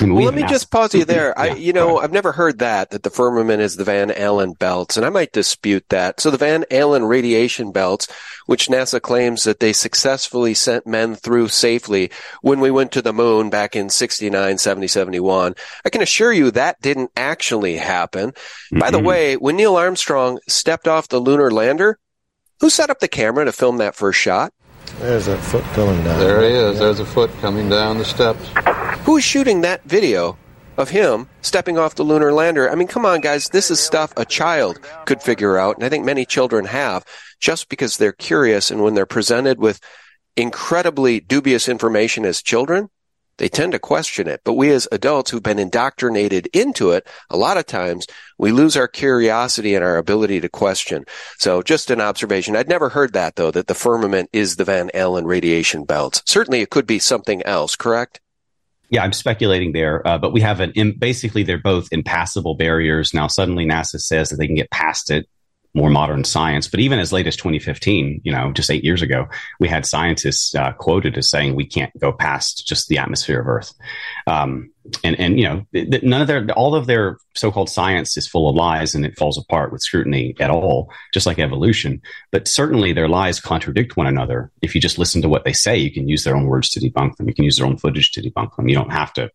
Well, 0.01 0.25
let 0.25 0.35
me 0.35 0.45
just 0.45 0.71
pause 0.71 0.95
you 0.95 1.05
there. 1.05 1.35
yeah, 1.37 1.43
I, 1.43 1.55
you 1.55 1.73
know, 1.73 1.99
I've 1.99 2.13
never 2.13 2.33
heard 2.33 2.61
that, 2.61 2.91
that 2.91 3.03
the 3.03 3.11
firmament 3.11 3.61
is 3.61 3.77
the 3.77 3.85
Van 3.85 4.11
Allen 4.11 4.53
belts, 4.53 4.97
and 4.97 5.05
I 5.05 5.11
might 5.11 5.33
dispute 5.33 5.85
that. 5.89 6.21
So 6.21 6.31
the 6.31 6.39
Van 6.39 6.65
Allen 6.71 7.05
radiation 7.05 7.73
belts, 7.73 8.09
which 8.47 8.69
NASA 8.69 9.01
claims 9.01 9.45
that 9.45 9.61
they 9.61 9.73
successfully 9.73 10.55
sent 10.55 10.87
men 10.87 11.15
through 11.15 11.49
safely 11.49 12.11
when 12.43 12.61
we 12.61 12.71
went 12.71 12.93
to 12.93 13.03
the 13.03 13.13
moon 13.13 13.51
back 13.51 13.75
in 13.75 13.91
69, 13.91 14.59
70, 14.59 14.87
71. 14.87 15.55
I 15.85 15.91
can 15.91 16.03
assure 16.03 16.33
you 16.33 16.51
that 16.53 16.81
didn't 16.81 17.11
actually 17.17 17.77
happen. 17.77 18.31
Mm-hmm. 18.31 18.79
By 18.79 18.91
the 18.91 19.01
way, 19.01 19.37
when 19.37 19.57
Neil 19.57 19.77
Armstrong 19.77 20.39
stepped 20.47 20.87
off 20.87 21.09
the 21.09 21.19
lunar 21.19 21.51
lander, 21.51 21.99
who 22.61 22.71
set 22.71 22.91
up 22.91 23.01
the 23.01 23.09
camera 23.09 23.45
to 23.45 23.53
film 23.53 23.79
that 23.79 23.95
first 23.95 24.19
shot? 24.19 24.53
There's 25.01 25.29
a 25.29 25.39
foot 25.39 25.65
going 25.75 26.03
down. 26.05 26.19
There 26.19 26.43
he 26.43 26.55
is. 26.55 26.79
There's 26.79 27.01
a 27.01 27.07
foot 27.07 27.31
coming 27.41 27.69
down 27.69 27.99
the 27.99 28.05
steps. 28.05 28.49
Who's 29.05 29.25
shooting 29.25 29.61
that 29.63 29.83
video 29.85 30.37
of 30.77 30.91
him 30.91 31.29
stepping 31.43 31.79
off 31.79 31.95
the 31.95 32.03
lunar 32.03 32.33
lander? 32.33 32.71
I 32.71 32.75
mean, 32.75 32.89
come 32.89 33.07
on, 33.07 33.21
guys. 33.21 33.49
This 33.49 33.71
is 33.71 33.81
stuff 33.81 34.13
a 34.17 34.25
child 34.25 34.81
could 35.07 35.23
figure 35.23 35.57
out, 35.59 35.77
and 35.77 35.85
I 35.85 35.89
think 35.89 36.05
many 36.05 36.25
children 36.25 36.65
have, 36.67 37.05
just 37.41 37.69
because 37.69 37.97
they're 37.97 38.13
curious. 38.13 38.71
And 38.71 38.83
when 38.83 38.95
they're 38.95 39.07
presented 39.07 39.59
with 39.59 39.81
incredibly 40.37 41.21
dubious 41.21 41.69
information 41.69 42.25
as 42.25 42.43
children, 42.43 42.91
they 43.39 43.49
tend 43.49 43.73
to 43.73 43.79
question 43.79 44.29
it. 44.29 44.43
But 44.45 44.55
we 44.55 44.71
as 44.71 44.87
adults 44.93 45.31
who've 45.31 45.43
been 45.43 45.59
indoctrinated 45.59 46.49
into 46.53 46.91
it, 46.91 47.07
a 47.31 47.37
lot 47.37 47.57
of 47.57 47.67
times 47.67 48.07
we 48.37 48.53
lose 48.53 48.77
our 48.77 48.89
curiosity 48.89 49.75
and 49.75 49.85
our 49.85 49.97
ability 49.97 50.41
to 50.41 50.49
question. 50.49 51.05
So 51.39 51.63
just 51.63 51.91
an 51.91 52.01
observation. 52.01 52.57
I'd 52.57 52.69
never 52.69 52.91
heard 52.91 53.15
that 53.15 53.37
though, 53.37 53.51
that 53.51 53.67
the 53.67 53.75
firmament 53.75 54.29
is 54.33 54.57
the 54.57 54.65
Van 54.65 54.91
Allen 54.95 55.25
radiation 55.25 55.85
belts. 55.85 56.23
Certainly 56.27 56.61
it 56.61 56.71
could 56.71 56.87
be 56.87 56.99
something 56.99 57.43
else, 57.45 57.75
correct? 57.75 58.21
Yeah, 58.91 59.03
I'm 59.03 59.13
speculating 59.13 59.73
there, 59.73 60.07
uh, 60.07 60.19
but 60.19 60.33
we 60.33 60.41
have 60.41 60.61
an 60.61 60.73
in, 60.75 60.99
basically 60.99 61.43
they're 61.43 61.59
both 61.59 61.89
impassable 61.93 62.55
barriers. 62.55 63.13
Now 63.13 63.27
suddenly 63.27 63.67
NASA 63.67 64.01
says 64.01 64.31
that 64.31 64.37
they 64.37 64.47
can 64.47 64.57
get 64.57 64.71
past 64.71 65.11
it 65.11 65.29
more 65.75 65.91
modern 65.91 66.25
science. 66.25 66.69
But 66.69 66.81
even 66.81 66.99
as 66.99 67.13
late 67.13 67.27
as 67.27 67.37
2015, 67.37 68.23
you 68.25 68.33
know, 68.33 68.53
just 68.53 68.71
eight 68.71 68.85
years 68.85 69.03
ago, 69.03 69.29
we 69.61 69.69
had 69.69 69.87
scientists 69.87 70.55
uh, 70.55 70.73
quoted 70.73 71.17
as 71.19 71.31
saying 71.31 71.55
we 71.55 71.67
can't 71.67 71.93
go 72.01 72.13
past 72.13 72.67
just 72.67 72.89
the 72.89 72.99
atmosphere 72.99 73.41
of 73.41 73.47
Earth. 73.47 73.73
Um, 74.27 74.71
and 75.05 75.19
and 75.21 75.39
you 75.39 75.45
know, 75.45 75.67
none 76.03 76.23
of 76.23 76.29
their 76.29 76.51
all 76.53 76.75
of 76.75 76.87
their 76.87 77.19
so-called 77.35 77.69
science 77.69 78.17
is 78.17 78.27
full 78.27 78.49
of 78.49 78.57
lies, 78.57 78.95
and 78.95 79.05
it 79.05 79.19
falls 79.19 79.37
apart 79.37 79.71
with 79.71 79.83
scrutiny 79.83 80.35
at 80.41 80.51
all, 80.51 80.91
just 81.13 81.27
like 81.27 81.39
evolution. 81.39 82.01
But 82.33 82.49
certainly, 82.49 82.93
their 82.93 83.09
lies 83.09 83.41
contradict 83.41 83.97
one 83.97 84.07
another. 84.07 84.51
If 84.63 84.75
you 84.75 84.81
just 84.81 84.99
listen 84.99 85.21
to 85.23 85.29
what 85.29 85.45
they 85.45 85.53
say, 85.53 85.77
you 85.77 85.93
can 85.93 86.09
use 86.09 86.25
their 86.25 86.37
own 86.37 86.47
words 86.47 86.71
to 86.71 86.81
debunk 86.81 87.17
them. 87.17 87.29
You 87.29 87.35
can 87.35 87.45
use 87.45 87.57
their 87.57 87.67
own 87.67 87.77
footage 87.77 88.13
to 88.13 88.23
debunk 88.23 88.57
them. 88.57 88.69
You 88.69 88.77
don't 88.77 88.93
have 88.93 89.13
to 89.15 89.31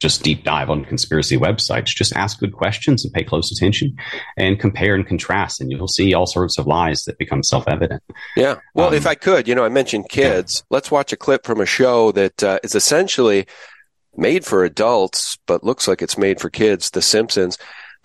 just 0.00 0.22
deep 0.22 0.44
dive 0.44 0.70
on 0.70 0.84
conspiracy 0.84 1.36
websites. 1.36 1.86
Just 1.86 2.14
ask 2.14 2.38
good 2.38 2.52
questions 2.52 3.04
and 3.04 3.12
pay 3.12 3.24
close 3.24 3.50
attention 3.50 3.96
and 4.36 4.58
compare 4.58 4.94
and 4.94 5.06
contrast, 5.06 5.60
and 5.60 5.70
you'll 5.70 5.88
see 5.88 6.14
all 6.14 6.26
sorts 6.26 6.58
of 6.58 6.66
lies 6.66 7.02
that 7.04 7.18
become 7.18 7.42
self 7.42 7.66
evident. 7.66 8.02
Yeah. 8.36 8.56
Well, 8.74 8.88
um, 8.88 8.94
if 8.94 9.06
I 9.06 9.14
could, 9.14 9.48
you 9.48 9.54
know, 9.54 9.64
I 9.64 9.68
mentioned 9.68 10.08
kids. 10.08 10.62
Yeah. 10.62 10.76
Let's 10.76 10.90
watch 10.90 11.12
a 11.12 11.16
clip 11.16 11.44
from 11.44 11.60
a 11.60 11.66
show 11.66 12.12
that 12.12 12.42
uh, 12.42 12.58
is 12.62 12.74
essentially 12.74 13.46
made 14.16 14.44
for 14.44 14.64
adults, 14.64 15.38
but 15.46 15.64
looks 15.64 15.88
like 15.88 16.02
it's 16.02 16.18
made 16.18 16.40
for 16.40 16.50
kids 16.50 16.90
The 16.90 17.02
Simpsons. 17.02 17.58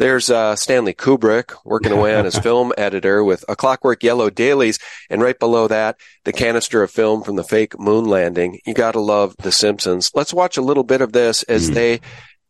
There's 0.04 0.30
uh, 0.30 0.58
Stanley 0.58 0.94
Kubrick 0.94 1.56
working 1.64 1.94
away 1.94 2.14
on 2.14 2.26
his 2.26 2.38
film 2.44 2.74
editor 2.78 3.24
with 3.24 3.46
A 3.48 3.56
Clockwork 3.56 4.04
Yellow 4.04 4.30
dailies, 4.30 4.78
and 5.10 5.22
right 5.22 5.40
below 5.40 5.70
that, 5.70 5.96
the 6.26 6.34
canister 6.34 6.84
of 6.84 6.92
film 6.92 7.24
from 7.24 7.38
the 7.38 7.44
fake 7.46 7.80
moon 7.80 8.04
landing. 8.04 8.60
You 8.66 8.74
got 8.74 8.92
to 8.92 9.00
love 9.00 9.34
The 9.38 9.54
Simpsons. 9.54 10.12
Let's 10.14 10.34
watch 10.34 10.58
a 10.58 10.62
little 10.62 10.84
bit 10.84 11.00
of 11.00 11.14
this 11.14 11.44
as 11.44 11.72
mm. 11.72 11.76
they 11.76 12.02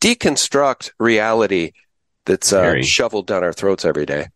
deconstruct 0.01 0.93
reality 0.97 1.73
that's 2.25 2.51
uh, 2.51 2.81
shoveled 2.81 3.27
down 3.27 3.43
our 3.43 3.53
throats 3.53 3.85
every 3.85 4.07
day. 4.07 4.29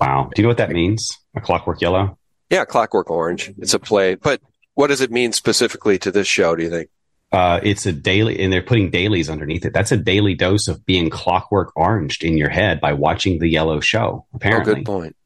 Wow. 0.00 0.30
Do 0.34 0.42
you 0.42 0.42
know 0.42 0.48
what 0.48 0.58
that 0.58 0.70
means? 0.70 1.16
A 1.36 1.40
Clockwork 1.40 1.80
Yellow? 1.80 2.18
Yeah, 2.50 2.64
Clockwork 2.64 3.08
Orange. 3.08 3.52
It's 3.58 3.72
a 3.72 3.78
play. 3.78 4.16
But 4.16 4.40
what 4.74 4.88
does 4.88 5.00
it 5.00 5.12
mean 5.12 5.30
specifically 5.30 5.96
to 6.00 6.10
this 6.10 6.26
show, 6.26 6.56
do 6.56 6.64
you 6.64 6.70
think? 6.70 6.90
Uh, 7.30 7.60
it's 7.62 7.84
a 7.86 7.92
daily, 7.92 8.40
and 8.42 8.52
they're 8.52 8.62
putting 8.62 8.90
dailies 8.90 9.28
underneath 9.28 9.64
it. 9.66 9.72
That's 9.72 9.92
a 9.92 9.96
daily 9.96 10.34
dose 10.34 10.68
of 10.68 10.84
being 10.86 11.10
clockwork 11.10 11.76
oranged 11.76 12.24
in 12.24 12.38
your 12.38 12.48
head 12.48 12.80
by 12.80 12.94
watching 12.94 13.38
the 13.38 13.48
yellow 13.48 13.80
show. 13.80 14.26
Apparently, 14.32 14.72
oh, 14.72 14.74
good 14.76 14.86
point. 14.86 15.16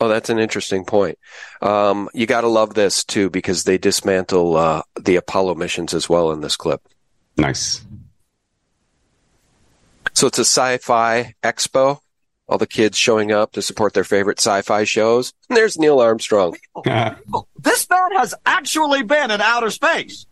Oh, 0.00 0.08
that's 0.08 0.30
an 0.30 0.38
interesting 0.38 0.84
point. 0.84 1.18
Um, 1.60 2.08
you 2.14 2.26
got 2.26 2.42
to 2.42 2.48
love 2.48 2.74
this 2.74 3.02
too 3.02 3.30
because 3.30 3.64
they 3.64 3.78
dismantle 3.78 4.56
uh, 4.56 4.82
the 5.00 5.16
Apollo 5.16 5.56
missions 5.56 5.94
as 5.94 6.08
well 6.08 6.30
in 6.32 6.40
this 6.40 6.56
clip. 6.56 6.82
Nice. 7.36 7.84
So 10.12 10.26
it's 10.26 10.38
a 10.38 10.44
sci-fi 10.44 11.34
expo. 11.42 11.98
All 12.48 12.58
the 12.58 12.66
kids 12.66 12.96
showing 12.96 13.30
up 13.30 13.52
to 13.52 13.62
support 13.62 13.92
their 13.92 14.04
favorite 14.04 14.38
sci-fi 14.38 14.84
shows. 14.84 15.32
And 15.48 15.56
there's 15.56 15.78
Neil 15.78 16.00
Armstrong. 16.00 16.56
this 16.84 17.90
man 17.90 18.16
has 18.16 18.34
actually 18.46 19.02
been 19.02 19.30
in 19.30 19.40
outer 19.40 19.70
space. 19.70 20.26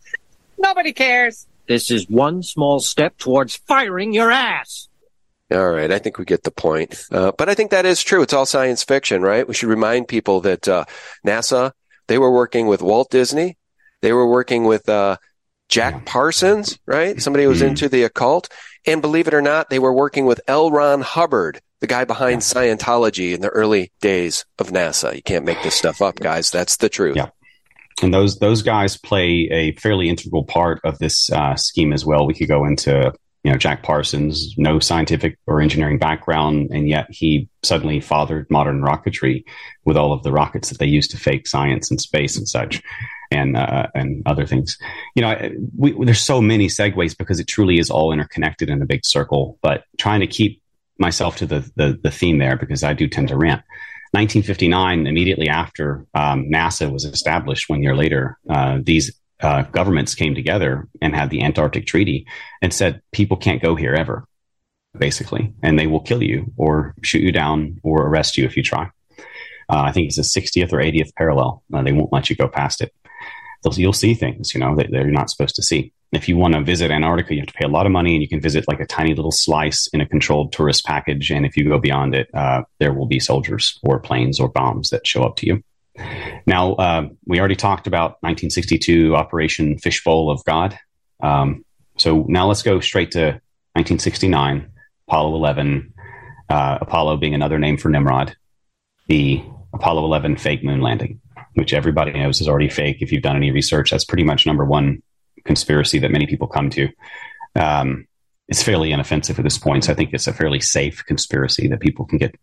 Nobody 0.57 0.93
cares. 0.93 1.47
This 1.67 1.91
is 1.91 2.09
one 2.09 2.43
small 2.43 2.79
step 2.79 3.17
towards 3.17 3.55
firing 3.55 4.13
your 4.13 4.31
ass. 4.31 4.87
All 5.51 5.69
right, 5.69 5.91
I 5.91 5.99
think 5.99 6.17
we 6.17 6.25
get 6.25 6.43
the 6.43 6.51
point. 6.51 7.05
Uh, 7.11 7.31
but 7.37 7.47
I 7.47 7.53
think 7.53 7.71
that 7.71 7.85
is 7.85 8.03
true. 8.03 8.21
It's 8.21 8.33
all 8.33 8.45
science 8.45 8.83
fiction, 8.83 9.21
right? 9.21 9.47
We 9.47 9.53
should 9.53 9.69
remind 9.69 10.07
people 10.07 10.41
that 10.41 10.67
uh, 10.67 10.85
NASA 11.25 11.71
they 12.07 12.17
were 12.17 12.31
working 12.31 12.67
with 12.67 12.81
Walt 12.81 13.09
Disney, 13.09 13.57
they 14.01 14.13
were 14.13 14.27
working 14.27 14.63
with 14.63 14.87
uh, 14.87 15.17
Jack 15.69 16.05
Parsons, 16.05 16.79
right? 16.85 17.21
Somebody 17.21 17.43
who 17.43 17.49
was 17.49 17.59
mm-hmm. 17.59 17.69
into 17.69 17.89
the 17.89 18.03
occult, 18.03 18.49
and 18.85 19.01
believe 19.01 19.27
it 19.27 19.33
or 19.33 19.41
not, 19.41 19.69
they 19.69 19.79
were 19.79 19.93
working 19.93 20.25
with 20.25 20.41
L. 20.47 20.71
Ron 20.71 21.01
Hubbard, 21.01 21.61
the 21.79 21.87
guy 21.87 22.05
behind 22.05 22.41
Scientology 22.41 23.33
in 23.33 23.41
the 23.41 23.49
early 23.49 23.91
days 24.01 24.45
of 24.59 24.69
NASA. 24.69 25.15
You 25.15 25.21
can't 25.21 25.45
make 25.45 25.61
this 25.63 25.75
stuff 25.75 26.01
up, 26.01 26.15
guys. 26.15 26.51
That's 26.51 26.77
the 26.77 26.89
truth. 26.89 27.17
Yeah 27.17 27.29
and 28.01 28.13
those 28.13 28.39
those 28.39 28.61
guys 28.61 28.97
play 28.97 29.49
a 29.51 29.73
fairly 29.75 30.09
integral 30.09 30.43
part 30.43 30.79
of 30.83 30.99
this 30.99 31.31
uh, 31.31 31.55
scheme 31.55 31.93
as 31.93 32.05
well. 32.05 32.27
We 32.27 32.33
could 32.33 32.47
go 32.47 32.65
into 32.65 33.13
you 33.43 33.51
know 33.51 33.57
Jack 33.57 33.83
Parsons, 33.83 34.53
no 34.57 34.79
scientific 34.79 35.37
or 35.47 35.61
engineering 35.61 35.97
background, 35.97 36.69
and 36.71 36.87
yet 36.87 37.07
he 37.09 37.49
suddenly 37.63 37.99
fathered 37.99 38.45
modern 38.49 38.81
rocketry 38.81 39.43
with 39.85 39.97
all 39.97 40.13
of 40.13 40.23
the 40.23 40.31
rockets 40.31 40.69
that 40.69 40.79
they 40.79 40.85
use 40.85 41.07
to 41.09 41.17
fake 41.17 41.47
science 41.47 41.89
and 41.89 41.99
space 41.99 42.37
and 42.37 42.47
such, 42.47 42.81
and 43.31 43.57
uh, 43.57 43.87
and 43.95 44.21
other 44.25 44.45
things. 44.45 44.77
You 45.15 45.21
know, 45.23 45.49
we, 45.75 46.05
there's 46.05 46.21
so 46.21 46.41
many 46.41 46.67
segues 46.67 47.17
because 47.17 47.39
it 47.39 47.47
truly 47.47 47.79
is 47.79 47.89
all 47.89 48.11
interconnected 48.11 48.69
in 48.69 48.81
a 48.81 48.85
big 48.85 49.05
circle. 49.05 49.57
But 49.61 49.85
trying 49.97 50.19
to 50.19 50.27
keep 50.27 50.61
myself 50.99 51.37
to 51.37 51.45
the 51.45 51.71
the, 51.75 51.99
the 52.03 52.11
theme 52.11 52.37
there 52.37 52.57
because 52.57 52.83
I 52.83 52.93
do 52.93 53.07
tend 53.07 53.29
to 53.29 53.37
rant. 53.37 53.63
1959, 54.11 55.07
immediately 55.07 55.49
after 55.49 56.05
um, 56.13 56.49
NASA 56.49 56.91
was 56.91 57.05
established, 57.05 57.69
one 57.69 57.83
year 57.83 57.95
later, 57.95 58.37
uh, 58.49 58.79
these 58.81 59.17
uh, 59.41 59.63
governments 59.63 60.15
came 60.15 60.33
together 60.33 60.87
and 61.01 61.15
had 61.15 61.29
the 61.29 61.43
Antarctic 61.43 61.85
Treaty 61.85 62.25
and 62.61 62.73
said 62.73 63.01
people 63.11 63.37
can't 63.37 63.61
go 63.61 63.75
here 63.75 63.93
ever, 63.93 64.25
basically, 64.97 65.53
and 65.61 65.77
they 65.77 65.87
will 65.87 65.99
kill 65.99 66.23
you 66.23 66.53
or 66.57 66.95
shoot 67.03 67.21
you 67.21 67.31
down 67.31 67.79
or 67.83 68.07
arrest 68.07 68.37
you 68.37 68.45
if 68.45 68.57
you 68.57 68.63
try. 68.63 68.89
Uh, 69.69 69.81
I 69.81 69.91
think 69.91 70.07
it's 70.07 70.15
the 70.15 70.21
60th 70.41 70.71
or 70.71 70.77
80th 70.77 71.13
parallel. 71.15 71.63
Uh, 71.73 71.83
they 71.83 71.91
won't 71.91 72.13
let 72.13 72.29
you 72.29 72.35
go 72.35 72.47
past 72.47 72.81
it. 72.81 72.93
You'll 73.75 73.93
see 73.93 74.13
things, 74.13 74.53
you 74.53 74.59
know, 74.59 74.75
that, 74.75 74.91
that 74.91 75.03
you're 75.03 75.11
not 75.11 75.29
supposed 75.29 75.55
to 75.55 75.63
see. 75.63 75.93
If 76.13 76.29
you 76.29 76.37
want 76.37 76.53
to 76.53 76.61
visit 76.61 76.89
Antarctica, 76.89 77.33
you 77.33 77.41
have 77.41 77.47
to 77.47 77.53
pay 77.53 77.65
a 77.65 77.69
lot 77.69 77.85
of 77.85 77.91
money, 77.91 78.13
and 78.13 78.21
you 78.21 78.29
can 78.29 78.39
visit 78.39 78.65
like 78.67 78.79
a 78.79 78.85
tiny 78.85 79.13
little 79.13 79.31
slice 79.31 79.87
in 79.87 79.99
a 79.99 80.05
controlled 80.05 80.53
tourist 80.53 80.85
package. 80.85 81.31
And 81.31 81.45
if 81.45 81.57
you 81.57 81.67
go 81.67 81.79
beyond 81.79 82.15
it, 82.15 82.29
uh, 82.33 82.61
there 82.79 82.93
will 82.93 83.07
be 83.07 83.19
soldiers 83.19 83.77
or 83.83 83.99
planes 83.99 84.39
or 84.39 84.47
bombs 84.47 84.89
that 84.91 85.05
show 85.05 85.23
up 85.23 85.35
to 85.37 85.47
you. 85.47 85.63
Now, 86.45 86.73
uh, 86.73 87.09
we 87.25 87.39
already 87.39 87.55
talked 87.55 87.87
about 87.87 88.11
1962 88.21 89.15
Operation 89.15 89.77
Fishbowl 89.79 90.29
of 90.29 90.43
God. 90.45 90.77
Um, 91.21 91.65
so 91.97 92.25
now 92.29 92.47
let's 92.47 92.61
go 92.61 92.79
straight 92.79 93.11
to 93.11 93.41
1969, 93.73 94.71
Apollo 95.07 95.35
11, 95.35 95.93
uh, 96.49 96.77
Apollo 96.81 97.17
being 97.17 97.33
another 97.33 97.59
name 97.59 97.77
for 97.77 97.89
Nimrod, 97.89 98.35
the 99.07 99.43
Apollo 99.73 100.05
11 100.05 100.37
fake 100.37 100.63
moon 100.63 100.81
landing, 100.81 101.19
which 101.57 101.73
everybody 101.73 102.11
knows 102.11 102.39
is 102.39 102.47
already 102.47 102.69
fake. 102.69 102.97
If 103.01 103.11
you've 103.11 103.23
done 103.23 103.35
any 103.35 103.49
research, 103.49 103.89
that's 103.89 104.05
pretty 104.05 104.23
much 104.23 104.45
number 104.45 104.63
one 104.63 105.01
conspiracy 105.43 105.97
that 105.99 106.11
many 106.11 106.27
people 106.27 106.47
come 106.47 106.69
to. 106.69 106.87
Um, 107.55 108.07
it's 108.47 108.61
fairly 108.61 108.91
inoffensive 108.91 109.39
at 109.39 109.43
this 109.43 109.57
point. 109.57 109.85
So 109.85 109.91
I 109.91 109.95
think 109.95 110.13
it's 110.13 110.27
a 110.27 110.33
fairly 110.33 110.59
safe 110.59 111.03
conspiracy 111.05 111.67
that 111.67 111.79
people 111.79 112.05
can 112.05 112.19
get 112.19 112.35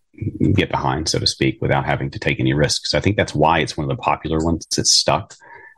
get 0.54 0.68
behind, 0.68 1.08
so 1.08 1.20
to 1.20 1.28
speak, 1.28 1.62
without 1.62 1.86
having 1.86 2.10
to 2.10 2.18
take 2.18 2.40
any 2.40 2.54
risks. 2.54 2.92
I 2.92 3.00
think 3.00 3.16
that's 3.16 3.34
why 3.34 3.60
it's 3.60 3.76
one 3.76 3.88
of 3.88 3.96
the 3.96 4.02
popular 4.02 4.38
ones 4.44 4.66
that's 4.76 4.92
stuck. 4.92 5.34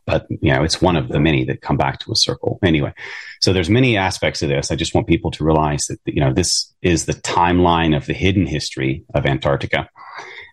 But 0.06 0.26
you 0.30 0.52
know, 0.52 0.62
it's 0.62 0.80
one 0.80 0.96
of 0.96 1.08
the 1.08 1.20
many 1.20 1.44
that 1.44 1.60
come 1.60 1.76
back 1.76 1.98
to 2.00 2.12
a 2.12 2.16
circle. 2.16 2.58
Anyway, 2.62 2.94
so 3.42 3.52
there's 3.52 3.68
many 3.68 3.98
aspects 3.98 4.40
of 4.40 4.48
this. 4.48 4.70
I 4.70 4.76
just 4.76 4.94
want 4.94 5.08
people 5.08 5.30
to 5.32 5.44
realize 5.44 5.86
that 5.88 6.00
you 6.06 6.20
know 6.20 6.32
this 6.32 6.72
is 6.80 7.04
the 7.04 7.12
timeline 7.12 7.94
of 7.94 8.06
the 8.06 8.14
hidden 8.14 8.46
history 8.46 9.04
of 9.14 9.26
Antarctica. 9.26 9.90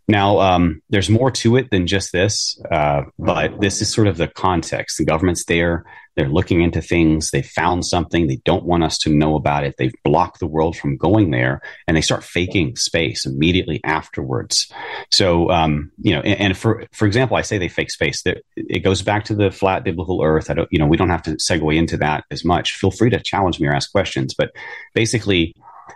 Now, 0.08 0.40
um, 0.40 0.82
there's 0.90 1.10
more 1.10 1.32
to 1.32 1.56
it 1.56 1.70
than 1.72 1.88
just 1.88 2.12
this, 2.12 2.60
uh, 2.70 3.04
but 3.18 3.62
this 3.62 3.82
is 3.82 3.94
sort 3.94 4.08
of 4.08 4.18
the 4.18 4.28
context. 4.28 4.98
The 4.98 5.06
government's 5.06 5.46
there. 5.46 5.86
They're 6.16 6.30
looking 6.30 6.62
into 6.62 6.82
things. 6.82 7.32
They 7.32 7.42
found 7.42 7.86
something. 7.86 8.28
They 8.28 8.40
don't 8.46 8.66
want 8.66 8.84
us 8.84 8.98
to 9.00 9.10
know 9.10 9.36
about 9.36 9.64
it. 9.64 9.76
They've 9.78 9.94
blocked 10.04 10.40
the 10.40 10.48
world 10.48 10.78
from 10.78 10.98
going 10.98 11.32
there, 11.32 11.62
and 11.88 11.98
they 11.98 12.02
start 12.02 12.24
faking 12.24 12.76
space 12.76 13.26
immediately 13.26 13.82
afterwards. 13.84 14.72
So, 15.10 15.50
um, 15.50 15.92
you 15.98 16.14
know, 16.14 16.22
and, 16.22 16.40
and, 16.40 16.58
for 16.58 16.86
for 16.92 17.08
example, 17.08 17.38
I 17.38 17.42
say 17.42 17.58
they 17.58 17.70
fake 17.70 17.90
space. 17.90 18.24
That 18.24 18.44
it 18.56 18.84
goes 18.84 19.02
back 19.02 19.26
to 19.26 19.36
the 19.36 19.52
flat 19.52 19.84
biblical 19.84 20.22
Earth. 20.24 20.52
I 20.52 20.54
don't, 20.54 20.70
you 20.72 20.80
know, 20.80 20.86
we 20.86 20.98
don't 20.98 21.10
have 21.10 21.24
to 21.24 21.32
segue 21.32 21.76
into 21.76 21.98
that 21.98 22.26
as 22.30 22.46
much. 22.46 22.76
Feel 22.76 22.92
free 22.92 23.10
to 23.10 23.20
challenge 23.20 23.60
me 23.60 23.68
or 23.68 23.74
ask 23.74 23.92
questions, 23.92 24.34
but 24.34 24.52
basically. 24.94 25.56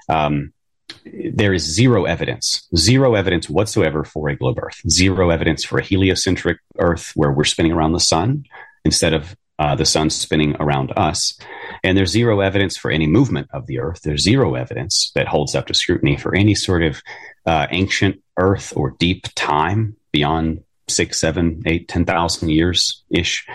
Um, 0.09 0.53
there 1.33 1.53
is 1.53 1.63
zero 1.63 2.05
evidence, 2.05 2.67
zero 2.75 3.15
evidence 3.15 3.49
whatsoever 3.49 4.03
for 4.03 4.29
a 4.29 4.35
globe 4.35 4.59
Earth, 4.61 4.81
zero 4.89 5.29
evidence 5.29 5.63
for 5.63 5.79
a 5.79 5.83
heliocentric 5.83 6.59
Earth 6.79 7.11
where 7.15 7.31
we're 7.31 7.43
spinning 7.43 7.71
around 7.71 7.93
the 7.93 7.99
sun 7.99 8.45
instead 8.85 9.13
of 9.13 9.35
uh, 9.59 9.75
the 9.75 9.85
sun 9.85 10.09
spinning 10.09 10.55
around 10.59 10.93
us. 10.95 11.37
And 11.83 11.97
there's 11.97 12.11
zero 12.11 12.41
evidence 12.41 12.77
for 12.77 12.91
any 12.91 13.07
movement 13.07 13.47
of 13.51 13.65
the 13.67 13.79
Earth. 13.79 14.01
There's 14.03 14.23
zero 14.23 14.55
evidence 14.55 15.11
that 15.15 15.27
holds 15.27 15.55
up 15.55 15.67
to 15.67 15.73
scrutiny 15.73 16.15
for 16.15 16.35
any 16.35 16.55
sort 16.55 16.83
of 16.83 17.01
uh, 17.45 17.67
ancient 17.71 18.21
Earth 18.37 18.73
or 18.75 18.91
deep 18.99 19.25
time 19.35 19.95
beyond 20.11 20.63
six, 20.87 21.19
seven, 21.19 21.61
eight, 21.65 21.87
ten 21.87 22.05
thousand 22.05 22.49
years 22.49 23.03
ish. 23.09 23.45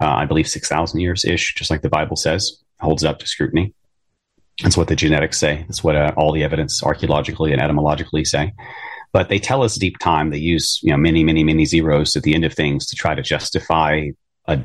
Uh, 0.00 0.08
I 0.08 0.26
believe 0.26 0.48
six 0.48 0.68
thousand 0.68 1.00
years 1.00 1.24
ish, 1.24 1.54
just 1.54 1.70
like 1.70 1.82
the 1.82 1.88
Bible 1.88 2.16
says, 2.16 2.58
holds 2.80 3.04
up 3.04 3.18
to 3.20 3.26
scrutiny. 3.26 3.72
That's 4.62 4.76
what 4.76 4.88
the 4.88 4.96
genetics 4.96 5.38
say. 5.38 5.64
That's 5.68 5.82
what 5.82 5.96
uh, 5.96 6.12
all 6.16 6.32
the 6.32 6.44
evidence 6.44 6.82
archaeologically 6.82 7.52
and 7.52 7.60
etymologically 7.60 8.24
say. 8.24 8.52
But 9.12 9.28
they 9.28 9.38
tell 9.38 9.62
us 9.62 9.76
deep 9.76 9.98
time. 9.98 10.30
They 10.30 10.38
use 10.38 10.80
you 10.82 10.90
know 10.90 10.96
many, 10.96 11.24
many, 11.24 11.44
many 11.44 11.64
zeros 11.64 12.16
at 12.16 12.22
the 12.22 12.34
end 12.34 12.44
of 12.44 12.54
things 12.54 12.86
to 12.86 12.96
try 12.96 13.14
to 13.14 13.22
justify 13.22 14.08
a 14.46 14.64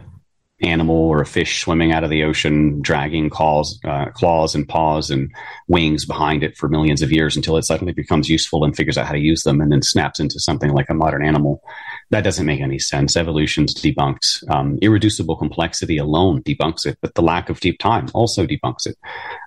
animal 0.62 0.96
or 0.96 1.22
a 1.22 1.26
fish 1.26 1.62
swimming 1.62 1.92
out 1.92 2.04
of 2.04 2.10
the 2.10 2.24
ocean, 2.24 2.82
dragging 2.82 3.30
claws, 3.30 3.80
uh, 3.86 4.08
claws 4.12 4.56
and 4.56 4.68
paws 4.68 5.12
and 5.12 5.32
wings 5.68 6.06
behind 6.06 6.44
it 6.44 6.58
for 6.58 6.68
millions 6.68 7.02
of 7.02 7.12
years 7.12 7.36
until 7.36 7.58
it 7.58 7.64
suddenly 7.64 7.94
becomes 7.94 8.30
useful 8.30 8.64
and 8.64 8.76
figures 8.76 8.98
out 8.98 9.06
how 9.06 9.14
to 9.14 9.20
use 9.20 9.44
them 9.44 9.62
and 9.62 9.72
then 9.72 9.82
snaps 9.82 10.20
into 10.20 10.40
something 10.40 10.72
like 10.72 10.90
a 10.90 10.96
modern 10.96 11.24
animal. 11.24 11.62
That 12.10 12.24
doesn't 12.24 12.46
make 12.46 12.62
any 12.62 12.80
sense. 12.80 13.18
Evolution's 13.18 13.74
debunked. 13.74 14.50
Um, 14.50 14.78
irreducible 14.82 15.36
complexity 15.36 15.98
alone 15.98 16.42
debunks 16.44 16.86
it, 16.86 16.98
but 17.02 17.16
the 17.16 17.22
lack 17.22 17.50
of 17.50 17.60
deep 17.60 17.80
time 17.80 18.08
also 18.14 18.46
debunks 18.46 18.88
it. 18.88 18.98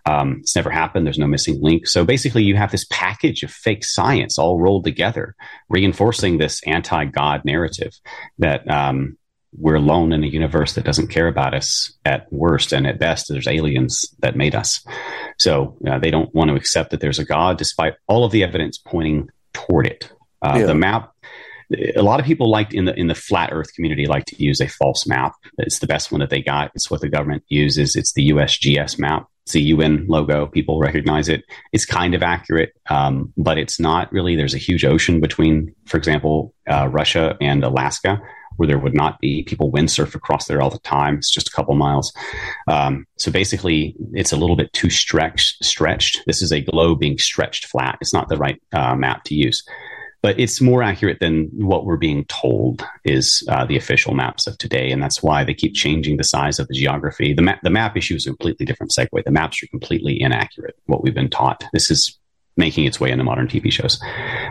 Um, 0.04 0.38
it's 0.40 0.54
never 0.54 0.70
happened. 0.70 1.06
There's 1.06 1.18
no 1.18 1.26
missing 1.26 1.58
link. 1.62 1.86
So 1.86 2.04
basically, 2.04 2.44
you 2.44 2.56
have 2.56 2.70
this 2.70 2.86
package 2.90 3.42
of 3.42 3.50
fake 3.50 3.84
science 3.84 4.38
all 4.38 4.60
rolled 4.60 4.84
together, 4.84 5.34
reinforcing 5.70 6.36
this 6.36 6.60
anti-God 6.66 7.44
narrative 7.46 7.94
that 8.38 8.70
um, 8.70 9.16
we're 9.56 9.76
alone 9.76 10.12
in 10.12 10.22
a 10.22 10.28
universe 10.28 10.74
that 10.74 10.84
doesn't 10.84 11.08
care 11.08 11.26
about 11.26 11.54
us 11.54 11.92
at 12.04 12.32
worst 12.32 12.72
and 12.72 12.86
at 12.86 12.98
best 12.98 13.26
there's 13.28 13.48
aliens 13.48 14.06
that 14.20 14.36
made 14.36 14.54
us 14.54 14.84
so 15.38 15.76
uh, 15.88 15.98
they 15.98 16.10
don't 16.10 16.32
want 16.34 16.48
to 16.48 16.54
accept 16.54 16.90
that 16.90 17.00
there's 17.00 17.18
a 17.18 17.24
god 17.24 17.58
despite 17.58 17.94
all 18.06 18.24
of 18.24 18.30
the 18.30 18.44
evidence 18.44 18.78
pointing 18.78 19.28
toward 19.52 19.86
it 19.86 20.12
uh, 20.42 20.54
yeah. 20.56 20.66
the 20.66 20.74
map 20.74 21.12
a 21.96 22.02
lot 22.02 22.20
of 22.20 22.26
people 22.26 22.50
like 22.50 22.74
in 22.74 22.84
the 22.84 22.94
in 22.98 23.06
the 23.06 23.14
flat 23.14 23.50
earth 23.52 23.72
community 23.74 24.06
like 24.06 24.24
to 24.24 24.42
use 24.42 24.60
a 24.60 24.68
false 24.68 25.06
map 25.06 25.34
it's 25.58 25.78
the 25.78 25.86
best 25.86 26.10
one 26.10 26.20
that 26.20 26.30
they 26.30 26.42
got 26.42 26.70
it's 26.74 26.90
what 26.90 27.00
the 27.00 27.08
government 27.08 27.42
uses 27.48 27.96
it's 27.96 28.12
the 28.14 28.30
usgs 28.30 28.98
map 28.98 29.26
it's 29.44 29.52
the 29.52 29.62
un 29.62 30.04
logo 30.08 30.46
people 30.46 30.80
recognize 30.80 31.28
it 31.28 31.44
it's 31.72 31.86
kind 31.86 32.14
of 32.14 32.22
accurate 32.22 32.72
um, 32.88 33.32
but 33.36 33.58
it's 33.58 33.78
not 33.78 34.12
really 34.12 34.36
there's 34.36 34.54
a 34.54 34.58
huge 34.58 34.84
ocean 34.84 35.20
between 35.20 35.74
for 35.86 35.96
example 35.96 36.54
uh, 36.68 36.88
russia 36.88 37.36
and 37.40 37.62
alaska 37.62 38.20
where 38.60 38.66
there 38.66 38.78
would 38.78 38.94
not 38.94 39.18
be. 39.20 39.42
People 39.44 39.72
windsurf 39.72 40.14
across 40.14 40.44
there 40.44 40.60
all 40.60 40.68
the 40.68 40.78
time. 40.80 41.16
It's 41.16 41.30
just 41.30 41.48
a 41.48 41.50
couple 41.50 41.74
miles. 41.76 42.12
Um, 42.68 43.06
so 43.16 43.30
basically, 43.30 43.96
it's 44.12 44.32
a 44.32 44.36
little 44.36 44.54
bit 44.54 44.70
too 44.74 44.90
stretched. 44.90 45.64
Stretched. 45.64 46.20
This 46.26 46.42
is 46.42 46.52
a 46.52 46.60
globe 46.60 47.00
being 47.00 47.16
stretched 47.16 47.64
flat. 47.64 47.96
It's 48.02 48.12
not 48.12 48.28
the 48.28 48.36
right 48.36 48.60
uh, 48.74 48.94
map 48.96 49.24
to 49.24 49.34
use, 49.34 49.64
but 50.22 50.38
it's 50.38 50.60
more 50.60 50.82
accurate 50.82 51.18
than 51.20 51.50
what 51.54 51.84
we're 51.84 51.96
being 51.96 52.24
told 52.26 52.84
is 53.04 53.42
uh, 53.48 53.64
the 53.64 53.76
official 53.76 54.14
maps 54.14 54.46
of 54.46 54.58
today, 54.58 54.90
and 54.90 55.02
that's 55.02 55.22
why 55.22 55.44
they 55.44 55.54
keep 55.54 55.74
changing 55.74 56.16
the 56.16 56.24
size 56.24 56.58
of 56.58 56.68
the 56.68 56.74
geography. 56.74 57.32
The 57.32 57.42
map, 57.42 57.60
the 57.62 57.70
map 57.70 57.96
issue 57.96 58.16
is 58.16 58.26
a 58.26 58.30
completely 58.30 58.66
different 58.66 58.92
segue. 58.96 59.24
The 59.24 59.30
maps 59.30 59.62
are 59.62 59.66
completely 59.68 60.20
inaccurate. 60.20 60.76
What 60.86 61.02
we've 61.02 61.14
been 61.14 61.30
taught. 61.30 61.64
This 61.72 61.90
is 61.90 62.18
making 62.56 62.84
its 62.84 63.00
way 63.00 63.10
into 63.10 63.24
modern 63.24 63.48
TV 63.48 63.72
shows. 63.72 63.98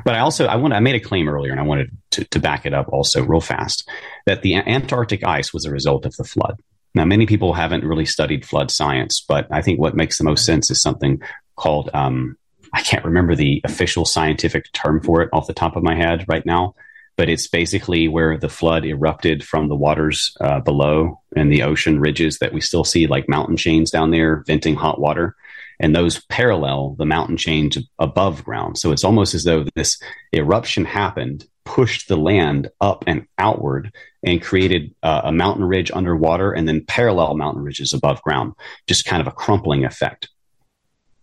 But 0.03 0.15
I 0.15 0.19
also 0.19 0.45
I 0.47 0.55
want 0.55 0.73
I 0.73 0.79
made 0.79 0.95
a 0.95 0.99
claim 0.99 1.29
earlier, 1.29 1.51
and 1.51 1.59
I 1.59 1.63
wanted 1.63 1.89
to, 2.11 2.25
to 2.25 2.39
back 2.39 2.65
it 2.65 2.73
up 2.73 2.87
also 2.89 3.23
real 3.23 3.41
fast 3.41 3.87
that 4.25 4.41
the 4.41 4.55
Antarctic 4.55 5.23
ice 5.23 5.53
was 5.53 5.65
a 5.65 5.71
result 5.71 6.05
of 6.05 6.15
the 6.15 6.23
flood. 6.23 6.59
Now, 6.95 7.05
many 7.05 7.27
people 7.27 7.53
haven't 7.53 7.85
really 7.85 8.05
studied 8.05 8.45
flood 8.45 8.71
science, 8.71 9.23
but 9.27 9.47
I 9.51 9.61
think 9.61 9.79
what 9.79 9.95
makes 9.95 10.17
the 10.17 10.23
most 10.23 10.43
sense 10.43 10.71
is 10.71 10.81
something 10.81 11.21
called 11.55 11.91
um, 11.93 12.35
I 12.73 12.81
can't 12.81 13.05
remember 13.05 13.35
the 13.35 13.61
official 13.63 14.05
scientific 14.05 14.71
term 14.73 15.01
for 15.01 15.21
it 15.21 15.29
off 15.33 15.47
the 15.47 15.53
top 15.53 15.75
of 15.75 15.83
my 15.83 15.95
head 15.95 16.25
right 16.27 16.45
now, 16.45 16.75
but 17.17 17.29
it's 17.29 17.47
basically 17.47 18.07
where 18.07 18.37
the 18.37 18.49
flood 18.49 18.85
erupted 18.85 19.43
from 19.43 19.67
the 19.67 19.75
waters 19.75 20.35
uh, 20.41 20.59
below 20.59 21.19
and 21.35 21.51
the 21.51 21.63
ocean 21.63 21.99
ridges 21.99 22.39
that 22.39 22.53
we 22.53 22.61
still 22.61 22.83
see, 22.83 23.07
like 23.07 23.27
mountain 23.29 23.57
chains 23.57 23.91
down 23.91 24.11
there 24.11 24.43
venting 24.47 24.75
hot 24.75 24.99
water 24.99 25.35
and 25.79 25.95
those 25.95 26.23
parallel 26.25 26.95
the 26.97 27.05
mountain 27.05 27.37
chains 27.37 27.77
above 27.99 28.43
ground. 28.43 28.77
So 28.77 28.91
it's 28.91 29.03
almost 29.03 29.33
as 29.33 29.43
though 29.43 29.65
this 29.75 30.01
eruption 30.33 30.85
happened, 30.85 31.45
pushed 31.63 32.07
the 32.07 32.17
land 32.17 32.69
up 32.81 33.03
and 33.07 33.25
outward, 33.37 33.93
and 34.23 34.41
created 34.41 34.93
uh, 35.01 35.21
a 35.23 35.31
mountain 35.31 35.63
ridge 35.63 35.91
underwater 35.91 36.51
and 36.51 36.67
then 36.67 36.85
parallel 36.85 37.35
mountain 37.35 37.63
ridges 37.63 37.93
above 37.93 38.21
ground, 38.21 38.53
just 38.87 39.05
kind 39.05 39.21
of 39.21 39.27
a 39.27 39.31
crumpling 39.31 39.85
effect. 39.85 40.29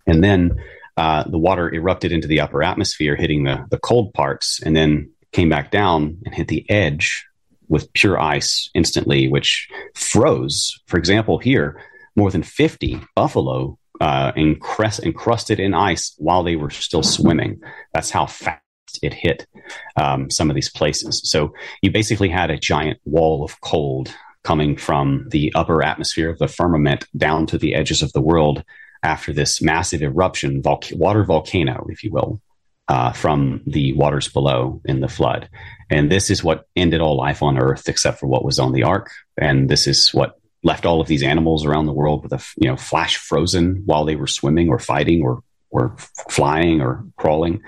And 0.07 0.25
then 0.25 0.63
uh, 0.97 1.25
the 1.25 1.39
water 1.39 1.73
erupted 1.73 2.13
into 2.13 2.29
the 2.29 2.41
upper 2.41 2.63
atmosphere, 2.63 3.17
hitting 3.17 3.45
the, 3.45 3.67
the 3.71 3.79
cold 3.79 4.15
parts, 4.15 4.61
and 4.63 4.75
then 4.75 5.11
came 5.33 5.49
back 5.49 5.71
down 5.71 6.19
and 6.25 6.35
hit 6.35 6.49
the 6.49 6.69
edge 6.71 7.27
with 7.69 7.93
pure 7.93 8.19
ice 8.19 8.71
instantly, 8.75 9.29
which 9.29 9.69
froze. 9.95 10.81
For 10.87 10.97
example, 10.97 11.39
here, 11.39 11.83
more 12.15 12.31
than 12.31 12.43
50 12.43 13.01
buffalo 13.15 13.79
uh, 14.01 14.33
encrust, 14.37 15.01
encrusted 15.03 15.61
in 15.61 15.75
ice 15.75 16.15
while 16.19 16.43
they 16.43 16.57
were 16.57 16.71
still 16.71 17.03
swimming. 17.03 17.61
That's 17.93 18.11
how 18.11 18.27
fast 18.27 18.63
it 19.03 19.13
hit 19.13 19.47
um, 19.97 20.31
some 20.31 20.49
of 20.49 20.55
these 20.55 20.71
places. 20.71 21.21
So 21.25 21.53
you 21.83 21.91
basically 21.91 22.29
had 22.29 22.51
a 22.51 22.59
giant 22.59 23.01
wall 23.05 23.45
of 23.45 23.61
cold 23.61 24.15
coming 24.45 24.77
from 24.77 25.27
the 25.31 25.53
upper 25.55 25.83
atmosphere 25.83 26.31
of 26.31 26.39
the 26.39 26.49
firmament 26.49 27.05
down 27.17 27.47
to 27.47 27.59
the 27.59 27.75
edges 27.75 28.01
of 28.01 28.13
the 28.13 28.21
world 28.21 28.65
after 29.03 29.33
this 29.33 29.63
massive 29.63 30.03
eruption, 30.03 30.63
water 30.93 31.25
volcano, 31.25 31.87
if 31.91 32.03
you 32.03 32.11
will. 32.13 32.41
uh, 32.89 33.13
from 33.13 33.63
the 33.67 33.93
waters 33.95 34.29
below 34.29 34.81
in 34.85 35.01
the 35.01 35.09
flood. 35.09 35.49
And 35.91 36.11
this 36.11 36.31
is 36.31 36.45
what 36.45 36.67
ended 36.77 37.01
all 37.01 37.17
life 37.17 37.43
on 37.43 37.59
earth 37.59 37.89
except 37.89 38.19
for 38.19 38.27
what 38.27 38.45
was 38.45 38.59
on 38.59 38.73
the 38.73 38.85
ark. 38.85 39.11
And 39.37 39.69
this 39.69 39.87
is 39.87 40.11
what 40.15 40.39
left 40.63 40.87
all 40.87 41.01
of 41.01 41.07
these 41.07 41.23
animals 41.23 41.65
around 41.65 41.87
the 41.87 41.93
world 41.93 42.23
with 42.23 42.33
a 42.33 42.45
you 42.57 42.69
know 42.69 42.77
flash 42.77 43.17
frozen 43.17 43.83
while 43.87 44.05
they 44.05 44.17
were 44.17 44.27
swimming 44.27 44.69
or 44.69 44.79
fighting 44.79 45.23
or 45.23 45.43
or 45.71 45.97
flying 46.31 46.81
or 46.81 47.05
crawling. 47.17 47.61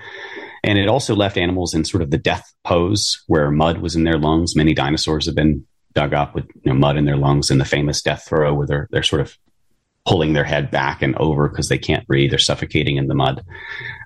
And 0.65 0.79
it 0.79 0.89
also 0.89 1.15
left 1.15 1.37
animals 1.37 1.75
in 1.75 1.85
sort 1.85 2.03
of 2.03 2.11
the 2.11 2.19
death 2.19 2.53
pose 2.65 3.23
where 3.27 3.51
mud 3.51 3.79
was 3.79 3.97
in 3.97 4.05
their 4.05 4.19
lungs. 4.19 4.57
Many 4.57 4.75
dinosaurs 4.75 5.27
have 5.27 5.35
been 5.35 5.67
dug 5.95 6.15
up 6.15 6.35
with 6.35 6.47
you 6.65 6.73
know, 6.73 6.79
mud 6.79 6.97
in 6.97 7.07
their 7.07 7.17
lungs 7.17 7.51
in 7.51 7.59
the 7.59 7.65
famous 7.65 8.03
death 8.03 8.25
throw 8.29 8.55
where 8.55 8.67
they're, 8.67 8.89
they're 8.91 9.03
sort 9.03 9.21
of 9.21 9.37
pulling 10.07 10.33
their 10.33 10.45
head 10.45 10.71
back 10.71 11.03
and 11.03 11.17
over 11.17 11.49
because 11.49 11.69
they 11.69 11.79
can't 11.79 12.07
breathe. 12.07 12.31
They're 12.31 12.39
suffocating 12.39 12.97
in 12.97 13.09
the 13.09 13.15
mud. 13.15 13.45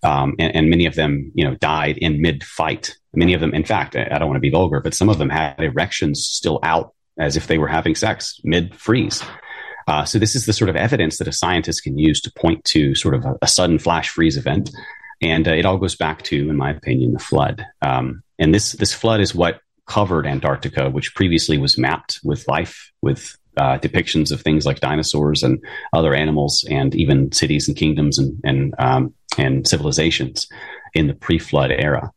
Um, 0.03 0.35
and, 0.39 0.55
and, 0.57 0.71
many 0.71 0.87
of 0.87 0.95
them, 0.95 1.31
you 1.35 1.45
know, 1.45 1.55
died 1.57 1.97
in 1.99 2.21
mid 2.21 2.43
fight. 2.43 2.97
Many 3.15 3.35
of 3.35 3.41
them, 3.41 3.55
in 3.55 3.65
fact, 3.65 3.95
I 3.95 4.19
don't 4.19 4.29
want 4.29 4.37
to 4.37 4.41
be 4.41 4.51
vulgar, 4.51 4.81
but 4.81 4.95
some 4.95 5.09
of 5.09 5.19
them 5.19 5.31
had 5.31 5.61
erections 5.61 6.27
still 6.27 6.59
out 6.63 6.95
as 7.19 7.37
if 7.37 7.47
they 7.47 7.59
were 7.59 7.69
having 7.69 7.95
sex 7.95 8.41
mid 8.43 8.75
freeze. 8.75 9.23
Uh, 9.87 10.05
so 10.05 10.19
this 10.19 10.35
is 10.35 10.47
the 10.47 10.53
sort 10.53 10.71
of 10.71 10.77
evidence 10.77 11.19
that 11.19 11.29
a 11.29 11.33
scientist 11.33 11.83
can 11.83 11.99
use 11.99 12.21
to 12.21 12.33
point 12.37 12.65
to 12.65 12.95
sort 12.95 13.15
of 13.15 13.25
a, 13.25 13.37
a 13.43 13.49
sudden 13.49 13.79
flash 13.79 14.09
freeze 14.09 14.37
event. 14.37 14.71
And 15.21 15.47
uh, 15.47 15.53
it 15.53 15.65
all 15.65 15.79
goes 15.79 15.95
back 15.95 16.23
to, 16.25 16.51
in 16.51 16.57
my 16.57 16.71
opinion, 16.71 17.13
the 17.13 17.19
flood. 17.19 17.65
Um, 17.81 18.23
and 18.39 18.55
this, 18.55 18.73
this 18.73 18.93
flood 18.93 19.21
is 19.21 19.35
what 19.35 19.61
covered 19.87 20.27
Antarctica, 20.27 20.91
which 20.91 21.15
previously 21.15 21.59
was 21.59 21.79
mapped 21.79 22.19
with 22.25 22.47
life, 22.49 22.93
with 23.03 23.37
uh, 23.57 23.79
depictions 23.79 24.33
of 24.33 24.41
things 24.41 24.67
like 24.67 24.81
dinosaurs 24.81 25.43
and 25.43 25.63
other 25.93 26.15
animals, 26.15 26.65
and 26.71 26.95
even 26.95 27.33
cities 27.33 27.69
and 27.69 27.77
kingdoms 27.77 28.19
and 28.19 28.41
and 28.45 28.75
um, 28.79 29.15
and 29.39 29.67
civilizations 29.67 30.47
in 30.95 31.07
the 31.07 31.15
pre-flood 31.15 31.71
era. 31.71 32.11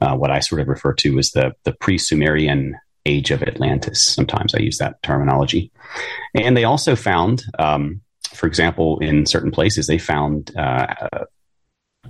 Uh, 0.00 0.16
what 0.16 0.30
I 0.30 0.40
sort 0.40 0.62
of 0.62 0.68
refer 0.68 0.94
to 0.94 1.18
as 1.18 1.30
the 1.32 1.52
the 1.64 1.72
pre-Sumerian 1.72 2.74
age 3.06 3.30
of 3.30 3.42
Atlantis. 3.42 4.02
Sometimes 4.02 4.54
I 4.54 4.58
use 4.58 4.78
that 4.78 5.02
terminology. 5.02 5.70
And 6.34 6.56
they 6.56 6.64
also 6.64 6.94
found, 6.96 7.42
um, 7.58 8.00
for 8.34 8.46
example, 8.46 8.98
in 9.00 9.26
certain 9.26 9.50
places, 9.50 9.86
they 9.86 9.98
found 9.98 10.54
uh, 10.56 10.94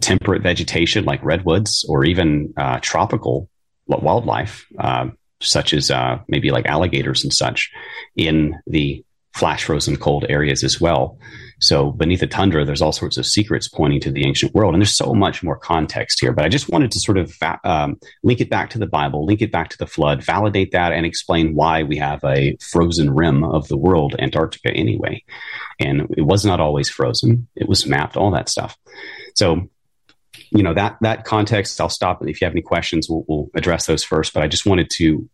temperate 0.00 0.42
vegetation 0.42 1.04
like 1.04 1.24
redwoods 1.24 1.84
or 1.88 2.04
even 2.04 2.52
uh, 2.56 2.78
tropical 2.80 3.48
wildlife, 3.86 4.66
uh, 4.78 5.08
such 5.40 5.72
as 5.72 5.90
uh, 5.90 6.18
maybe 6.28 6.50
like 6.50 6.66
alligators 6.66 7.24
and 7.24 7.32
such, 7.32 7.70
in 8.16 8.58
the 8.66 9.04
flash 9.34 9.64
frozen 9.64 9.96
cold 9.96 10.26
areas 10.28 10.64
as 10.64 10.80
well. 10.80 11.18
So 11.60 11.90
beneath 11.90 12.20
the 12.20 12.26
tundra, 12.26 12.64
there's 12.64 12.80
all 12.80 12.92
sorts 12.92 13.18
of 13.18 13.26
secrets 13.26 13.68
pointing 13.68 14.00
to 14.00 14.10
the 14.10 14.26
ancient 14.26 14.54
world, 14.54 14.74
and 14.74 14.80
there's 14.80 14.96
so 14.96 15.12
much 15.12 15.42
more 15.42 15.58
context 15.58 16.18
here. 16.20 16.32
But 16.32 16.46
I 16.46 16.48
just 16.48 16.70
wanted 16.70 16.90
to 16.92 17.00
sort 17.00 17.18
of 17.18 17.36
um, 17.64 17.98
link 18.22 18.40
it 18.40 18.48
back 18.48 18.70
to 18.70 18.78
the 18.78 18.86
Bible, 18.86 19.26
link 19.26 19.42
it 19.42 19.52
back 19.52 19.68
to 19.70 19.78
the 19.78 19.86
flood, 19.86 20.24
validate 20.24 20.72
that, 20.72 20.92
and 20.92 21.04
explain 21.04 21.54
why 21.54 21.82
we 21.82 21.98
have 21.98 22.24
a 22.24 22.56
frozen 22.60 23.10
rim 23.14 23.44
of 23.44 23.68
the 23.68 23.76
world, 23.76 24.16
Antarctica, 24.18 24.70
anyway. 24.70 25.22
And 25.78 26.06
it 26.16 26.22
was 26.22 26.46
not 26.46 26.60
always 26.60 26.88
frozen; 26.88 27.46
it 27.54 27.68
was 27.68 27.86
mapped, 27.86 28.16
all 28.16 28.30
that 28.30 28.48
stuff. 28.48 28.76
So 29.34 29.68
you 30.50 30.62
know 30.62 30.74
that 30.74 30.96
that 31.00 31.24
context 31.24 31.80
i'll 31.80 31.88
stop 31.88 32.22
if 32.26 32.40
you 32.40 32.44
have 32.44 32.52
any 32.52 32.62
questions 32.62 33.08
we'll, 33.08 33.24
we'll, 33.28 33.48
address 33.54 33.86
those 33.86 34.04
first 34.04 34.32
but 34.32 34.42
i 34.42 34.46
just 34.46 34.66
wanted 34.66 34.88
to 34.90 35.28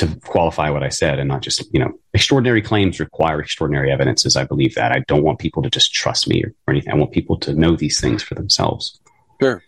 to 0.00 0.18
qualify 0.20 0.70
what 0.70 0.82
I 0.82 0.88
said 0.88 1.18
and 1.18 1.28
not 1.28 1.42
just, 1.42 1.62
you 1.74 1.78
know, 1.78 1.92
extraordinary 2.14 2.62
claims 2.62 3.00
require 3.00 3.38
extraordinary 3.38 3.92
evidences. 3.92 4.34
I 4.34 4.44
believe 4.44 4.74
that. 4.76 4.92
I 4.92 5.00
don't 5.06 5.22
want 5.22 5.38
people 5.38 5.62
to 5.62 5.68
just 5.68 5.92
trust 5.92 6.26
me 6.26 6.42
or, 6.42 6.54
or 6.66 6.72
anything. 6.72 6.90
I 6.90 6.96
want 6.96 7.12
people 7.12 7.38
to 7.40 7.52
know 7.52 7.76
these 7.76 8.00
things 8.00 8.22
for 8.22 8.34
themselves. 8.34 8.98
Sure. 9.42 9.62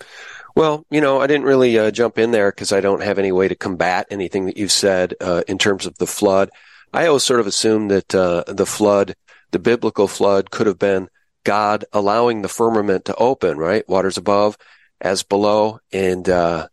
Well, 0.56 0.86
you 0.90 1.02
know, 1.02 1.20
I 1.20 1.26
didn't 1.26 1.44
really 1.44 1.78
uh, 1.78 1.90
jump 1.90 2.18
in 2.18 2.30
there 2.30 2.50
because 2.50 2.72
I 2.72 2.80
don't 2.80 3.02
have 3.02 3.18
any 3.18 3.30
way 3.30 3.48
to 3.48 3.54
combat 3.54 4.06
anything 4.10 4.46
that 4.46 4.56
you've 4.56 4.72
said 4.72 5.14
uh, 5.20 5.42
in 5.46 5.58
terms 5.58 5.84
of 5.84 5.98
the 5.98 6.06
flood. 6.06 6.50
I 6.94 7.06
always 7.06 7.24
sort 7.24 7.40
of 7.40 7.46
assumed 7.46 7.90
that 7.90 8.14
uh, 8.14 8.44
the 8.46 8.66
flood, 8.66 9.14
the 9.50 9.58
biblical 9.58 10.08
flood, 10.08 10.50
could 10.50 10.66
have 10.66 10.78
been 10.78 11.08
God 11.44 11.84
allowing 11.92 12.42
the 12.42 12.48
firmament 12.48 13.06
to 13.06 13.14
open, 13.16 13.58
right? 13.58 13.88
Waters 13.88 14.16
above 14.16 14.56
as 15.00 15.22
below, 15.22 15.80
and 15.92 16.28
uh, 16.28 16.68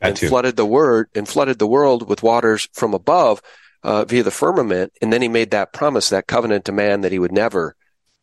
and 0.00 0.16
too. 0.16 0.28
flooded 0.28 0.56
the 0.56 0.66
word 0.66 1.08
and 1.14 1.28
flooded 1.28 1.58
the 1.58 1.66
world 1.66 2.08
with 2.08 2.22
waters 2.22 2.68
from 2.72 2.94
above 2.94 3.42
uh, 3.82 4.04
via 4.04 4.22
the 4.22 4.30
firmament. 4.30 4.92
And 5.00 5.12
then 5.12 5.22
he 5.22 5.28
made 5.28 5.50
that 5.52 5.72
promise, 5.72 6.08
that 6.10 6.26
covenant 6.26 6.64
to 6.66 6.72
man 6.72 7.02
that 7.02 7.12
he 7.12 7.18
would 7.18 7.32
never, 7.32 7.76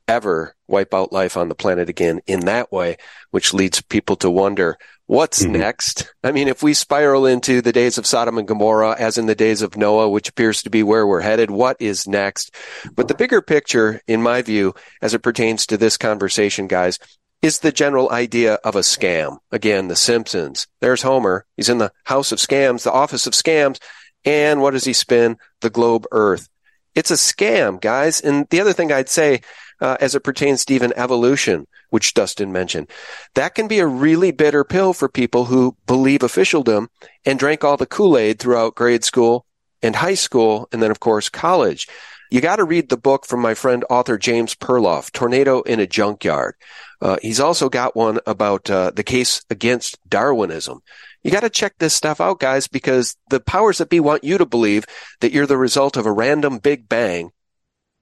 ever 0.10 0.56
wipe 0.68 0.94
out 0.94 1.14
life 1.14 1.38
on 1.38 1.50
the 1.50 1.56
planet 1.56 1.88
again 1.88 2.20
in 2.26 2.42
that 2.42 2.72
way, 2.72 2.98
which 3.30 3.54
leads 3.54 3.80
people 3.82 4.16
to 4.18 4.30
wonder 4.30 4.78
what's 5.06 5.44
mm-hmm. 5.44 5.54
next. 5.54 6.12
I 6.24 6.32
mean, 6.32 6.48
if 6.48 6.64
we 6.64 6.74
spiral 6.74 7.28
into 7.28 7.62
the 7.62 7.72
days 7.72 7.98
of 7.98 8.08
Sodom 8.08 8.40
and 8.40 8.48
Gomorrah, 8.48 8.96
as 8.98 9.20
in 9.20 9.28
the 9.28 9.36
days 9.36 9.62
of 9.62 9.78
Noah, 9.78 10.10
which 10.10 10.30
appears 10.30 10.64
to 10.64 10.70
be 10.70 10.82
where 10.82 11.06
we're 11.06 11.22
headed, 11.22 11.52
what 11.52 11.78
is 11.80 12.08
next? 12.08 12.56
But 12.96 13.08
the 13.08 13.14
bigger 13.14 13.42
picture, 13.42 14.02
in 14.08 14.22
my 14.22 14.42
view, 14.42 14.74
as 15.02 15.14
it 15.14 15.20
pertains 15.20 15.68
to 15.68 15.78
this 15.78 15.96
conversation, 15.96 16.68
guys, 16.68 16.98
is 17.42 17.60
the 17.60 17.72
general 17.72 18.12
idea 18.12 18.56
of 18.56 18.76
a 18.76 18.80
scam. 18.80 19.38
Again, 19.52 19.88
The 19.88 19.96
Simpsons. 19.96 20.68
There's 20.82 21.04
Homer. 21.04 21.46
He's 21.56 21.70
in 21.70 21.78
the 21.78 21.94
house 22.04 22.32
of 22.32 22.40
scams, 22.40 22.84
the 22.84 22.92
office 22.92 23.28
of 23.28 23.34
scams. 23.34 23.80
And 24.26 24.60
what 24.62 24.72
does 24.72 24.86
he 24.86 24.94
spin? 24.94 25.38
The 25.62 25.70
globe 25.70 26.06
earth. 26.12 26.50
It's 26.96 27.12
a 27.12 27.16
scam, 27.16 27.80
guys. 27.80 28.20
And 28.20 28.48
the 28.50 28.60
other 28.60 28.74
thing 28.74 28.92
I'd 28.92 29.08
say, 29.08 29.42
uh, 29.82 29.98
as 30.00 30.16
it 30.16 30.24
pertains 30.24 30.66
to 30.66 30.74
even 30.74 30.94
evolution, 30.96 31.68
which 31.90 32.14
Dustin 32.14 32.52
mentioned, 32.52 32.90
that 33.36 33.56
can 33.56 33.68
be 33.68 33.80
a 33.80 33.88
really 33.88 34.32
bitter 34.32 34.64
pill 34.64 34.94
for 34.94 35.10
people 35.10 35.46
who 35.46 35.76
believe 35.88 36.24
officialdom 36.24 36.90
and 37.26 37.40
drank 37.40 37.64
all 37.64 37.78
the 37.78 37.86
Kool-Aid 37.86 38.40
throughout 38.40 38.76
grade 38.76 39.04
school 39.04 39.46
and 39.82 39.96
high 39.96 40.16
school. 40.16 40.68
And 40.72 40.82
then, 40.82 40.92
of 40.92 41.00
course, 41.00 41.30
college. 41.30 41.88
You 42.32 42.42
got 42.42 42.58
to 42.58 42.64
read 42.64 42.90
the 42.90 42.98
book 42.98 43.26
from 43.26 43.40
my 43.40 43.56
friend 43.56 43.84
author 43.90 44.18
James 44.18 44.54
Perloff, 44.54 45.12
Tornado 45.12 45.62
in 45.62 45.80
a 45.80 45.88
Junkyard. 45.88 46.54
Uh, 47.02 47.18
he's 47.22 47.40
also 47.40 47.70
got 47.70 47.96
one 47.96 48.20
about 48.28 48.70
uh, 48.70 48.92
the 48.92 49.04
case 49.04 49.44
against 49.50 49.98
Darwinism. 50.08 50.82
You 51.24 51.32
got 51.32 51.40
to 51.42 51.50
check 51.50 51.74
this 51.80 51.94
stuff 51.94 52.22
out, 52.22 52.40
guys, 52.40 52.68
because 52.68 53.16
the 53.30 53.40
powers 53.40 53.80
that 53.80 53.90
be 53.90 54.00
want 54.00 54.24
you 54.24 54.38
to 54.38 54.46
believe 54.46 54.86
that 55.22 55.32
you're 55.32 55.48
the 55.48 55.58
result 55.58 55.98
of 55.98 56.06
a 56.06 56.12
random 56.12 56.60
Big 56.60 56.88
Bang, 56.88 57.32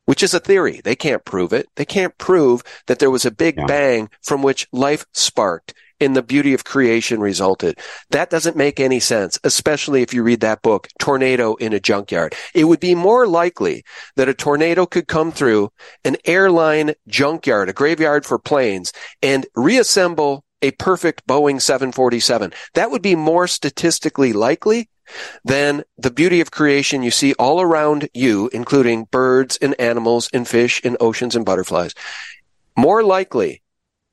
which 0.08 0.24
is 0.24 0.34
a 0.34 0.40
theory. 0.40 0.82
They 0.84 0.96
can't 0.96 1.24
prove 1.24 1.54
it. 1.54 1.68
They 1.76 1.86
can't 1.86 2.18
prove 2.18 2.64
that 2.88 3.00
there 3.00 3.12
was 3.12 3.26
a 3.26 3.32
Big 3.32 3.58
yeah. 3.58 3.66
Bang 3.66 4.10
from 4.24 4.42
which 4.42 4.68
life 4.72 5.06
sparked 5.14 5.74
and 6.00 6.16
the 6.16 6.24
beauty 6.24 6.54
of 6.54 6.64
creation 6.64 7.20
resulted. 7.20 7.80
That 8.12 8.30
doesn't 8.30 8.56
make 8.56 8.80
any 8.80 9.00
sense, 9.00 9.40
especially 9.44 10.02
if 10.02 10.14
you 10.14 10.24
read 10.24 10.42
that 10.42 10.62
book, 10.62 10.88
Tornado 11.00 11.56
in 11.56 11.74
a 11.74 11.80
Junkyard. 11.80 12.36
It 12.54 12.66
would 12.66 12.80
be 12.80 12.96
more 12.96 13.28
likely 13.28 13.84
that 14.16 14.30
a 14.30 14.34
tornado 14.34 14.86
could 14.86 15.08
come 15.08 15.32
through 15.32 15.70
an 16.04 16.18
airline 16.26 16.94
junkyard, 17.08 17.70
a 17.70 17.74
graveyard 17.74 18.26
for 18.26 18.40
planes, 18.40 18.94
and 19.22 19.46
reassemble 19.56 20.44
a 20.62 20.72
perfect 20.72 21.28
Boeing 21.28 21.62
747. 21.62 22.54
That 22.74 22.92
would 22.92 23.02
be 23.02 23.16
more 23.16 23.48
statistically 23.48 24.34
likely 24.34 24.90
than 25.44 25.84
the 25.98 26.12
beauty 26.12 26.42
of 26.42 26.52
creation 26.52 27.04
you 27.04 27.12
see 27.12 27.34
all 27.34 27.62
around 27.62 28.10
you, 28.14 28.50
including 28.54 29.06
birds 29.06 29.58
and 29.62 29.80
animals 29.80 30.30
and 30.34 30.48
fish 30.48 30.82
and 30.84 30.98
oceans 31.00 31.36
and 31.36 31.46
butterflies. 31.46 31.94
More 32.76 33.04
likely 33.04 33.62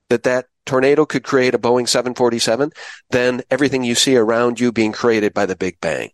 that 0.08 0.22
that 0.24 0.46
tornado 0.66 1.04
could 1.04 1.24
create 1.24 1.54
a 1.54 1.58
Boeing 1.58 1.88
747 1.88 2.72
than 3.10 3.42
everything 3.50 3.84
you 3.84 3.94
see 3.94 4.16
around 4.16 4.60
you 4.60 4.72
being 4.72 4.92
created 4.92 5.34
by 5.34 5.46
the 5.46 5.56
Big 5.56 5.80
Bang. 5.80 6.10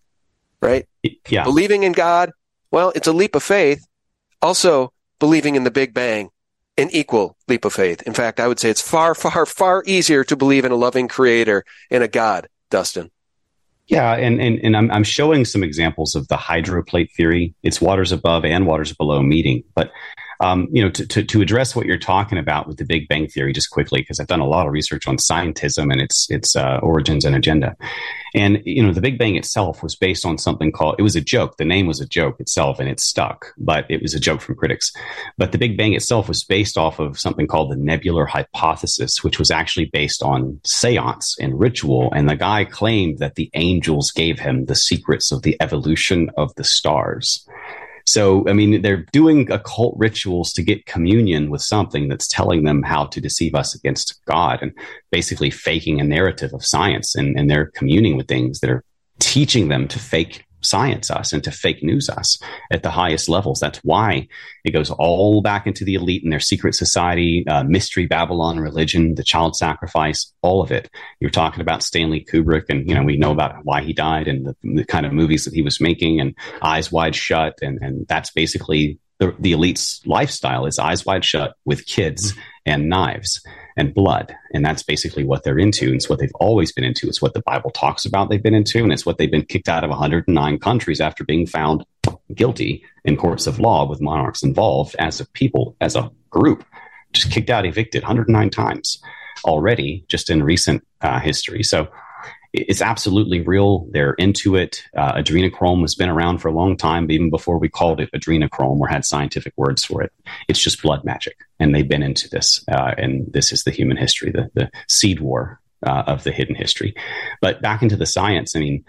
Right? 0.60 0.86
Yeah. 1.28 1.44
Believing 1.44 1.84
in 1.84 1.92
God, 1.92 2.32
well, 2.70 2.92
it's 2.94 3.08
a 3.08 3.12
leap 3.12 3.34
of 3.34 3.42
faith. 3.42 3.86
Also, 4.42 4.92
believing 5.18 5.54
in 5.54 5.64
the 5.64 5.70
Big 5.70 5.94
Bang, 5.94 6.30
an 6.76 6.88
equal 6.90 7.36
leap 7.46 7.64
of 7.64 7.74
faith. 7.74 8.02
In 8.02 8.14
fact, 8.14 8.40
I 8.40 8.48
would 8.48 8.58
say 8.58 8.70
it's 8.70 8.80
far, 8.80 9.14
far, 9.14 9.46
far 9.46 9.82
easier 9.86 10.24
to 10.24 10.36
believe 10.36 10.64
in 10.64 10.72
a 10.72 10.76
loving 10.76 11.08
creator 11.08 11.64
and 11.90 12.02
a 12.02 12.08
God, 12.08 12.48
Dustin. 12.70 13.10
Yeah, 13.90 14.14
and, 14.14 14.40
and, 14.40 14.60
and 14.62 14.76
I'm, 14.76 14.88
I'm 14.92 15.02
showing 15.02 15.44
some 15.44 15.64
examples 15.64 16.14
of 16.14 16.28
the 16.28 16.36
hydroplate 16.36 17.10
theory. 17.10 17.54
It's 17.64 17.80
waters 17.80 18.12
above 18.12 18.44
and 18.44 18.64
waters 18.64 18.92
below 18.92 19.20
meeting. 19.20 19.64
But 19.74 19.90
um, 20.40 20.68
you 20.72 20.82
know, 20.82 20.90
to, 20.90 21.06
to, 21.06 21.22
to, 21.22 21.42
address 21.42 21.76
what 21.76 21.84
you're 21.84 21.98
talking 21.98 22.38
about 22.38 22.66
with 22.66 22.78
the 22.78 22.84
Big 22.84 23.08
Bang 23.08 23.28
Theory, 23.28 23.52
just 23.52 23.70
quickly, 23.70 24.00
because 24.00 24.18
I've 24.18 24.26
done 24.26 24.40
a 24.40 24.46
lot 24.46 24.66
of 24.66 24.72
research 24.72 25.06
on 25.06 25.18
scientism 25.18 25.92
and 25.92 26.00
its 26.00 26.30
its 26.30 26.56
uh, 26.56 26.78
origins 26.82 27.26
and 27.26 27.36
agenda. 27.36 27.76
And 28.34 28.62
you 28.64 28.82
know, 28.82 28.92
the 28.92 29.02
Big 29.02 29.18
Bang 29.18 29.36
itself 29.36 29.82
was 29.82 29.96
based 29.96 30.24
on 30.24 30.38
something 30.38 30.72
called 30.72 30.96
it 30.98 31.02
was 31.02 31.14
a 31.14 31.20
joke. 31.20 31.58
The 31.58 31.66
name 31.66 31.86
was 31.86 32.00
a 32.00 32.06
joke 32.06 32.40
itself, 32.40 32.80
and 32.80 32.88
it 32.88 33.00
stuck, 33.00 33.52
but 33.58 33.84
it 33.90 34.00
was 34.00 34.14
a 34.14 34.20
joke 34.20 34.40
from 34.40 34.54
critics. 34.54 34.92
But 35.36 35.52
the 35.52 35.58
Big 35.58 35.76
Bang 35.76 35.92
itself 35.92 36.26
was 36.26 36.42
based 36.42 36.78
off 36.78 36.98
of 36.98 37.20
something 37.20 37.46
called 37.46 37.70
the 37.70 37.76
nebular 37.76 38.24
hypothesis, 38.24 39.22
which 39.22 39.38
was 39.38 39.50
actually 39.50 39.86
based 39.86 40.22
on 40.22 40.58
seance 40.64 41.36
and 41.38 41.60
ritual. 41.60 42.10
And 42.14 42.30
the 42.30 42.36
guy 42.36 42.64
claimed 42.64 43.18
that 43.18 43.34
the 43.34 43.50
angels 43.54 44.10
gave 44.10 44.38
him 44.38 44.64
the 44.64 44.74
secrets 44.74 45.32
of 45.32 45.42
the 45.42 45.56
evolution 45.60 46.30
of 46.38 46.54
the 46.54 46.64
stars. 46.64 47.46
So, 48.10 48.44
I 48.48 48.52
mean, 48.52 48.82
they're 48.82 49.06
doing 49.12 49.50
occult 49.52 49.94
rituals 49.96 50.52
to 50.54 50.62
get 50.62 50.86
communion 50.86 51.48
with 51.48 51.62
something 51.62 52.08
that's 52.08 52.26
telling 52.26 52.64
them 52.64 52.82
how 52.82 53.06
to 53.06 53.20
deceive 53.20 53.54
us 53.54 53.72
against 53.72 54.20
God 54.24 54.58
and 54.62 54.72
basically 55.12 55.50
faking 55.50 56.00
a 56.00 56.04
narrative 56.04 56.52
of 56.52 56.64
science. 56.64 57.14
And, 57.14 57.38
and 57.38 57.48
they're 57.48 57.70
communing 57.70 58.16
with 58.16 58.26
things 58.26 58.60
that 58.60 58.70
are 58.70 58.84
teaching 59.20 59.68
them 59.68 59.86
to 59.88 59.98
fake 60.00 60.44
science 60.62 61.10
us 61.10 61.32
and 61.32 61.42
to 61.44 61.50
fake 61.50 61.82
news 61.82 62.08
us 62.08 62.38
at 62.70 62.82
the 62.82 62.90
highest 62.90 63.28
levels. 63.28 63.60
That's 63.60 63.78
why 63.78 64.28
it 64.64 64.72
goes 64.72 64.90
all 64.90 65.42
back 65.42 65.66
into 65.66 65.84
the 65.84 65.94
elite 65.94 66.22
and 66.22 66.32
their 66.32 66.40
secret 66.40 66.74
society, 66.74 67.44
uh, 67.48 67.64
mystery 67.64 68.06
Babylon 68.06 68.58
religion, 68.58 69.14
the 69.14 69.24
child 69.24 69.56
sacrifice, 69.56 70.32
all 70.42 70.62
of 70.62 70.70
it. 70.70 70.90
You're 71.20 71.30
talking 71.30 71.60
about 71.60 71.82
Stanley 71.82 72.24
Kubrick, 72.24 72.66
and 72.68 72.88
you 72.88 72.94
know 72.94 73.02
we 73.02 73.16
know 73.16 73.32
about 73.32 73.64
why 73.64 73.82
he 73.82 73.92
died 73.92 74.28
and 74.28 74.46
the, 74.46 74.56
the 74.62 74.84
kind 74.84 75.06
of 75.06 75.12
movies 75.12 75.44
that 75.44 75.54
he 75.54 75.62
was 75.62 75.80
making, 75.80 76.20
and 76.20 76.34
Eyes 76.62 76.92
Wide 76.92 77.14
Shut, 77.14 77.58
and 77.62 77.78
and 77.80 78.06
that's 78.08 78.30
basically 78.30 78.98
the, 79.20 79.34
the 79.38 79.52
elite's 79.52 80.00
lifestyle 80.06 80.66
is 80.66 80.78
eyes 80.78 81.04
wide 81.04 81.24
shut 81.24 81.54
with 81.64 81.86
kids 81.86 82.32
and 82.66 82.88
knives 82.88 83.42
and 83.80 83.94
blood. 83.94 84.36
And 84.52 84.62
that's 84.62 84.82
basically 84.82 85.24
what 85.24 85.42
they're 85.42 85.58
into. 85.58 85.86
And 85.86 85.94
it's 85.94 86.08
what 86.08 86.18
they've 86.18 86.30
always 86.38 86.70
been 86.70 86.84
into. 86.84 87.08
It's 87.08 87.22
what 87.22 87.32
the 87.32 87.40
Bible 87.40 87.70
talks 87.70 88.04
about 88.04 88.28
they've 88.28 88.42
been 88.42 88.54
into. 88.54 88.82
And 88.82 88.92
it's 88.92 89.06
what 89.06 89.16
they've 89.16 89.30
been 89.30 89.46
kicked 89.46 89.70
out 89.70 89.84
of 89.84 89.90
109 89.90 90.58
countries 90.58 91.00
after 91.00 91.24
being 91.24 91.46
found 91.46 91.84
guilty 92.34 92.84
in 93.06 93.16
courts 93.16 93.46
of 93.46 93.58
law 93.58 93.88
with 93.88 94.02
monarchs 94.02 94.42
involved 94.42 94.94
as 94.98 95.18
a 95.18 95.26
people, 95.30 95.76
as 95.80 95.96
a 95.96 96.10
group, 96.28 96.62
just 97.14 97.32
kicked 97.32 97.48
out, 97.48 97.64
evicted 97.64 98.02
109 98.02 98.50
times 98.50 99.02
already 99.46 100.04
just 100.08 100.28
in 100.28 100.42
recent 100.42 100.86
uh, 101.00 101.18
history. 101.18 101.62
So 101.62 101.88
it's 102.52 102.82
absolutely 102.82 103.40
real. 103.40 103.86
They're 103.90 104.14
into 104.14 104.56
it. 104.56 104.82
Uh, 104.96 105.14
adrenochrome 105.14 105.82
has 105.82 105.94
been 105.94 106.08
around 106.08 106.38
for 106.38 106.48
a 106.48 106.52
long 106.52 106.76
time, 106.76 107.10
even 107.10 107.30
before 107.30 107.58
we 107.58 107.68
called 107.68 108.00
it 108.00 108.10
adrenochrome 108.12 108.80
or 108.80 108.88
had 108.88 109.04
scientific 109.04 109.52
words 109.56 109.84
for 109.84 110.02
it. 110.02 110.12
It's 110.48 110.62
just 110.62 110.82
blood 110.82 111.04
magic, 111.04 111.36
and 111.58 111.74
they've 111.74 111.88
been 111.88 112.02
into 112.02 112.28
this. 112.28 112.64
Uh, 112.70 112.94
and 112.98 113.32
this 113.32 113.52
is 113.52 113.64
the 113.64 113.70
human 113.70 113.96
history, 113.96 114.30
the 114.30 114.50
the 114.54 114.70
seed 114.88 115.20
war 115.20 115.60
uh, 115.86 116.04
of 116.06 116.24
the 116.24 116.32
hidden 116.32 116.54
history. 116.54 116.94
But 117.40 117.62
back 117.62 117.82
into 117.82 117.96
the 117.96 118.06
science. 118.06 118.56
I 118.56 118.60
mean, 118.60 118.84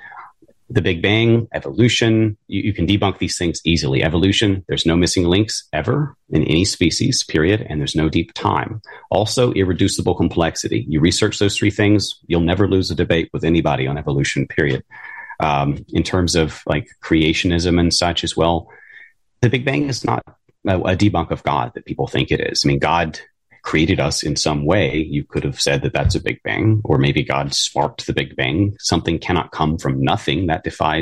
the 0.71 0.81
Big 0.81 1.01
Bang, 1.01 1.47
evolution, 1.53 2.37
you, 2.47 2.61
you, 2.61 2.73
can 2.73 2.87
debunk 2.87 3.17
these 3.17 3.37
things 3.37 3.59
easily. 3.65 4.03
Evolution, 4.03 4.63
there's 4.67 4.85
no 4.85 4.95
missing 4.95 5.25
links 5.25 5.67
ever 5.73 6.15
in 6.29 6.43
any 6.43 6.63
species, 6.63 7.23
period, 7.23 7.65
and 7.69 7.81
there's 7.81 7.95
no 7.95 8.07
deep 8.07 8.33
time. 8.33 8.81
Also, 9.09 9.51
irreducible 9.51 10.15
complexity. 10.15 10.85
You 10.87 11.01
research 11.01 11.39
those 11.39 11.57
three 11.57 11.71
things, 11.71 12.17
you'll 12.27 12.39
never 12.39 12.69
lose 12.69 12.89
a 12.89 12.95
debate 12.95 13.29
with 13.33 13.43
anybody 13.43 13.85
on 13.85 13.97
evolution, 13.97 14.47
period. 14.47 14.83
Um, 15.41 15.85
in 15.89 16.03
terms 16.03 16.35
of 16.35 16.61
like 16.65 16.87
creationism 17.03 17.77
and 17.79 17.93
such 17.93 18.23
as 18.23 18.37
well, 18.37 18.69
the 19.41 19.49
Big 19.49 19.65
Bang 19.65 19.89
is 19.89 20.05
not 20.05 20.23
a, 20.67 20.79
a 20.79 20.95
debunk 20.95 21.31
of 21.31 21.43
God 21.43 21.73
that 21.75 21.85
people 21.85 22.07
think 22.07 22.31
it 22.31 22.39
is. 22.39 22.61
I 22.63 22.69
mean, 22.69 22.79
God 22.79 23.19
created 23.61 23.99
us 23.99 24.23
in 24.23 24.35
some 24.35 24.65
way, 24.65 24.97
you 24.97 25.23
could 25.23 25.43
have 25.43 25.61
said 25.61 25.81
that 25.83 25.93
that's 25.93 26.15
a 26.15 26.21
Big 26.21 26.41
Bang, 26.43 26.81
or 26.83 26.97
maybe 26.97 27.23
God 27.23 27.53
sparked 27.53 28.05
the 28.05 28.13
Big 28.13 28.35
Bang. 28.35 28.75
Something 28.79 29.19
cannot 29.19 29.51
come 29.51 29.77
from 29.77 30.03
nothing 30.03 30.47
that 30.47 30.63
defies 30.63 31.01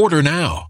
Order 0.00 0.22
now. 0.22 0.69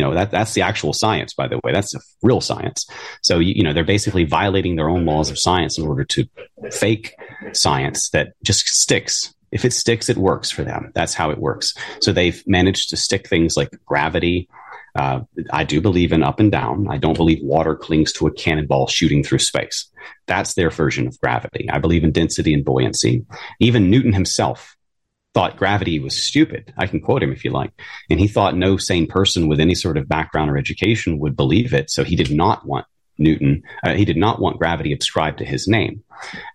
You 0.00 0.06
know, 0.06 0.14
that, 0.14 0.30
that's 0.30 0.54
the 0.54 0.62
actual 0.62 0.94
science, 0.94 1.34
by 1.34 1.46
the 1.46 1.60
way. 1.62 1.72
That's 1.74 1.92
the 1.92 2.00
real 2.22 2.40
science. 2.40 2.88
So, 3.20 3.38
you, 3.38 3.52
you 3.56 3.62
know, 3.62 3.74
they're 3.74 3.84
basically 3.84 4.24
violating 4.24 4.76
their 4.76 4.88
own 4.88 5.04
laws 5.04 5.28
of 5.28 5.38
science 5.38 5.78
in 5.78 5.86
order 5.86 6.04
to 6.04 6.24
fake 6.72 7.14
science 7.52 8.08
that 8.14 8.32
just 8.42 8.66
sticks. 8.66 9.34
If 9.52 9.66
it 9.66 9.74
sticks, 9.74 10.08
it 10.08 10.16
works 10.16 10.50
for 10.50 10.64
them. 10.64 10.90
That's 10.94 11.12
how 11.12 11.30
it 11.30 11.36
works. 11.36 11.74
So 12.00 12.14
they've 12.14 12.42
managed 12.46 12.88
to 12.88 12.96
stick 12.96 13.28
things 13.28 13.58
like 13.58 13.68
gravity. 13.84 14.48
Uh, 14.94 15.20
I 15.52 15.64
do 15.64 15.82
believe 15.82 16.14
in 16.14 16.22
up 16.22 16.40
and 16.40 16.50
down. 16.50 16.86
I 16.88 16.96
don't 16.96 17.18
believe 17.18 17.40
water 17.42 17.76
clings 17.76 18.10
to 18.14 18.26
a 18.26 18.32
cannonball 18.32 18.86
shooting 18.86 19.22
through 19.22 19.40
space. 19.40 19.86
That's 20.26 20.54
their 20.54 20.70
version 20.70 21.08
of 21.08 21.20
gravity. 21.20 21.68
I 21.68 21.78
believe 21.78 22.04
in 22.04 22.12
density 22.12 22.54
and 22.54 22.64
buoyancy. 22.64 23.26
Even 23.58 23.90
Newton 23.90 24.14
himself 24.14 24.78
thought 25.34 25.56
gravity 25.56 25.98
was 25.98 26.20
stupid. 26.20 26.72
I 26.76 26.86
can 26.86 27.00
quote 27.00 27.22
him 27.22 27.32
if 27.32 27.44
you 27.44 27.50
like. 27.50 27.72
And 28.08 28.18
he 28.18 28.28
thought 28.28 28.56
no 28.56 28.76
sane 28.76 29.06
person 29.06 29.48
with 29.48 29.60
any 29.60 29.74
sort 29.74 29.96
of 29.96 30.08
background 30.08 30.50
or 30.50 30.58
education 30.58 31.18
would 31.18 31.36
believe 31.36 31.72
it. 31.72 31.90
So 31.90 32.02
he 32.04 32.16
did 32.16 32.32
not 32.32 32.66
want 32.66 32.86
Newton, 33.18 33.62
uh, 33.84 33.94
he 33.94 34.04
did 34.04 34.16
not 34.16 34.40
want 34.40 34.58
gravity 34.58 34.92
ascribed 34.92 35.38
to 35.38 35.44
his 35.44 35.68
name. 35.68 36.02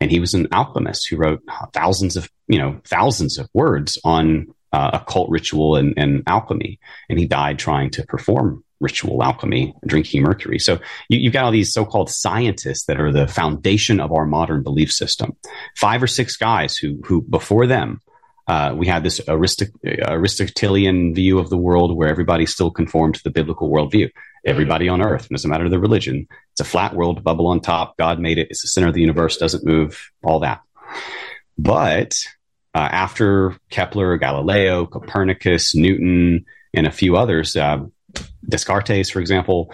And 0.02 0.12
he 0.12 0.20
was 0.20 0.34
an 0.34 0.48
alchemist 0.52 1.08
who 1.08 1.16
wrote 1.16 1.44
thousands 1.74 2.18
of, 2.18 2.30
you 2.48 2.58
know, 2.58 2.82
thousands 2.86 3.38
of 3.38 3.48
words 3.54 4.00
on 4.04 4.48
uh, 4.74 4.92
occult 4.94 5.30
ritual 5.30 5.76
and, 5.76 5.94
and 5.96 6.24
alchemy. 6.28 6.80
And 7.08 7.20
he 7.20 7.28
died 7.28 7.60
trying 7.60 7.92
to 7.92 8.06
perform 8.06 8.64
ritual 8.82 9.24
alchemy, 9.24 9.74
drinking 9.86 10.24
mercury. 10.24 10.60
So 10.60 10.80
you, 11.08 11.30
have 11.30 11.34
got 11.34 11.46
all 11.46 11.52
these 11.52 11.72
so-called 11.72 12.10
scientists 12.10 12.86
that 12.86 13.00
are 13.00 13.12
the 13.12 13.28
foundation 13.28 14.02
of 14.02 14.12
our 14.12 14.26
modern 14.26 14.64
belief 14.64 14.92
system. 14.92 15.38
Five 15.78 16.04
or 16.04 16.08
six 16.08 16.36
guys 16.36 16.76
who, 16.76 17.00
who 17.06 17.22
before 17.22 17.68
them 17.68 18.02
uh, 18.48 18.74
we 18.76 18.86
had 18.88 19.04
this 19.04 19.20
Aristotelian 19.28 21.14
view 21.16 21.40
of 21.40 21.50
the 21.50 21.58
world 21.58 21.96
where 21.96 22.10
everybody 22.10 22.46
still 22.46 22.70
conformed 22.70 23.16
to 23.16 23.24
the 23.24 23.32
biblical 23.32 23.72
worldview. 23.72 24.12
Everybody 24.46 24.88
on 24.88 25.02
earth, 25.02 25.30
doesn't 25.30 25.50
matter 25.50 25.68
the 25.68 25.80
religion, 25.80 26.28
it's 26.52 26.62
a 26.62 26.66
flat 26.66 26.96
world, 26.96 27.24
bubble 27.24 27.48
on 27.48 27.60
top. 27.60 27.98
God 27.98 28.20
made 28.20 28.38
it. 28.38 28.48
It's 28.52 28.62
the 28.62 28.68
center 28.68 28.88
of 28.88 28.94
the 28.94 29.02
universe, 29.02 29.38
doesn't 29.38 29.66
move, 29.66 30.12
all 30.24 30.40
that. 30.42 30.62
But 31.58 32.16
uh, 32.76 32.90
after 32.92 33.58
Kepler, 33.72 34.18
Galileo, 34.18 34.86
Copernicus, 34.86 35.74
Newton, 35.74 36.46
and 36.74 36.86
a 36.86 36.92
few 36.92 37.18
others, 37.18 37.56
uh, 37.56 37.80
Descartes, 38.48 39.10
for 39.10 39.20
example, 39.20 39.74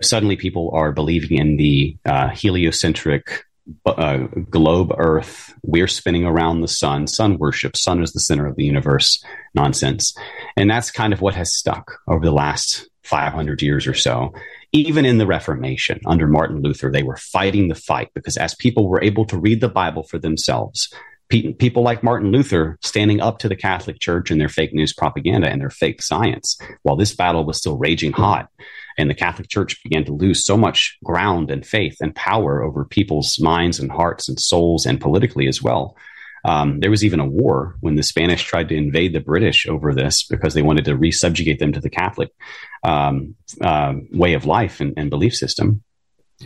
suddenly 0.00 0.36
people 0.36 0.70
are 0.72 0.92
believing 0.92 1.38
in 1.38 1.56
the 1.56 1.96
uh, 2.04 2.28
heliocentric 2.28 3.44
uh, 3.84 4.18
globe 4.50 4.92
Earth. 4.96 5.54
We're 5.62 5.88
spinning 5.88 6.24
around 6.24 6.60
the 6.60 6.68
sun. 6.68 7.06
Sun 7.06 7.38
worship. 7.38 7.76
Sun 7.76 8.02
is 8.02 8.12
the 8.12 8.20
center 8.20 8.46
of 8.46 8.56
the 8.56 8.64
universe. 8.64 9.22
Nonsense. 9.54 10.16
And 10.56 10.70
that's 10.70 10.90
kind 10.90 11.12
of 11.12 11.20
what 11.20 11.34
has 11.34 11.54
stuck 11.54 11.98
over 12.08 12.24
the 12.24 12.32
last 12.32 12.88
500 13.04 13.62
years 13.62 13.86
or 13.86 13.94
so. 13.94 14.32
Even 14.72 15.04
in 15.04 15.18
the 15.18 15.26
Reformation 15.26 16.00
under 16.06 16.26
Martin 16.26 16.60
Luther, 16.60 16.90
they 16.90 17.02
were 17.02 17.16
fighting 17.16 17.68
the 17.68 17.74
fight 17.74 18.10
because 18.14 18.36
as 18.36 18.54
people 18.54 18.88
were 18.88 19.02
able 19.02 19.24
to 19.26 19.38
read 19.38 19.60
the 19.60 19.68
Bible 19.68 20.02
for 20.02 20.18
themselves, 20.18 20.92
pe- 21.28 21.52
people 21.54 21.82
like 21.82 22.02
Martin 22.02 22.32
Luther 22.32 22.78
standing 22.82 23.20
up 23.20 23.38
to 23.38 23.48
the 23.48 23.56
Catholic 23.56 24.00
Church 24.00 24.30
and 24.30 24.40
their 24.40 24.48
fake 24.48 24.74
news 24.74 24.92
propaganda 24.92 25.48
and 25.48 25.60
their 25.60 25.70
fake 25.70 26.02
science, 26.02 26.58
while 26.82 26.96
this 26.96 27.14
battle 27.14 27.44
was 27.44 27.58
still 27.58 27.78
raging 27.78 28.12
hot, 28.12 28.48
and 28.98 29.10
the 29.10 29.14
Catholic 29.14 29.48
Church 29.48 29.82
began 29.82 30.04
to 30.04 30.12
lose 30.12 30.44
so 30.44 30.56
much 30.56 30.96
ground 31.04 31.50
and 31.50 31.66
faith 31.66 31.96
and 32.00 32.14
power 32.14 32.62
over 32.62 32.84
people's 32.84 33.38
minds 33.40 33.78
and 33.78 33.90
hearts 33.90 34.28
and 34.28 34.40
souls 34.40 34.86
and 34.86 35.00
politically 35.00 35.46
as 35.46 35.62
well. 35.62 35.96
Um, 36.44 36.78
there 36.78 36.90
was 36.90 37.04
even 37.04 37.18
a 37.18 37.26
war 37.26 37.74
when 37.80 37.96
the 37.96 38.04
Spanish 38.04 38.44
tried 38.44 38.68
to 38.68 38.76
invade 38.76 39.12
the 39.12 39.20
British 39.20 39.66
over 39.66 39.92
this 39.92 40.24
because 40.24 40.54
they 40.54 40.62
wanted 40.62 40.84
to 40.84 40.96
resubjugate 40.96 41.58
them 41.58 41.72
to 41.72 41.80
the 41.80 41.90
Catholic 41.90 42.30
um, 42.84 43.34
uh, 43.60 43.94
way 44.12 44.34
of 44.34 44.46
life 44.46 44.80
and, 44.80 44.94
and 44.96 45.10
belief 45.10 45.34
system. 45.34 45.82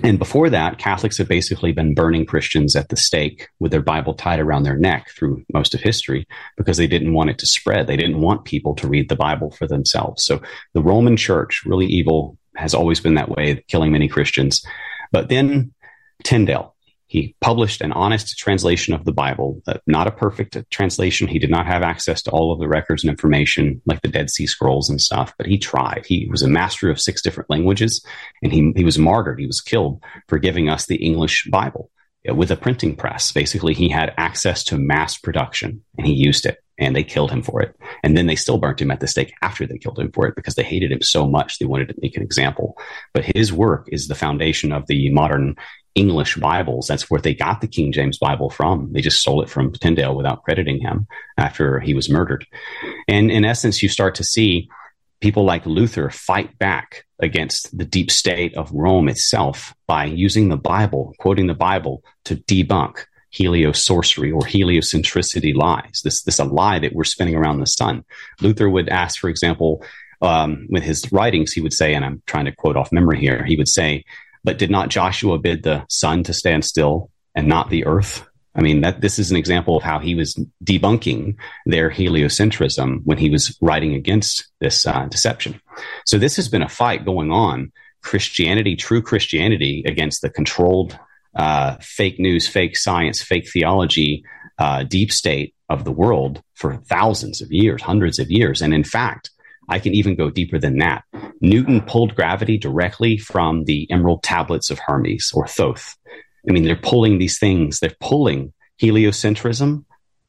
And 0.02 0.18
before 0.18 0.48
that, 0.50 0.78
Catholics 0.78 1.18
have 1.18 1.28
basically 1.28 1.72
been 1.72 1.94
burning 1.94 2.24
Christians 2.24 2.76
at 2.76 2.88
the 2.88 2.96
stake 2.96 3.48
with 3.58 3.72
their 3.72 3.82
Bible 3.82 4.14
tied 4.14 4.38
around 4.38 4.62
their 4.62 4.78
neck 4.78 5.10
through 5.10 5.44
most 5.52 5.74
of 5.74 5.80
history 5.80 6.26
because 6.56 6.76
they 6.76 6.86
didn't 6.86 7.12
want 7.12 7.30
it 7.30 7.38
to 7.38 7.46
spread. 7.46 7.86
They 7.86 7.96
didn't 7.96 8.20
want 8.20 8.44
people 8.44 8.74
to 8.76 8.88
read 8.88 9.08
the 9.08 9.16
Bible 9.16 9.50
for 9.50 9.66
themselves. 9.66 10.24
So 10.24 10.40
the 10.74 10.82
Roman 10.82 11.16
church, 11.16 11.62
really 11.66 11.86
evil, 11.86 12.38
has 12.60 12.74
always 12.74 13.00
been 13.00 13.14
that 13.14 13.28
way, 13.28 13.64
killing 13.68 13.92
many 13.92 14.08
Christians. 14.08 14.64
But 15.12 15.28
then 15.28 15.72
Tyndale, 16.22 16.76
he 17.06 17.34
published 17.40 17.80
an 17.80 17.90
honest 17.92 18.38
translation 18.38 18.94
of 18.94 19.04
the 19.04 19.12
Bible, 19.12 19.60
uh, 19.66 19.78
not 19.86 20.06
a 20.06 20.12
perfect 20.12 20.56
translation. 20.70 21.26
He 21.26 21.40
did 21.40 21.50
not 21.50 21.66
have 21.66 21.82
access 21.82 22.22
to 22.22 22.30
all 22.30 22.52
of 22.52 22.60
the 22.60 22.68
records 22.68 23.02
and 23.02 23.10
information 23.10 23.82
like 23.84 24.00
the 24.02 24.08
Dead 24.08 24.30
Sea 24.30 24.46
Scrolls 24.46 24.88
and 24.88 25.00
stuff, 25.00 25.34
but 25.36 25.48
he 25.48 25.58
tried. 25.58 26.04
He 26.06 26.28
was 26.30 26.42
a 26.42 26.48
master 26.48 26.88
of 26.88 27.00
six 27.00 27.20
different 27.20 27.50
languages 27.50 28.04
and 28.42 28.52
he, 28.52 28.72
he 28.76 28.84
was 28.84 28.96
martyred. 28.96 29.40
He 29.40 29.46
was 29.46 29.60
killed 29.60 30.02
for 30.28 30.38
giving 30.38 30.68
us 30.68 30.86
the 30.86 31.04
English 31.04 31.48
Bible 31.50 31.90
with 32.26 32.50
a 32.50 32.56
printing 32.56 32.96
press. 32.96 33.32
Basically, 33.32 33.74
he 33.74 33.88
had 33.88 34.14
access 34.16 34.64
to 34.64 34.78
mass 34.78 35.16
production 35.16 35.82
and 35.96 36.06
he 36.06 36.12
used 36.12 36.46
it 36.46 36.58
and 36.78 36.96
they 36.96 37.04
killed 37.04 37.30
him 37.30 37.42
for 37.42 37.60
it. 37.60 37.76
And 38.02 38.16
then 38.16 38.26
they 38.26 38.36
still 38.36 38.58
burnt 38.58 38.80
him 38.80 38.90
at 38.90 39.00
the 39.00 39.06
stake 39.06 39.32
after 39.42 39.66
they 39.66 39.78
killed 39.78 39.98
him 39.98 40.10
for 40.12 40.26
it 40.26 40.34
because 40.34 40.54
they 40.54 40.62
hated 40.62 40.92
him 40.92 41.02
so 41.02 41.28
much 41.28 41.58
they 41.58 41.66
wanted 41.66 41.88
to 41.88 41.94
make 42.00 42.16
an 42.16 42.22
example. 42.22 42.76
But 43.12 43.24
his 43.24 43.52
work 43.52 43.88
is 43.92 44.08
the 44.08 44.14
foundation 44.14 44.72
of 44.72 44.86
the 44.86 45.10
modern 45.10 45.56
English 45.94 46.36
Bibles. 46.36 46.86
That's 46.86 47.10
where 47.10 47.20
they 47.20 47.34
got 47.34 47.60
the 47.60 47.68
King 47.68 47.92
James 47.92 48.18
Bible 48.18 48.48
from. 48.48 48.92
They 48.92 49.00
just 49.00 49.20
stole 49.20 49.42
it 49.42 49.50
from 49.50 49.72
Tyndale 49.72 50.16
without 50.16 50.42
crediting 50.44 50.80
him 50.80 51.06
after 51.36 51.80
he 51.80 51.94
was 51.94 52.08
murdered. 52.08 52.46
And 53.08 53.30
in 53.30 53.44
essence, 53.44 53.82
you 53.82 53.88
start 53.88 54.14
to 54.16 54.24
see 54.24 54.68
people 55.20 55.44
like 55.44 55.66
Luther 55.66 56.10
fight 56.10 56.58
back 56.58 57.04
against 57.18 57.76
the 57.76 57.84
deep 57.84 58.10
state 58.10 58.54
of 58.56 58.72
Rome 58.72 59.08
itself 59.08 59.74
by 59.86 60.06
using 60.06 60.48
the 60.48 60.56
Bible, 60.56 61.14
quoting 61.18 61.46
the 61.46 61.54
Bible 61.54 62.02
to 62.24 62.36
debunk 62.36 63.04
heliosorcery 63.32 64.34
or 64.34 64.40
heliocentricity 64.40 65.54
lies. 65.54 66.00
This 66.02 66.22
this 66.22 66.38
a 66.38 66.44
lie 66.44 66.78
that 66.80 66.94
we're 66.94 67.04
spinning 67.04 67.36
around 67.36 67.60
the 67.60 67.66
sun. 67.66 68.04
Luther 68.40 68.68
would 68.68 68.88
ask, 68.88 69.20
for 69.20 69.28
example, 69.28 69.84
um, 70.22 70.66
with 70.68 70.82
his 70.82 71.10
writings, 71.12 71.52
he 71.52 71.60
would 71.60 71.72
say, 71.72 71.94
and 71.94 72.04
I'm 72.04 72.22
trying 72.26 72.46
to 72.46 72.52
quote 72.52 72.76
off 72.76 72.92
memory 72.92 73.20
here, 73.20 73.44
he 73.44 73.56
would 73.56 73.68
say, 73.68 74.04
"But 74.42 74.58
did 74.58 74.70
not 74.70 74.88
Joshua 74.88 75.38
bid 75.38 75.62
the 75.62 75.84
sun 75.88 76.24
to 76.24 76.32
stand 76.32 76.64
still 76.64 77.10
and 77.34 77.46
not 77.46 77.70
the 77.70 77.86
earth?" 77.86 78.26
I 78.54 78.62
mean, 78.62 78.80
that 78.80 79.00
this 79.00 79.18
is 79.18 79.30
an 79.30 79.36
example 79.36 79.76
of 79.76 79.82
how 79.82 80.00
he 80.00 80.14
was 80.14 80.34
debunking 80.64 81.36
their 81.66 81.88
heliocentrism 81.90 83.00
when 83.04 83.18
he 83.18 83.30
was 83.30 83.56
writing 83.60 83.94
against 83.94 84.48
this 84.60 84.86
uh, 84.86 85.06
deception. 85.06 85.60
So 86.04 86.18
this 86.18 86.36
has 86.36 86.48
been 86.48 86.62
a 86.62 86.68
fight 86.68 87.04
going 87.04 87.30
on. 87.30 87.72
Christianity, 88.02 88.76
true 88.76 89.02
Christianity, 89.02 89.84
against 89.86 90.22
the 90.22 90.30
controlled 90.30 90.98
uh, 91.36 91.76
fake 91.80 92.18
news, 92.18 92.48
fake 92.48 92.76
science, 92.76 93.22
fake 93.22 93.48
theology, 93.48 94.24
uh, 94.58 94.82
deep 94.82 95.12
state 95.12 95.54
of 95.68 95.84
the 95.84 95.92
world 95.92 96.42
for 96.54 96.76
thousands 96.76 97.40
of 97.40 97.52
years, 97.52 97.82
hundreds 97.82 98.18
of 98.18 98.30
years. 98.30 98.60
And 98.60 98.74
in 98.74 98.84
fact, 98.84 99.30
I 99.68 99.78
can 99.78 99.94
even 99.94 100.16
go 100.16 100.30
deeper 100.30 100.58
than 100.58 100.78
that. 100.78 101.04
Newton 101.40 101.80
pulled 101.82 102.16
gravity 102.16 102.58
directly 102.58 103.16
from 103.16 103.64
the 103.64 103.88
emerald 103.90 104.22
tablets 104.24 104.70
of 104.70 104.80
Hermes 104.80 105.30
or 105.32 105.46
Thoth. 105.46 105.96
I 106.48 106.52
mean, 106.52 106.64
they're 106.64 106.76
pulling 106.76 107.18
these 107.18 107.38
things, 107.38 107.80
they're 107.80 107.96
pulling 108.00 108.52
heliocentrism 108.80 109.84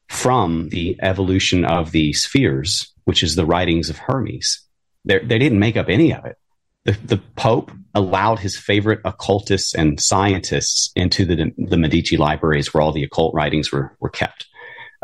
from 0.08 0.68
the 0.68 0.96
evolution 1.00 1.64
of 1.64 1.92
the 1.92 2.12
spheres, 2.12 2.92
which 3.04 3.22
is 3.22 3.34
the 3.34 3.46
writings 3.46 3.88
of 3.88 3.98
Hermes. 3.98 4.60
They're, 5.04 5.24
they 5.24 5.38
did 5.38 5.52
not 5.52 5.58
make 5.58 5.76
up 5.76 5.88
any 5.88 6.12
of 6.12 6.24
it 6.24 6.36
the, 6.84 6.92
the 7.04 7.18
Pope 7.36 7.70
allowed 7.94 8.38
his 8.38 8.56
favorite 8.56 9.00
occultists 9.04 9.74
and 9.74 10.00
scientists 10.00 10.90
into 10.96 11.24
the, 11.24 11.52
the 11.56 11.76
Medici 11.76 12.16
libraries 12.16 12.72
where 12.72 12.82
all 12.82 12.92
the 12.92 13.04
occult 13.04 13.34
writings 13.34 13.70
were, 13.70 13.96
were 14.00 14.10
kept. 14.10 14.46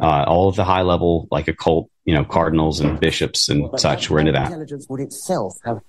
Uh, 0.00 0.24
all 0.26 0.48
of 0.48 0.56
the 0.56 0.64
high 0.64 0.82
level, 0.82 1.26
like 1.30 1.48
occult, 1.48 1.90
you 2.04 2.14
know, 2.14 2.24
cardinals 2.24 2.80
and 2.80 3.00
bishops 3.00 3.48
and 3.48 3.62
well, 3.62 3.78
such 3.78 4.08
were 4.08 4.20
into 4.20 4.32
that. 4.32 4.46
Intelligence 4.46 4.86
would 4.88 5.00
itself 5.00 5.58
have. 5.64 5.80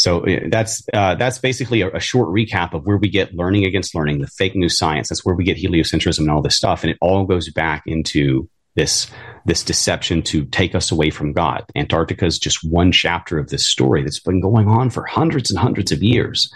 So 0.00 0.26
uh, 0.26 0.40
that's 0.48 0.82
uh, 0.92 1.14
that's 1.16 1.38
basically 1.38 1.82
a, 1.82 1.90
a, 1.90 2.00
short 2.00 2.28
recap 2.28 2.72
of 2.72 2.86
where 2.86 2.96
we 2.96 3.08
get 3.08 3.34
learning 3.34 3.66
against 3.66 3.94
learning, 3.94 4.20
the 4.20 4.26
fake 4.26 4.56
news 4.56 4.78
science. 4.78 5.08
That's 5.08 5.24
where 5.24 5.34
we 5.34 5.44
get 5.44 5.58
heliocentrism 5.58 6.20
and 6.20 6.30
all 6.30 6.42
this 6.42 6.56
stuff, 6.56 6.82
and 6.82 6.90
it 6.90 6.98
all 7.00 7.24
goes 7.26 7.50
back 7.50 7.82
into 7.86 8.48
this 8.76 9.10
this 9.44 9.62
deception 9.62 10.22
to 10.22 10.44
take 10.46 10.74
us 10.74 10.90
away 10.90 11.10
from 11.10 11.32
God. 11.32 11.64
Antarctica 11.76 12.24
is 12.24 12.38
just 12.38 12.64
one 12.64 12.92
chapter 12.92 13.38
of 13.38 13.50
this 13.50 13.66
story 13.66 14.02
that's 14.02 14.20
been 14.20 14.40
going 14.40 14.68
on 14.68 14.90
for 14.90 15.04
hundreds 15.04 15.50
and 15.50 15.58
hundreds 15.58 15.92
of 15.92 16.02
years. 16.02 16.52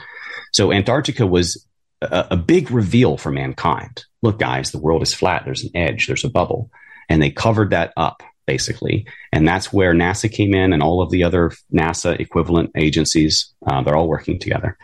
So 0.53 0.73
Antarctica 0.73 1.27
was 1.27 1.67
a, 2.01 2.29
a 2.33 2.37
big 2.37 2.71
reveal 2.71 3.17
for 3.17 3.31
mankind. 3.31 4.05
Look, 4.23 4.39
guys, 4.39 4.71
the 4.71 4.79
world 4.79 5.03
is 5.03 5.13
flat. 5.13 5.43
There's 5.45 5.65
an 5.65 5.71
edge. 5.75 6.07
There's 6.07 6.25
a 6.25 6.31
bubble, 6.31 6.71
and 7.09 7.21
they 7.21 7.31
covered 7.31 7.71
that 7.71 7.93
up 7.97 8.23
basically. 8.47 9.07
And 9.33 9.47
that's 9.47 9.73
where 9.73 9.95
NASA 9.95 10.31
came 10.31 10.55
in 10.55 10.73
and 10.73 10.83
all 10.83 11.03
of 11.03 11.11
the 11.11 11.25
other 11.25 11.53
NASA 11.73 12.19
equivalent 12.19 12.71
agencies. 12.77 13.53
Uh, 13.67 13.83
they're 13.83 13.97
all 13.97 14.09
working 14.09 14.39
together. 14.39 14.77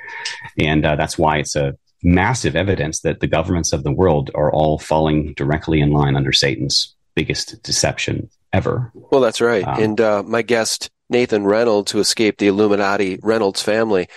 And 0.58 0.84
uh, 0.84 0.96
that's 0.96 1.18
why 1.18 1.38
it's 1.38 1.56
a 1.56 1.76
massive 2.02 2.56
evidence 2.56 3.00
that 3.00 3.20
the 3.20 3.26
governments 3.26 3.72
of 3.72 3.82
the 3.82 3.92
world 3.92 4.30
are 4.34 4.52
all 4.52 4.78
falling 4.78 5.34
directly 5.34 5.80
in 5.80 5.90
line 5.92 6.16
under 6.16 6.32
Satan's 6.32 6.94
biggest 7.14 7.62
deception 7.62 8.30
ever. 8.52 8.90
Well, 8.94 9.20
that's 9.20 9.40
right. 9.40 9.66
Um, 9.66 9.82
and 9.82 10.00
uh, 10.00 10.22
my 10.22 10.42
guest 10.42 10.90
Nathan 11.08 11.44
Reynolds, 11.44 11.92
who 11.92 11.98
escaped 11.98 12.38
the 12.38 12.46
Illuminati 12.46 13.18
Reynolds 13.22 13.62
family, 13.62 14.08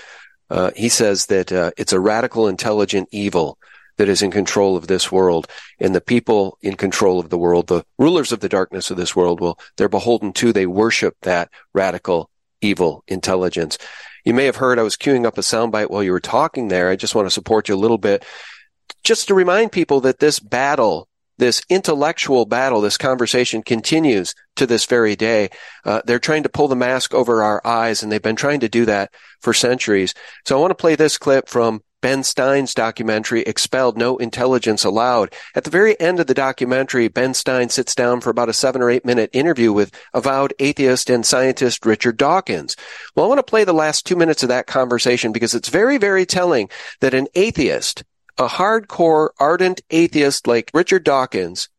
uh, 0.49 0.71
he 0.75 0.89
says 0.89 1.25
that 1.27 1.51
uh, 1.51 1.71
it's 1.77 1.93
a 1.93 1.99
radical, 1.99 2.47
intelligent 2.47 3.09
evil 3.11 3.57
that 3.97 4.09
is 4.09 4.21
in 4.21 4.31
control 4.31 4.75
of 4.75 4.87
this 4.87 5.11
world. 5.11 5.47
And 5.79 5.93
the 5.93 6.01
people 6.01 6.57
in 6.61 6.75
control 6.75 7.19
of 7.19 7.29
the 7.29 7.37
world, 7.37 7.67
the 7.67 7.83
rulers 7.97 8.31
of 8.31 8.39
the 8.39 8.49
darkness 8.49 8.91
of 8.91 8.97
this 8.97 9.15
world, 9.15 9.39
will, 9.39 9.59
they're 9.77 9.89
beholden 9.89 10.33
to, 10.33 10.53
they 10.53 10.65
worship 10.65 11.15
that 11.21 11.49
radical, 11.73 12.29
evil 12.61 13.03
intelligence. 13.07 13.77
You 14.25 14.33
may 14.33 14.45
have 14.45 14.55
heard 14.57 14.79
I 14.79 14.83
was 14.83 14.97
queuing 14.97 15.25
up 15.25 15.37
a 15.37 15.41
soundbite 15.41 15.89
while 15.89 16.03
you 16.03 16.11
were 16.11 16.19
talking 16.19 16.67
there. 16.67 16.89
I 16.89 16.95
just 16.95 17.15
want 17.15 17.25
to 17.25 17.31
support 17.31 17.69
you 17.69 17.75
a 17.75 17.77
little 17.77 17.97
bit. 17.97 18.25
Just 19.03 19.27
to 19.27 19.33
remind 19.33 19.71
people 19.71 20.01
that 20.01 20.19
this 20.19 20.39
battle 20.39 21.07
this 21.37 21.63
intellectual 21.69 22.45
battle, 22.45 22.81
this 22.81 22.97
conversation 22.97 23.63
continues 23.63 24.35
to 24.55 24.67
this 24.67 24.85
very 24.85 25.15
day. 25.15 25.49
Uh, 25.83 26.01
they're 26.05 26.19
trying 26.19 26.43
to 26.43 26.49
pull 26.49 26.67
the 26.67 26.75
mask 26.75 27.13
over 27.13 27.41
our 27.41 27.65
eyes, 27.65 28.03
and 28.03 28.11
they've 28.11 28.21
been 28.21 28.35
trying 28.35 28.59
to 28.59 28.69
do 28.69 28.85
that 28.85 29.11
for 29.41 29.53
centuries. 29.53 30.13
So 30.45 30.55
I 30.55 30.61
want 30.61 30.71
to 30.71 30.75
play 30.75 30.95
this 30.95 31.17
clip 31.17 31.49
from 31.49 31.81
Ben 32.03 32.21
Stein's 32.21 32.73
documentary, 32.73 33.43
Expelled, 33.43 33.97
No 33.97 34.17
Intelligence 34.17 34.83
Allowed. 34.83 35.33
At 35.55 35.63
the 35.63 35.69
very 35.69 35.97
end 36.01 36.19
of 36.19 36.27
the 36.27 36.33
documentary, 36.33 37.07
Ben 37.07 37.33
Stein 37.33 37.69
sits 37.69 37.95
down 37.95 38.19
for 38.19 38.29
about 38.29 38.49
a 38.49 38.53
seven 38.53 38.81
or 38.81 38.89
eight 38.89 39.05
minute 39.05 39.29
interview 39.31 39.71
with 39.71 39.97
avowed 40.13 40.53
atheist 40.59 41.09
and 41.09 41.25
scientist 41.25 41.85
Richard 41.85 42.17
Dawkins. 42.17 42.75
Well, 43.15 43.25
I 43.25 43.29
want 43.29 43.39
to 43.39 43.43
play 43.49 43.63
the 43.63 43.71
last 43.71 44.05
two 44.05 44.17
minutes 44.17 44.43
of 44.43 44.49
that 44.49 44.67
conversation 44.67 45.31
because 45.31 45.55
it's 45.55 45.69
very, 45.69 45.97
very 45.97 46.25
telling 46.25 46.69
that 46.99 47.13
an 47.13 47.27
atheist 47.35 48.03
a 48.37 48.47
hardcore, 48.47 49.29
ardent 49.39 49.79
atheist 49.89 50.45
like 50.45 50.71
Richard 50.73 51.05
Dawkins, 51.05 51.69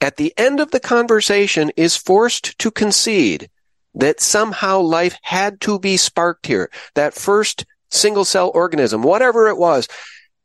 at 0.00 0.16
the 0.16 0.32
end 0.38 0.60
of 0.60 0.70
the 0.70 0.80
conversation 0.80 1.70
is 1.76 1.94
forced 1.94 2.58
to 2.60 2.70
concede 2.70 3.50
that 3.94 4.18
somehow 4.18 4.80
life 4.80 5.18
had 5.20 5.60
to 5.60 5.78
be 5.78 5.98
sparked 5.98 6.46
here. 6.46 6.70
That 6.94 7.12
first 7.12 7.66
single 7.90 8.24
cell 8.24 8.50
organism, 8.54 9.02
whatever 9.02 9.48
it 9.48 9.56
was, 9.56 9.88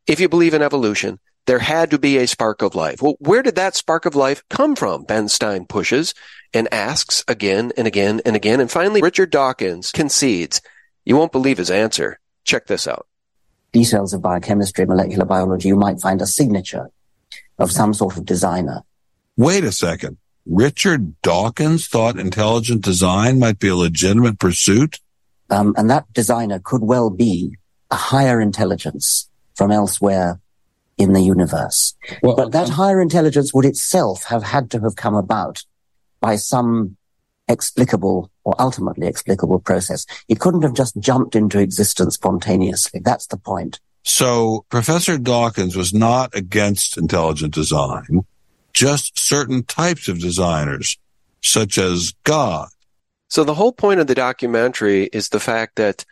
if 0.08 0.20
you 0.20 0.30
believe 0.30 0.54
in 0.54 0.62
evolution, 0.62 1.20
there 1.48 1.60
had 1.60 1.92
to 1.92 2.00
be 2.00 2.18
a 2.18 2.28
spark 2.28 2.62
of 2.62 2.76
life. 2.76 3.02
Well, 3.02 3.16
where 3.20 3.42
did 3.42 3.56
that 3.56 3.76
spark 3.76 4.06
of 4.06 4.16
life 4.16 4.44
come 4.50 4.76
from? 4.76 5.04
Ben 5.04 5.28
Stein 5.28 5.66
pushes 5.66 6.14
and 6.54 6.72
asks 6.74 7.24
again 7.28 7.72
and 7.78 7.88
again 7.88 8.22
and 8.26 8.36
again. 8.36 8.60
And 8.60 8.70
finally, 8.70 9.02
Richard 9.02 9.32
Dawkins 9.32 9.92
concedes. 9.92 10.62
You 11.06 11.18
won't 11.18 11.32
believe 11.32 11.58
his 11.58 11.72
answer. 11.72 12.20
Check 12.44 12.68
this 12.68 12.88
out 12.88 13.08
details 13.72 14.14
of 14.14 14.22
biochemistry, 14.22 14.86
molecular 14.86 15.26
biology, 15.26 15.70
you 15.70 15.76
might 15.76 16.00
find 16.00 16.22
a 16.22 16.28
signature 16.28 16.90
of 17.58 17.72
some 17.72 17.94
sort 17.94 18.18
of 18.18 18.26
designer. 18.26 18.82
Wait 19.38 19.64
a 19.64 19.72
second. 19.72 20.18
Richard 20.46 21.22
Dawkins 21.22 21.88
thought 21.88 22.20
intelligent 22.20 22.84
design 22.84 23.40
might 23.40 23.60
be 23.60 23.68
a 23.68 23.76
legitimate 23.76 24.40
pursuit? 24.40 25.00
Um, 25.52 25.74
and 25.78 25.90
that 25.90 26.12
designer 26.14 26.60
could 26.64 26.82
well 26.82 27.10
be 27.10 27.58
a 27.92 27.96
higher 27.96 28.42
intelligence 28.42 29.30
from 29.56 29.72
elsewhere 29.72 30.40
in 30.98 31.14
the 31.14 31.22
universe. 31.22 31.94
Well, 32.24 32.36
but 32.36 32.52
that 32.54 32.68
um, 32.68 32.74
higher 32.74 33.02
intelligence 33.02 33.54
would 33.54 33.66
itself 33.66 34.24
have 34.26 34.44
had 34.44 34.72
to 34.72 34.80
have 34.80 34.96
come 34.96 35.16
about 35.16 35.64
by 36.22 36.38
some 36.38 36.96
explicable 37.48 38.32
or 38.44 38.56
ultimately 38.60 39.08
explicable 39.08 39.60
process. 39.60 40.06
It 40.28 40.40
couldn't 40.40 40.62
have 40.62 40.74
just 40.74 40.98
jumped 41.00 41.36
into 41.36 41.60
existence 41.60 42.16
spontaneously. 42.16 43.02
That's 43.04 43.28
the 43.28 43.38
point. 43.38 43.80
So 44.04 44.66
Professor 44.70 45.18
Dawkins 45.18 45.76
was 45.76 45.94
not 45.94 46.36
against 46.36 46.98
intelligent 46.98 47.54
design, 47.54 48.26
just 48.74 49.20
certain 49.20 49.64
types 49.64 50.08
of 50.08 50.20
designers, 50.20 50.98
such 51.42 51.78
as 51.78 52.14
God. 52.24 52.70
So 53.32 53.46
the 53.46 53.54
whole 53.54 53.72
point 53.72 54.02
of 54.02 54.08
the 54.08 54.14
documentary 54.14 55.06
is 55.06 55.30
the 55.30 55.40
fact 55.40 55.78
that 55.78 56.04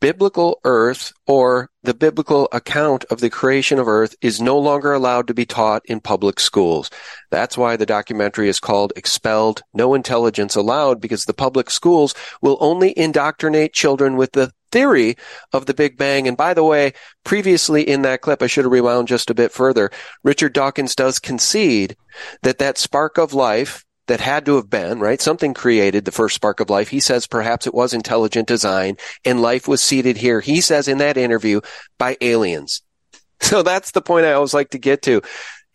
biblical 0.00 0.58
earth 0.64 1.12
or 1.24 1.70
the 1.84 1.94
biblical 1.94 2.48
account 2.50 3.04
of 3.04 3.20
the 3.20 3.30
creation 3.30 3.78
of 3.78 3.86
earth 3.86 4.16
is 4.20 4.40
no 4.40 4.58
longer 4.58 4.92
allowed 4.92 5.28
to 5.28 5.34
be 5.34 5.46
taught 5.46 5.82
in 5.84 6.00
public 6.00 6.40
schools. 6.40 6.90
That's 7.30 7.56
why 7.56 7.76
the 7.76 7.86
documentary 7.86 8.48
is 8.48 8.58
called 8.58 8.92
Expelled, 8.96 9.62
No 9.74 9.94
Intelligence 9.94 10.56
Allowed, 10.56 11.00
because 11.00 11.26
the 11.26 11.32
public 11.32 11.70
schools 11.70 12.16
will 12.42 12.58
only 12.58 12.92
indoctrinate 12.98 13.72
children 13.72 14.16
with 14.16 14.32
the 14.32 14.50
theory 14.72 15.14
of 15.52 15.66
the 15.66 15.74
Big 15.74 15.96
Bang. 15.96 16.26
And 16.26 16.36
by 16.36 16.52
the 16.52 16.64
way, 16.64 16.94
previously 17.22 17.88
in 17.88 18.02
that 18.02 18.22
clip, 18.22 18.42
I 18.42 18.48
should 18.48 18.64
have 18.64 18.72
rewound 18.72 19.06
just 19.06 19.30
a 19.30 19.34
bit 19.34 19.52
further. 19.52 19.92
Richard 20.24 20.52
Dawkins 20.52 20.96
does 20.96 21.20
concede 21.20 21.96
that 22.42 22.58
that 22.58 22.76
spark 22.76 23.18
of 23.18 23.34
life 23.34 23.85
that 24.06 24.20
had 24.20 24.46
to 24.46 24.56
have 24.56 24.70
been, 24.70 25.00
right? 25.00 25.20
Something 25.20 25.54
created 25.54 26.04
the 26.04 26.12
first 26.12 26.34
spark 26.34 26.60
of 26.60 26.70
life. 26.70 26.88
He 26.88 27.00
says 27.00 27.26
perhaps 27.26 27.66
it 27.66 27.74
was 27.74 27.92
intelligent 27.92 28.48
design 28.48 28.96
and 29.24 29.42
life 29.42 29.66
was 29.66 29.82
seeded 29.82 30.16
here. 30.16 30.40
He 30.40 30.60
says 30.60 30.88
in 30.88 30.98
that 30.98 31.16
interview 31.16 31.60
by 31.98 32.16
aliens. 32.20 32.82
So 33.38 33.62
that's 33.62 33.90
the 33.90 34.00
point 34.00 34.24
I 34.24 34.32
always 34.32 34.54
like 34.54 34.70
to 34.70 34.78
get 34.78 35.02
to. 35.02 35.20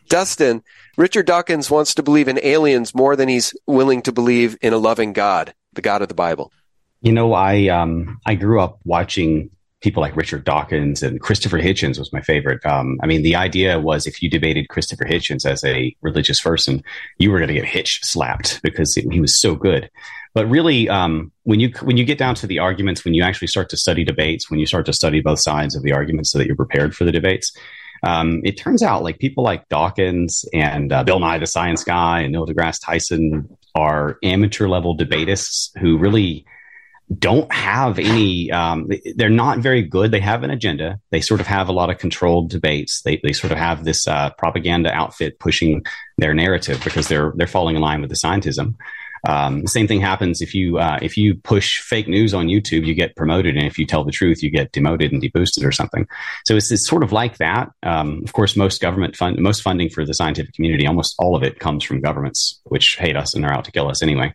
Dustin, 0.09 0.63
Richard 0.97 1.27
Dawkins 1.27 1.69
wants 1.69 1.93
to 1.93 2.01
believe 2.01 2.27
in 2.27 2.39
aliens 2.41 2.95
more 2.95 3.15
than 3.15 3.29
he's 3.29 3.53
willing 3.67 4.01
to 4.01 4.11
believe 4.11 4.57
in 4.63 4.73
a 4.73 4.79
loving 4.79 5.13
God, 5.13 5.53
the 5.73 5.83
God 5.83 6.01
of 6.01 6.07
the 6.07 6.15
Bible. 6.15 6.51
You 7.01 7.11
know, 7.11 7.33
I 7.33 7.67
um 7.67 8.19
I 8.25 8.33
grew 8.33 8.59
up 8.59 8.79
watching 8.83 9.51
people 9.81 10.01
like 10.01 10.15
Richard 10.15 10.43
Dawkins 10.43 11.03
and 11.03 11.19
Christopher 11.19 11.59
Hitchens 11.59 11.97
was 11.99 12.13
my 12.13 12.21
favorite. 12.21 12.65
Um, 12.65 12.99
I 13.03 13.07
mean, 13.07 13.23
the 13.23 13.35
idea 13.35 13.79
was 13.79 14.05
if 14.05 14.21
you 14.21 14.29
debated 14.29 14.69
Christopher 14.69 15.05
Hitchens 15.05 15.45
as 15.45 15.63
a 15.63 15.95
religious 16.01 16.39
person, 16.39 16.83
you 17.17 17.31
were 17.31 17.39
going 17.39 17.49
to 17.49 17.53
get 17.53 17.65
hitch 17.65 17.99
slapped 18.03 18.61
because 18.61 18.93
he 18.93 19.19
was 19.19 19.39
so 19.39 19.55
good. 19.55 19.89
But 20.33 20.47
really, 20.47 20.87
um, 20.87 21.31
when 21.43 21.59
you 21.59 21.73
when 21.81 21.97
you 21.97 22.05
get 22.05 22.17
down 22.17 22.35
to 22.35 22.47
the 22.47 22.59
arguments, 22.59 23.03
when 23.03 23.13
you 23.13 23.23
actually 23.23 23.49
start 23.49 23.69
to 23.69 23.77
study 23.77 24.05
debates, 24.05 24.49
when 24.49 24.59
you 24.59 24.65
start 24.65 24.85
to 24.85 24.93
study 24.93 25.19
both 25.19 25.39
sides 25.39 25.75
of 25.75 25.83
the 25.83 25.91
arguments, 25.91 26.31
so 26.31 26.37
that 26.37 26.47
you're 26.47 26.55
prepared 26.55 26.95
for 26.95 27.03
the 27.03 27.11
debates, 27.11 27.51
um, 28.03 28.39
it 28.45 28.57
turns 28.57 28.81
out 28.81 29.03
like 29.03 29.19
people 29.19 29.43
like 29.43 29.67
Dawkins 29.67 30.45
and 30.53 30.93
uh, 30.93 31.03
Bill 31.03 31.19
Nye 31.19 31.37
the 31.37 31.47
Science 31.47 31.83
Guy 31.83 32.21
and 32.21 32.31
Neil 32.31 32.47
deGrasse 32.47 32.79
Tyson 32.83 33.57
are 33.75 34.17
amateur 34.23 34.69
level 34.69 34.95
debatists 34.97 35.77
who 35.79 35.97
really 35.97 36.45
don't 37.17 37.51
have 37.51 37.99
any 37.99 38.51
um, 38.51 38.89
they're 39.15 39.29
not 39.29 39.59
very 39.59 39.81
good 39.81 40.11
they 40.11 40.19
have 40.19 40.43
an 40.43 40.49
agenda 40.49 40.99
they 41.09 41.21
sort 41.21 41.41
of 41.41 41.47
have 41.47 41.67
a 41.67 41.73
lot 41.73 41.89
of 41.89 41.97
controlled 41.97 42.49
debates 42.49 43.01
they, 43.01 43.19
they 43.23 43.33
sort 43.33 43.51
of 43.51 43.57
have 43.57 43.83
this 43.83 44.07
uh, 44.07 44.29
propaganda 44.37 44.91
outfit 44.93 45.39
pushing 45.39 45.83
their 46.17 46.33
narrative 46.33 46.81
because 46.83 47.07
they're 47.07 47.33
they're 47.35 47.47
falling 47.47 47.75
in 47.75 47.81
line 47.81 48.01
with 48.01 48.09
the 48.09 48.15
scientism 48.15 48.75
um, 49.27 49.61
the 49.61 49.67
same 49.67 49.87
thing 49.87 50.01
happens 50.01 50.41
if 50.41 50.55
you 50.55 50.79
uh, 50.79 50.97
if 51.01 51.15
you 51.15 51.35
push 51.35 51.79
fake 51.79 52.07
news 52.07 52.33
on 52.33 52.47
YouTube, 52.47 52.85
you 52.87 52.95
get 52.95 53.15
promoted, 53.15 53.55
and 53.55 53.67
if 53.67 53.77
you 53.77 53.85
tell 53.85 54.03
the 54.03 54.11
truth, 54.11 54.41
you 54.41 54.49
get 54.49 54.71
demoted 54.71 55.11
and 55.11 55.21
deboosted 55.21 55.63
or 55.63 55.71
something. 55.71 56.07
So 56.45 56.55
it's, 56.55 56.71
it's 56.71 56.87
sort 56.87 57.03
of 57.03 57.11
like 57.11 57.37
that. 57.37 57.69
Um, 57.83 58.21
of 58.23 58.33
course, 58.33 58.55
most 58.55 58.81
government 58.81 59.15
fund, 59.15 59.37
most 59.37 59.61
funding 59.61 59.89
for 59.89 60.05
the 60.05 60.15
scientific 60.15 60.55
community, 60.55 60.87
almost 60.87 61.15
all 61.19 61.35
of 61.35 61.43
it 61.43 61.59
comes 61.59 61.83
from 61.83 62.01
governments, 62.01 62.59
which 62.63 62.95
hate 62.95 63.15
us 63.15 63.35
and 63.35 63.45
are 63.45 63.53
out 63.53 63.65
to 63.65 63.71
kill 63.71 63.89
us 63.89 64.01
anyway. 64.01 64.33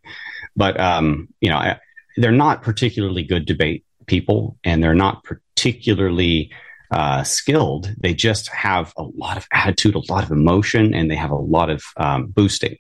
But 0.55 0.79
um, 0.79 1.29
you 1.41 1.51
know, 1.51 1.75
they're 2.17 2.33
not 2.33 2.63
particularly 2.63 3.23
good 3.23 3.47
debate 3.47 3.85
people 4.07 4.57
and 4.65 4.83
they're 4.83 4.95
not 4.95 5.25
particularly 5.25 6.51
uh, 6.91 7.23
skilled. 7.25 7.93
They 7.99 8.15
just 8.15 8.49
have 8.49 8.93
a 8.97 9.03
lot 9.03 9.37
of 9.37 9.47
attitude, 9.53 9.95
a 9.95 10.13
lot 10.13 10.25
of 10.25 10.31
emotion, 10.31 10.95
and 10.95 11.11
they 11.11 11.17
have 11.17 11.31
a 11.31 11.37
lot 11.37 11.71
of 11.71 11.83
um, 11.97 12.27
boosting. 12.27 12.77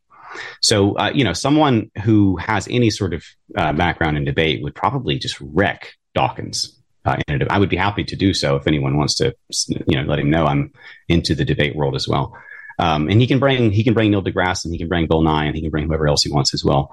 So, 0.62 0.96
uh, 0.96 1.10
you 1.14 1.24
know, 1.24 1.32
someone 1.32 1.90
who 2.02 2.36
has 2.36 2.68
any 2.70 2.90
sort 2.90 3.14
of 3.14 3.24
uh, 3.56 3.72
background 3.72 4.16
in 4.16 4.24
debate 4.24 4.62
would 4.62 4.74
probably 4.74 5.18
just 5.18 5.40
wreck 5.40 5.92
Dawkins. 6.14 6.78
Uh, 7.04 7.16
I 7.50 7.58
would 7.58 7.70
be 7.70 7.76
happy 7.76 8.04
to 8.04 8.16
do 8.16 8.34
so 8.34 8.56
if 8.56 8.66
anyone 8.66 8.96
wants 8.96 9.14
to, 9.16 9.34
you 9.68 9.96
know, 9.96 10.02
let 10.02 10.18
him 10.18 10.30
know 10.30 10.44
I'm 10.44 10.72
into 11.08 11.34
the 11.34 11.44
debate 11.44 11.76
world 11.76 11.94
as 11.94 12.08
well. 12.08 12.36
Um, 12.78 13.08
and 13.08 13.20
he 13.20 13.26
can 13.26 13.38
bring 13.38 13.70
he 13.70 13.84
can 13.84 13.94
bring 13.94 14.10
Neil 14.10 14.22
deGrasse 14.22 14.64
and 14.64 14.74
he 14.74 14.78
can 14.78 14.88
bring 14.88 15.06
Bill 15.06 15.22
Nye 15.22 15.46
and 15.46 15.54
he 15.54 15.62
can 15.62 15.70
bring 15.70 15.86
whoever 15.86 16.08
else 16.08 16.22
he 16.22 16.32
wants 16.32 16.52
as 16.52 16.64
well. 16.64 16.92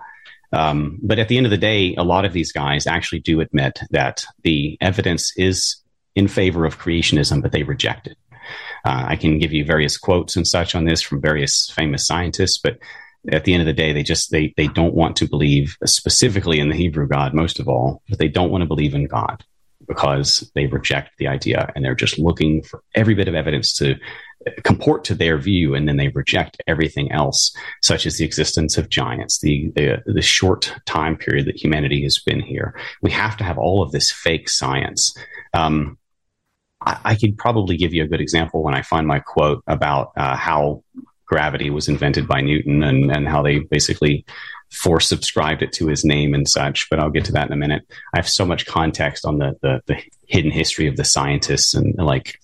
Um, 0.53 0.99
but 1.01 1.19
at 1.19 1.27
the 1.27 1.37
end 1.37 1.45
of 1.45 1.51
the 1.51 1.57
day, 1.57 1.95
a 1.95 2.03
lot 2.03 2.25
of 2.25 2.33
these 2.33 2.51
guys 2.51 2.87
actually 2.87 3.19
do 3.19 3.41
admit 3.41 3.79
that 3.89 4.23
the 4.43 4.77
evidence 4.81 5.33
is 5.35 5.77
in 6.15 6.27
favor 6.27 6.65
of 6.65 6.79
creationism, 6.79 7.41
but 7.41 7.51
they 7.51 7.63
reject 7.63 8.07
it. 8.07 8.17
Uh, 8.85 9.05
I 9.07 9.15
can 9.15 9.39
give 9.39 9.51
you 9.51 9.65
various 9.65 9.97
quotes 9.97 10.35
and 10.35 10.47
such 10.47 10.75
on 10.75 10.85
this 10.85 11.01
from 11.01 11.21
various 11.21 11.71
famous 11.75 12.05
scientists, 12.05 12.59
but 12.59 12.77
at 13.31 13.45
the 13.45 13.53
end 13.53 13.61
of 13.61 13.67
the 13.67 13.73
day, 13.73 13.93
they 13.93 14.03
just 14.03 14.31
they 14.31 14.53
they 14.57 14.67
don't 14.67 14.93
want 14.93 15.15
to 15.17 15.27
believe 15.27 15.77
specifically 15.85 16.59
in 16.59 16.69
the 16.69 16.75
Hebrew 16.75 17.07
God 17.07 17.33
most 17.33 17.59
of 17.59 17.69
all, 17.69 18.03
but 18.09 18.19
they 18.19 18.27
don't 18.27 18.51
want 18.51 18.61
to 18.61 18.67
believe 18.67 18.93
in 18.93 19.05
God 19.05 19.43
because 19.87 20.49
they 20.55 20.67
reject 20.67 21.11
the 21.17 21.27
idea 21.27 21.71
and 21.75 21.83
they're 21.83 21.95
just 21.95 22.19
looking 22.19 22.63
for 22.63 22.83
every 22.95 23.15
bit 23.15 23.27
of 23.27 23.35
evidence 23.35 23.73
to 23.77 23.95
comport 24.63 25.03
to 25.05 25.15
their 25.15 25.37
view 25.37 25.73
and 25.73 25.87
then 25.87 25.97
they 25.97 26.09
reject 26.09 26.61
everything 26.67 27.11
else 27.11 27.55
such 27.81 28.05
as 28.05 28.17
the 28.17 28.25
existence 28.25 28.77
of 28.77 28.89
giants 28.89 29.39
the, 29.39 29.71
the, 29.75 30.01
the 30.05 30.21
short 30.21 30.73
time 30.85 31.15
period 31.15 31.45
that 31.45 31.61
humanity 31.61 32.03
has 32.03 32.19
been 32.19 32.41
here. 32.41 32.75
We 33.01 33.11
have 33.11 33.37
to 33.37 33.43
have 33.43 33.57
all 33.57 33.81
of 33.81 33.91
this 33.91 34.11
fake 34.11 34.49
science. 34.49 35.15
Um, 35.53 35.97
I, 36.81 36.99
I, 37.03 37.15
could 37.15 37.37
probably 37.37 37.77
give 37.77 37.93
you 37.93 38.03
a 38.03 38.07
good 38.07 38.21
example 38.21 38.63
when 38.63 38.73
i 38.73 38.81
find 38.81 39.07
my 39.07 39.19
quote 39.19 39.63
about 39.67 40.11
uh, 40.17 40.35
how 40.35 40.83
gravity 41.25 41.69
was 41.69 41.87
invented 41.87 42.27
by 42.27 42.41
newton 42.41 42.83
and, 42.83 43.11
and 43.11 43.27
how 43.27 43.41
they 43.41 43.59
basically 43.59 44.25
force 44.73 45.07
subscribed 45.07 45.61
it 45.61 45.71
to 45.73 45.87
his 45.87 46.03
name 46.03 46.33
and 46.33 46.47
such. 46.47 46.89
But 46.89 46.99
I'll 46.99 47.09
get 47.09 47.25
to 47.25 47.31
that 47.33 47.47
in 47.47 47.53
a 47.53 47.57
minute. 47.57 47.83
I 48.13 48.17
have 48.17 48.29
so 48.29 48.45
much 48.45 48.65
context 48.65 49.25
on 49.25 49.37
the 49.37 49.57
the, 49.61 49.81
the 49.85 50.01
hidden 50.27 50.51
history 50.51 50.87
of 50.87 50.97
the 50.97 51.05
scientists 51.05 51.73
and 51.73 51.95
like 51.97 52.39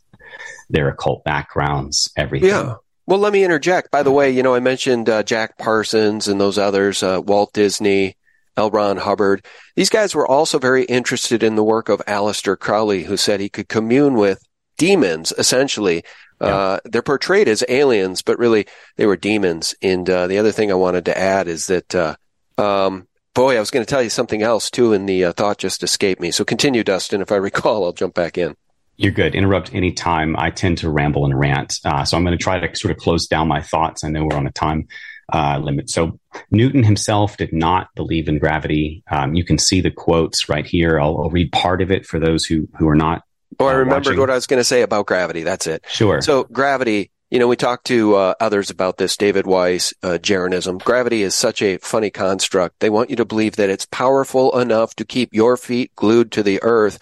their 0.70 0.90
occult 0.90 1.24
backgrounds, 1.24 2.12
everything. 2.16 2.50
Yeah. 2.50 2.76
Well, 3.08 3.20
let 3.20 3.34
me 3.34 3.44
interject. 3.44 3.90
By 3.90 4.04
the 4.04 4.12
way, 4.12 4.30
you 4.30 4.44
know, 4.44 4.54
I 4.54 4.60
mentioned 4.60 5.10
uh, 5.10 5.24
Jack 5.24 5.58
Parsons 5.58 6.28
and 6.28 6.40
those 6.40 6.60
others, 6.60 7.02
uh, 7.02 7.20
Walt 7.26 7.52
Disney, 7.54 8.16
L. 8.56 8.70
Ron 8.70 8.98
Hubbard. 8.98 9.44
These 9.76 9.90
guys 9.90 10.14
were 10.14 10.28
also 10.28 10.60
very 10.60 10.84
interested 10.84 11.42
in 11.42 11.56
the 11.56 11.64
work 11.64 11.90
of 11.90 12.04
Aleister 12.08 12.60
Crowley, 12.60 13.06
who 13.06 13.18
said 13.18 13.40
he 13.40 13.50
could 13.50 13.68
commune 13.68 14.14
with 14.14 14.44
demons, 14.78 15.34
essentially. 15.38 16.04
Yeah. 16.42 16.48
Uh, 16.48 16.80
they're 16.86 17.02
portrayed 17.02 17.48
as 17.48 17.64
aliens, 17.68 18.22
but 18.22 18.40
really 18.40 18.68
they 18.96 19.06
were 19.06 19.18
demons. 19.18 19.76
And 19.82 20.10
uh, 20.10 20.28
the 20.28 20.38
other 20.38 20.52
thing 20.52 20.72
I 20.72 20.76
wanted 20.76 21.06
to 21.06 21.18
add 21.18 21.48
is 21.48 21.68
that, 21.68 21.94
uh, 21.94 22.16
um, 22.58 23.08
boy, 23.34 23.58
I 23.58 23.60
was 23.60 23.72
going 23.72 23.86
to 23.86 23.90
tell 23.90 24.04
you 24.04 24.10
something 24.10 24.42
else 24.42 24.70
too, 24.70 24.94
and 24.94 25.08
the 25.08 25.26
uh, 25.26 25.34
thought 25.34 25.58
just 25.58 25.84
escaped 25.84 26.22
me. 26.22 26.32
So 26.32 26.46
continue, 26.46 26.84
Dustin. 26.84 27.22
If 27.22 27.32
I 27.32 27.36
recall, 27.38 27.84
I'll 27.84 27.94
jump 27.94 28.14
back 28.14 28.38
in. 28.38 28.56
You're 28.96 29.14
good. 29.14 29.34
Interrupt 29.34 29.74
anytime. 29.74 30.36
I 30.38 30.50
tend 30.50 30.80
to 30.80 30.90
ramble 30.90 31.26
and 31.26 31.38
rant. 31.38 31.80
Uh, 31.86 32.04
so 32.04 32.18
I'm 32.18 32.26
going 32.26 32.38
to 32.38 32.44
try 32.44 32.60
to 32.60 32.76
sort 32.76 32.92
of 32.92 32.98
close 32.98 33.28
down 33.28 33.48
my 33.48 33.62
thoughts. 33.62 34.04
I 34.04 34.10
know 34.10 34.26
we're 34.26 34.38
on 34.38 34.46
a 34.46 34.52
time 34.52 34.88
uh, 35.32 35.60
limit. 35.62 35.90
So 35.90 36.20
Newton 36.52 36.84
himself 36.84 37.38
did 37.38 37.54
not 37.54 37.88
believe 37.96 38.28
in 38.28 38.40
gravity. 38.40 39.04
Um, 39.10 39.36
you 39.36 39.44
can 39.44 39.58
see 39.58 39.82
the 39.82 39.92
quotes 39.92 40.50
right 40.50 40.66
here. 40.66 41.00
I'll, 41.00 41.18
I'll, 41.22 41.30
read 41.30 41.52
part 41.52 41.82
of 41.82 41.92
it 41.92 42.06
for 42.06 42.20
those 42.20 42.46
who, 42.46 42.68
who 42.78 42.88
are 42.90 42.96
not. 42.96 43.24
Oh, 43.60 43.66
I 43.66 43.74
uh, 43.74 43.78
remembered 43.78 44.06
watching. 44.08 44.20
what 44.20 44.30
I 44.30 44.36
was 44.36 44.48
going 44.48 44.60
to 44.60 44.64
say 44.66 44.82
about 44.82 45.06
gravity. 45.06 45.44
That's 45.44 45.68
it. 45.68 45.84
Sure. 45.90 46.22
So 46.22 46.44
gravity, 46.44 47.12
you 47.30 47.40
know, 47.40 47.48
we 47.48 47.56
talked 47.56 47.88
to 47.88 48.16
uh, 48.16 48.34
others 48.40 48.70
about 48.70 48.98
this, 48.98 49.18
David 49.18 49.48
Weiss, 49.48 49.94
uh, 50.04 50.18
Jeranism. 50.18 50.80
Gravity 50.80 51.24
is 51.24 51.36
such 51.36 51.62
a 51.62 51.78
funny 51.78 52.10
construct. 52.10 52.80
They 52.80 52.90
want 52.90 53.10
you 53.10 53.16
to 53.18 53.26
believe 53.26 53.56
that 53.56 53.70
it's 53.70 53.86
powerful 53.86 54.58
enough 54.60 54.96
to 54.96 55.06
keep 55.06 55.30
your 55.34 55.58
feet 55.58 55.96
glued 55.96 56.32
to 56.34 56.44
the 56.44 56.62
earth, 56.62 57.00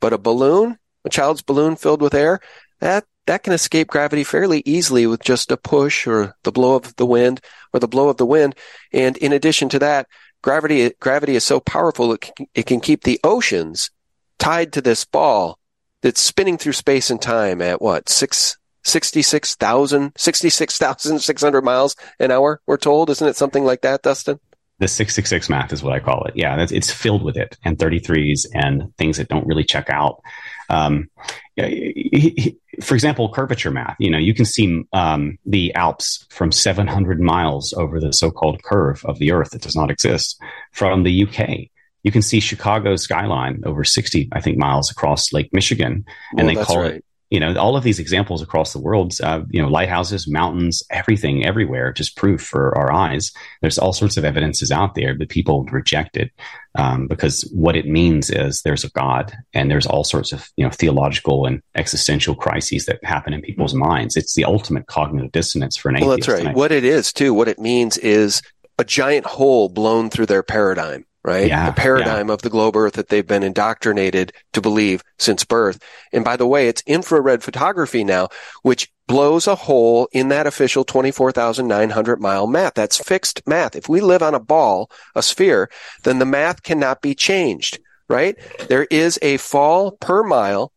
but 0.00 0.12
a 0.12 0.18
balloon, 0.18 0.78
a 1.04 1.10
child's 1.10 1.42
balloon 1.42 1.76
filled 1.76 2.02
with 2.02 2.14
air, 2.14 2.40
that 2.80 3.04
that 3.26 3.42
can 3.42 3.52
escape 3.52 3.88
gravity 3.88 4.24
fairly 4.24 4.62
easily 4.64 5.06
with 5.06 5.22
just 5.22 5.52
a 5.52 5.56
push 5.58 6.06
or 6.06 6.34
the 6.44 6.52
blow 6.52 6.76
of 6.76 6.96
the 6.96 7.04
wind 7.04 7.42
or 7.74 7.80
the 7.80 7.86
blow 7.86 8.08
of 8.08 8.16
the 8.16 8.24
wind. 8.24 8.54
And 8.90 9.18
in 9.18 9.34
addition 9.34 9.68
to 9.70 9.78
that, 9.80 10.08
gravity 10.42 10.90
gravity 10.98 11.36
is 11.36 11.44
so 11.44 11.60
powerful 11.60 12.12
it 12.12 12.22
can, 12.22 12.46
it 12.54 12.66
can 12.66 12.80
keep 12.80 13.04
the 13.04 13.20
oceans 13.22 13.90
tied 14.38 14.72
to 14.72 14.80
this 14.80 15.04
ball 15.04 15.58
that's 16.02 16.20
spinning 16.20 16.58
through 16.58 16.72
space 16.72 17.10
and 17.10 17.20
time 17.20 17.62
at 17.62 17.82
what 17.82 18.08
six 18.08 18.56
66,000, 18.84 20.12
66,600 20.16 21.62
miles 21.62 21.94
an 22.20 22.30
hour, 22.30 22.62
we're 22.66 22.78
told. 22.78 23.10
Isn't 23.10 23.28
it 23.28 23.36
something 23.36 23.64
like 23.64 23.82
that, 23.82 24.02
Dustin? 24.02 24.40
the 24.78 24.86
666 24.86 25.48
math 25.48 25.72
is 25.72 25.82
what 25.82 25.92
I 25.92 25.98
call 25.98 26.24
it. 26.24 26.34
Yeah, 26.36 26.64
it's 26.70 26.92
filled 26.92 27.24
with 27.24 27.36
it 27.36 27.56
and 27.64 27.76
33s 27.76 28.46
and 28.54 28.94
things 28.96 29.16
that 29.16 29.28
don't 29.28 29.46
really 29.46 29.64
check 29.64 29.90
out. 29.90 30.22
Um, 30.70 31.08
for 31.56 32.94
example, 32.94 33.32
curvature 33.32 33.72
math, 33.72 33.96
you 33.98 34.10
know, 34.10 34.18
you 34.18 34.34
can 34.34 34.44
see 34.44 34.84
um, 34.92 35.38
the 35.44 35.74
Alps 35.74 36.26
from 36.30 36.52
700 36.52 37.20
miles 37.20 37.72
over 37.72 37.98
the 37.98 38.12
so-called 38.12 38.62
curve 38.62 39.04
of 39.04 39.18
the 39.18 39.32
Earth 39.32 39.50
that 39.50 39.62
does 39.62 39.74
not 39.74 39.90
exist 39.90 40.40
from 40.72 41.02
the 41.02 41.24
UK. 41.24 41.70
You 42.02 42.12
can 42.12 42.22
see 42.22 42.40
Chicago's 42.40 43.02
skyline 43.02 43.62
over 43.66 43.84
60, 43.84 44.28
I 44.32 44.40
think, 44.40 44.56
miles 44.56 44.90
across 44.90 45.32
Lake 45.32 45.50
Michigan, 45.52 46.04
and 46.36 46.46
well, 46.46 46.54
they 46.54 46.64
call 46.64 46.80
right. 46.80 46.94
it 46.94 47.04
you 47.30 47.38
know, 47.38 47.54
all 47.56 47.76
of 47.76 47.84
these 47.84 47.98
examples 47.98 48.40
across 48.40 48.72
the 48.72 48.78
world, 48.78 49.12
uh, 49.22 49.42
you 49.50 49.60
know, 49.60 49.68
lighthouses, 49.68 50.26
mountains, 50.26 50.82
everything, 50.90 51.44
everywhere, 51.44 51.92
just 51.92 52.16
proof 52.16 52.40
for 52.40 52.76
our 52.76 52.90
eyes. 52.90 53.32
There's 53.60 53.78
all 53.78 53.92
sorts 53.92 54.16
of 54.16 54.24
evidences 54.24 54.70
out 54.70 54.94
there, 54.94 55.14
but 55.14 55.28
people 55.28 55.64
reject 55.64 56.16
it 56.16 56.30
um, 56.78 57.06
because 57.06 57.42
what 57.52 57.76
it 57.76 57.86
means 57.86 58.30
is 58.30 58.62
there's 58.62 58.84
a 58.84 58.90
God, 58.90 59.36
and 59.52 59.70
there's 59.70 59.86
all 59.86 60.04
sorts 60.04 60.32
of 60.32 60.48
you 60.56 60.64
know 60.64 60.70
theological 60.70 61.44
and 61.44 61.62
existential 61.74 62.34
crises 62.34 62.86
that 62.86 63.04
happen 63.04 63.34
in 63.34 63.42
people's 63.42 63.74
minds. 63.74 64.16
It's 64.16 64.34
the 64.34 64.44
ultimate 64.44 64.86
cognitive 64.86 65.32
dissonance 65.32 65.76
for 65.76 65.90
an 65.90 65.96
well, 66.00 66.14
atheist. 66.14 66.28
Well, 66.28 66.36
that's 66.36 66.46
right. 66.46 66.56
What 66.56 66.72
it 66.72 66.84
is 66.84 67.12
too. 67.12 67.34
What 67.34 67.48
it 67.48 67.58
means 67.58 67.98
is 67.98 68.40
a 68.78 68.84
giant 68.84 69.26
hole 69.26 69.68
blown 69.68 70.08
through 70.08 70.26
their 70.26 70.42
paradigm 70.42 71.04
right? 71.24 71.48
Yeah, 71.48 71.66
the 71.70 71.72
paradigm 71.72 72.28
yeah. 72.28 72.34
of 72.34 72.42
the 72.42 72.50
globe 72.50 72.76
Earth 72.76 72.94
that 72.94 73.08
they've 73.08 73.26
been 73.26 73.42
indoctrinated 73.42 74.32
to 74.52 74.60
believe 74.60 75.02
since 75.18 75.44
birth. 75.44 75.82
And 76.12 76.24
by 76.24 76.36
the 76.36 76.46
way, 76.46 76.68
it's 76.68 76.82
infrared 76.86 77.42
photography 77.42 78.04
now, 78.04 78.28
which 78.62 78.90
blows 79.06 79.46
a 79.46 79.54
hole 79.54 80.08
in 80.12 80.28
that 80.28 80.46
official 80.46 80.84
24,900 80.84 82.20
mile 82.20 82.46
math. 82.46 82.74
That's 82.74 83.02
fixed 83.02 83.42
math. 83.46 83.74
If 83.74 83.88
we 83.88 84.00
live 84.00 84.22
on 84.22 84.34
a 84.34 84.40
ball, 84.40 84.90
a 85.14 85.22
sphere, 85.22 85.70
then 86.04 86.18
the 86.18 86.26
math 86.26 86.62
cannot 86.62 87.02
be 87.02 87.14
changed, 87.14 87.78
right? 88.08 88.36
There 88.68 88.86
is 88.90 89.18
a 89.22 89.38
fall 89.38 89.92
per 89.92 90.22
mile 90.22 90.72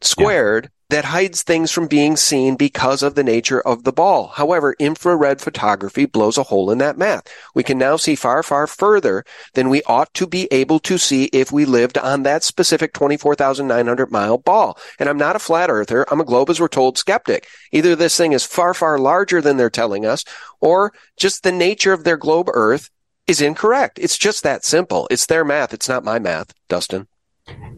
squared 0.00 0.70
that 0.90 1.04
hides 1.04 1.42
things 1.42 1.70
from 1.70 1.86
being 1.86 2.16
seen 2.16 2.56
because 2.56 3.02
of 3.02 3.14
the 3.14 3.22
nature 3.22 3.60
of 3.60 3.84
the 3.84 3.92
ball. 3.92 4.28
However, 4.28 4.74
infrared 4.78 5.40
photography 5.40 6.06
blows 6.06 6.38
a 6.38 6.44
hole 6.44 6.70
in 6.70 6.78
that 6.78 6.96
math. 6.96 7.24
We 7.54 7.62
can 7.62 7.76
now 7.76 7.96
see 7.96 8.14
far, 8.14 8.42
far 8.42 8.66
further 8.66 9.22
than 9.52 9.68
we 9.68 9.82
ought 9.82 10.14
to 10.14 10.26
be 10.26 10.48
able 10.50 10.78
to 10.80 10.96
see 10.96 11.24
if 11.24 11.52
we 11.52 11.66
lived 11.66 11.98
on 11.98 12.22
that 12.22 12.42
specific 12.42 12.94
24,900 12.94 14.10
mile 14.10 14.38
ball. 14.38 14.78
And 14.98 15.10
I'm 15.10 15.18
not 15.18 15.36
a 15.36 15.40
flat 15.40 15.68
earther. 15.68 16.06
I'm 16.10 16.22
a 16.22 16.24
globe 16.24 16.48
as 16.48 16.58
we're 16.58 16.68
told 16.68 16.96
skeptic. 16.96 17.46
Either 17.70 17.94
this 17.94 18.16
thing 18.16 18.32
is 18.32 18.46
far, 18.46 18.72
far 18.72 18.98
larger 18.98 19.42
than 19.42 19.58
they're 19.58 19.68
telling 19.68 20.06
us, 20.06 20.24
or 20.60 20.94
just 21.18 21.42
the 21.42 21.52
nature 21.52 21.92
of 21.92 22.04
their 22.04 22.16
globe 22.16 22.48
earth 22.54 22.88
is 23.26 23.42
incorrect. 23.42 23.98
It's 24.00 24.16
just 24.16 24.42
that 24.42 24.64
simple. 24.64 25.06
It's 25.10 25.26
their 25.26 25.44
math. 25.44 25.74
It's 25.74 25.88
not 25.88 26.02
my 26.02 26.18
math, 26.18 26.54
Dustin. 26.70 27.08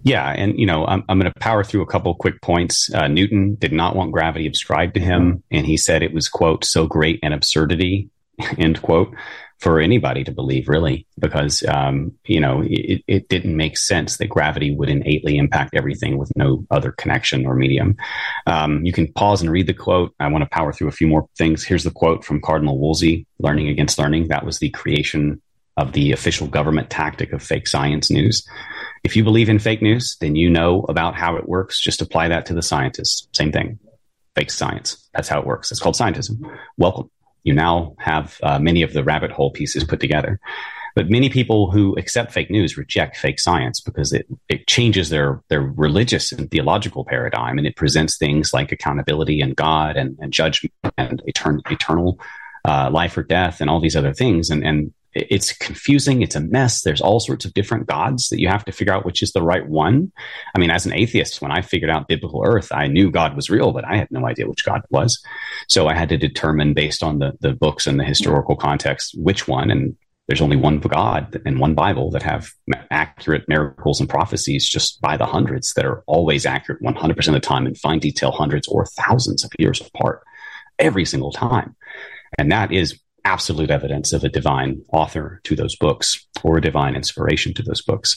Yeah, 0.02 0.30
and 0.30 0.58
you 0.58 0.66
know, 0.66 0.86
I'm, 0.86 1.04
I'm 1.08 1.18
going 1.18 1.30
to 1.30 1.40
power 1.40 1.62
through 1.62 1.82
a 1.82 1.86
couple 1.86 2.14
quick 2.14 2.40
points. 2.40 2.92
Uh, 2.92 3.08
Newton 3.08 3.56
did 3.56 3.72
not 3.72 3.96
want 3.96 4.12
gravity 4.12 4.46
ascribed 4.46 4.94
to 4.94 5.00
him, 5.00 5.42
and 5.50 5.66
he 5.66 5.76
said 5.76 6.02
it 6.02 6.14
was 6.14 6.28
quote 6.28 6.64
so 6.64 6.86
great 6.86 7.20
an 7.22 7.32
absurdity 7.32 8.08
end 8.58 8.80
quote 8.82 9.14
for 9.58 9.78
anybody 9.78 10.24
to 10.24 10.32
believe, 10.32 10.68
really, 10.68 11.06
because 11.18 11.62
um, 11.64 12.12
you 12.24 12.40
know 12.40 12.62
it, 12.64 13.02
it 13.06 13.28
didn't 13.28 13.56
make 13.56 13.76
sense 13.76 14.16
that 14.16 14.28
gravity 14.28 14.74
would 14.74 14.88
innately 14.88 15.36
impact 15.36 15.74
everything 15.74 16.16
with 16.16 16.32
no 16.34 16.64
other 16.70 16.92
connection 16.92 17.44
or 17.44 17.54
medium. 17.54 17.96
Um, 18.46 18.84
you 18.84 18.92
can 18.92 19.12
pause 19.12 19.42
and 19.42 19.50
read 19.50 19.66
the 19.66 19.74
quote. 19.74 20.14
I 20.18 20.28
want 20.28 20.42
to 20.42 20.50
power 20.50 20.72
through 20.72 20.88
a 20.88 20.92
few 20.92 21.06
more 21.06 21.28
things. 21.36 21.62
Here's 21.62 21.84
the 21.84 21.90
quote 21.90 22.24
from 22.24 22.40
Cardinal 22.40 22.78
Wolsey, 22.78 23.26
"Learning 23.38 23.68
against 23.68 23.98
learning." 23.98 24.28
That 24.28 24.46
was 24.46 24.58
the 24.58 24.70
creation 24.70 25.42
of 25.76 25.92
the 25.92 26.12
official 26.12 26.46
government 26.46 26.90
tactic 26.90 27.32
of 27.32 27.42
fake 27.42 27.66
science 27.66 28.10
news. 28.10 28.46
If 29.04 29.16
you 29.16 29.24
believe 29.24 29.48
in 29.48 29.58
fake 29.58 29.82
news, 29.82 30.16
then 30.20 30.36
you 30.36 30.50
know 30.50 30.84
about 30.88 31.14
how 31.14 31.36
it 31.36 31.48
works. 31.48 31.80
Just 31.80 32.02
apply 32.02 32.28
that 32.28 32.46
to 32.46 32.54
the 32.54 32.62
scientists. 32.62 33.28
Same 33.32 33.52
thing. 33.52 33.78
Fake 34.34 34.50
science. 34.50 35.08
That's 35.14 35.28
how 35.28 35.40
it 35.40 35.46
works. 35.46 35.70
It's 35.70 35.80
called 35.80 35.94
scientism. 35.94 36.40
Welcome. 36.76 37.10
You 37.42 37.54
now 37.54 37.94
have 37.98 38.38
uh, 38.42 38.58
many 38.58 38.82
of 38.82 38.92
the 38.92 39.02
rabbit 39.02 39.30
hole 39.30 39.50
pieces 39.50 39.84
put 39.84 40.00
together. 40.00 40.38
But 40.94 41.08
many 41.08 41.28
people 41.28 41.70
who 41.70 41.94
accept 41.96 42.32
fake 42.32 42.50
news 42.50 42.76
reject 42.76 43.16
fake 43.16 43.38
science 43.38 43.80
because 43.80 44.12
it, 44.12 44.26
it 44.48 44.66
changes 44.66 45.08
their, 45.08 45.40
their 45.48 45.62
religious 45.62 46.32
and 46.32 46.50
theological 46.50 47.04
paradigm 47.04 47.58
and 47.58 47.66
it 47.66 47.76
presents 47.76 48.18
things 48.18 48.52
like 48.52 48.72
accountability 48.72 49.40
and 49.40 49.54
God 49.54 49.96
and, 49.96 50.18
and 50.20 50.32
judgment 50.32 50.74
and 50.98 51.22
etern- 51.28 51.60
eternal 51.70 52.18
uh, 52.64 52.90
life 52.92 53.16
or 53.16 53.22
death 53.22 53.60
and 53.60 53.70
all 53.70 53.80
these 53.80 53.96
other 53.96 54.12
things. 54.12 54.50
And, 54.50 54.64
and 54.64 54.92
it's 55.12 55.52
confusing. 55.52 56.22
It's 56.22 56.36
a 56.36 56.40
mess. 56.40 56.82
There's 56.82 57.00
all 57.00 57.20
sorts 57.20 57.44
of 57.44 57.54
different 57.54 57.86
gods 57.86 58.28
that 58.28 58.40
you 58.40 58.48
have 58.48 58.64
to 58.66 58.72
figure 58.72 58.92
out 58.92 59.04
which 59.04 59.22
is 59.22 59.32
the 59.32 59.42
right 59.42 59.66
one. 59.66 60.12
I 60.54 60.58
mean, 60.58 60.70
as 60.70 60.86
an 60.86 60.92
atheist, 60.92 61.42
when 61.42 61.50
I 61.50 61.62
figured 61.62 61.90
out 61.90 62.08
biblical 62.08 62.42
earth, 62.44 62.70
I 62.72 62.86
knew 62.86 63.10
God 63.10 63.34
was 63.34 63.50
real, 63.50 63.72
but 63.72 63.84
I 63.84 63.96
had 63.96 64.08
no 64.10 64.26
idea 64.26 64.48
which 64.48 64.64
God 64.64 64.82
was. 64.90 65.20
So 65.68 65.88
I 65.88 65.94
had 65.94 66.08
to 66.10 66.16
determine 66.16 66.74
based 66.74 67.02
on 67.02 67.18
the, 67.18 67.32
the 67.40 67.52
books 67.52 67.86
and 67.86 67.98
the 67.98 68.04
historical 68.04 68.54
context, 68.54 69.14
which 69.18 69.48
one. 69.48 69.70
And 69.70 69.96
there's 70.28 70.40
only 70.40 70.56
one 70.56 70.78
God 70.78 71.42
and 71.44 71.58
one 71.58 71.74
Bible 71.74 72.12
that 72.12 72.22
have 72.22 72.50
accurate 72.92 73.48
miracles 73.48 73.98
and 73.98 74.08
prophecies 74.08 74.68
just 74.68 75.00
by 75.00 75.16
the 75.16 75.26
hundreds 75.26 75.74
that 75.74 75.84
are 75.84 76.04
always 76.06 76.46
accurate 76.46 76.82
100% 76.82 77.26
of 77.26 77.34
the 77.34 77.40
time 77.40 77.66
in 77.66 77.74
fine 77.74 77.98
detail, 77.98 78.30
hundreds 78.30 78.68
or 78.68 78.86
thousands 78.86 79.42
of 79.42 79.50
years 79.58 79.80
apart 79.80 80.22
every 80.78 81.04
single 81.04 81.32
time. 81.32 81.74
And 82.38 82.52
that 82.52 82.70
is 82.72 83.00
absolute 83.24 83.70
evidence 83.70 84.12
of 84.12 84.24
a 84.24 84.28
divine 84.28 84.82
author 84.92 85.40
to 85.44 85.56
those 85.56 85.76
books 85.76 86.26
or 86.42 86.58
a 86.58 86.60
divine 86.60 86.96
inspiration 86.96 87.54
to 87.54 87.62
those 87.62 87.82
books. 87.82 88.16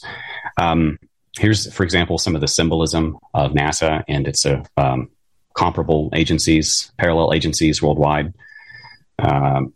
Um, 0.58 0.98
here's, 1.38 1.72
for 1.74 1.84
example, 1.84 2.18
some 2.18 2.36
of 2.36 2.42
the 2.42 2.48
symbolism 2.48 3.18
of 3.34 3.52
NASA 3.52 4.04
and 4.08 4.28
its 4.28 4.46
uh, 4.46 4.64
um, 4.78 5.10
comparable 5.56 6.10
agencies, 6.14 6.92
parallel 6.98 7.34
agencies 7.34 7.82
worldwide. 7.82 8.34
Um, 9.20 9.74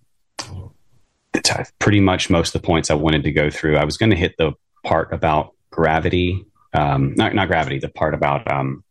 pretty 1.80 2.00
much 2.00 2.30
most 2.30 2.54
of 2.54 2.62
the 2.62 2.66
points 2.66 2.90
I 2.90 2.96
wanted 2.96 3.24
to 3.24 3.32
go 3.32 3.50
through. 3.50 3.78
I 3.78 3.86
was 3.86 3.98
going 3.98 4.10
to 4.10 4.16
hit 4.16 4.36
the 4.38 4.54
part 4.84 5.14
about 5.14 5.54
gravity, 5.70 6.46
um, 6.74 7.14
not 7.16 7.34
not 7.34 7.48
gravity, 7.48 7.80
the 7.80 7.90
part 7.90 8.14
about 8.14 8.52
um, 8.52 8.84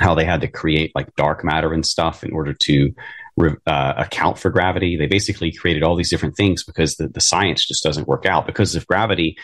how 0.00 0.14
they 0.14 0.24
had 0.24 0.40
to 0.40 0.48
create 0.48 0.92
like 0.94 1.14
dark 1.16 1.44
matter 1.44 1.72
and 1.72 1.84
stuff 1.84 2.24
in 2.24 2.32
order 2.32 2.54
to 2.54 2.94
uh, 3.40 3.94
account 3.96 4.38
for 4.38 4.50
gravity. 4.50 4.96
They 4.96 5.06
basically 5.06 5.52
created 5.52 5.82
all 5.82 5.96
these 5.96 6.10
different 6.10 6.36
things 6.36 6.64
because 6.64 6.96
the, 6.96 7.08
the 7.08 7.20
science 7.20 7.66
just 7.66 7.82
doesn't 7.82 8.08
work 8.08 8.26
out. 8.26 8.46
Because 8.46 8.74
of 8.74 8.86
gravity, 8.86 9.36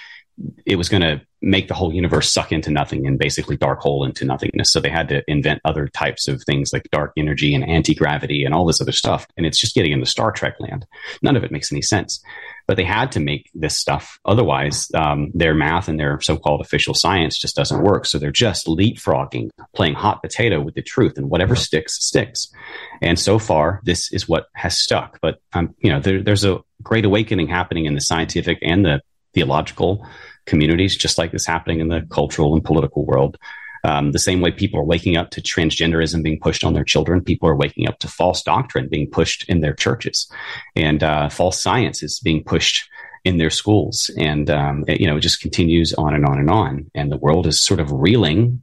it 0.66 0.76
was 0.76 0.89
going 0.89 1.03
to 1.03 1.20
make 1.41 1.68
the 1.68 1.74
whole 1.74 1.95
universe 1.95 2.32
suck 2.32 2.51
into 2.51 2.70
nothing 2.70 3.07
and 3.07 3.18
basically 3.18 3.57
dark 3.57 3.80
hole 3.80 4.05
into 4.05 4.24
nothingness. 4.24 4.72
So 4.72 4.80
they 4.80 4.91
had 4.91 5.09
to 5.09 5.22
invent 5.28 5.61
other 5.64 5.86
types 5.86 6.26
of 6.26 6.43
things 6.45 6.72
like 6.72 6.89
dark 6.91 7.12
energy 7.16 7.55
and 7.55 7.64
anti 7.64 7.95
gravity 7.95 8.45
and 8.45 8.55
all 8.55 8.66
this 8.66 8.80
other 8.80 8.93
stuff. 8.93 9.26
And 9.36 9.47
it's 9.47 9.59
just 9.59 9.74
getting 9.74 9.93
into 9.93 10.07
Star 10.07 10.32
Trek 10.32 10.55
land. 10.59 10.86
None 11.22 11.36
of 11.36 11.45
it 11.45 11.53
makes 11.53 11.72
any 11.72 11.82
sense. 11.82 12.22
But 12.66 12.76
they 12.76 12.84
had 12.84 13.12
to 13.12 13.20
make 13.20 13.49
this 13.55 13.76
stuff. 13.76 14.18
Otherwise, 14.24 14.89
um, 14.95 15.30
their 15.32 15.55
math 15.55 15.89
and 15.89 15.99
their 15.99 16.20
so 16.20 16.36
called 16.36 16.61
official 16.61 16.93
science 16.93 17.39
just 17.39 17.57
doesn't 17.57 17.82
work. 17.82 18.05
So 18.05 18.18
they're 18.18 18.30
just 18.30 18.66
leapfrogging, 18.66 19.51
playing 19.74 19.95
hot 19.95 20.22
potato 20.22 20.61
with 20.61 20.74
the 20.74 20.82
truth, 20.82 21.16
and 21.16 21.30
whatever 21.30 21.57
sticks, 21.57 22.05
sticks. 22.05 22.53
And 23.01 23.18
so 23.18 23.39
far, 23.39 23.80
this 23.84 24.12
is 24.12 24.28
what 24.28 24.47
has 24.55 24.78
stuck. 24.78 25.18
But, 25.22 25.41
um, 25.55 25.74
you 25.78 25.91
know, 25.91 26.01
there, 26.01 26.22
there's 26.22 26.45
a 26.45 26.59
great 26.82 27.05
awakening 27.05 27.49
happening 27.49 27.86
in 27.86 27.95
the 27.95 28.01
scientific 28.01 28.59
and 28.62 28.84
the 28.84 29.01
theological 29.39 30.05
communities, 30.47 30.97
just 30.97 31.18
like 31.18 31.30
this 31.30 31.47
happening 31.47 31.78
in 31.80 31.89
the 31.89 32.03
cultural 32.11 32.55
and 32.55 32.64
political 32.64 33.05
world. 33.07 33.36
Um, 33.84 34.11
the 34.11 34.18
same 34.18 34.41
way 34.41 34.51
people 34.51 34.80
are 34.80 34.84
waking 34.84 35.16
up 35.16 35.30
to 35.30 35.41
transgenderism 35.41 36.24
being 36.24 36.41
pushed 36.41 36.64
on 36.64 36.74
their 36.74 36.84
children, 36.84 37.22
people 37.22 37.49
are 37.49 37.55
waking 37.55 37.89
up 37.89 38.01
to 38.01 38.09
false 38.09 38.43
doctrine 38.43 38.89
being 38.89 39.09
pushed 39.09 39.49
in 39.49 39.61
their 39.61 39.74
churches, 39.74 40.28
and 40.74 41.03
uh, 41.05 41.28
false 41.28 41.62
science 41.62 42.03
is 42.03 42.18
being 42.18 42.43
pushed 42.43 42.89
in 43.24 43.39
their 43.39 43.51
schools, 43.51 44.11
and 44.18 44.51
um, 44.51 44.84
it, 44.89 45.01
you 45.01 45.07
know 45.07 45.16
it 45.16 45.20
just 45.20 45.41
continues 45.41 45.95
on 45.95 46.12
and 46.14 46.26
on 46.26 46.39
and 46.39 46.51
on. 46.51 46.91
And 46.95 47.12
the 47.12 47.16
world 47.18 47.47
is 47.47 47.64
sort 47.64 47.78
of 47.78 47.93
reeling 47.93 48.62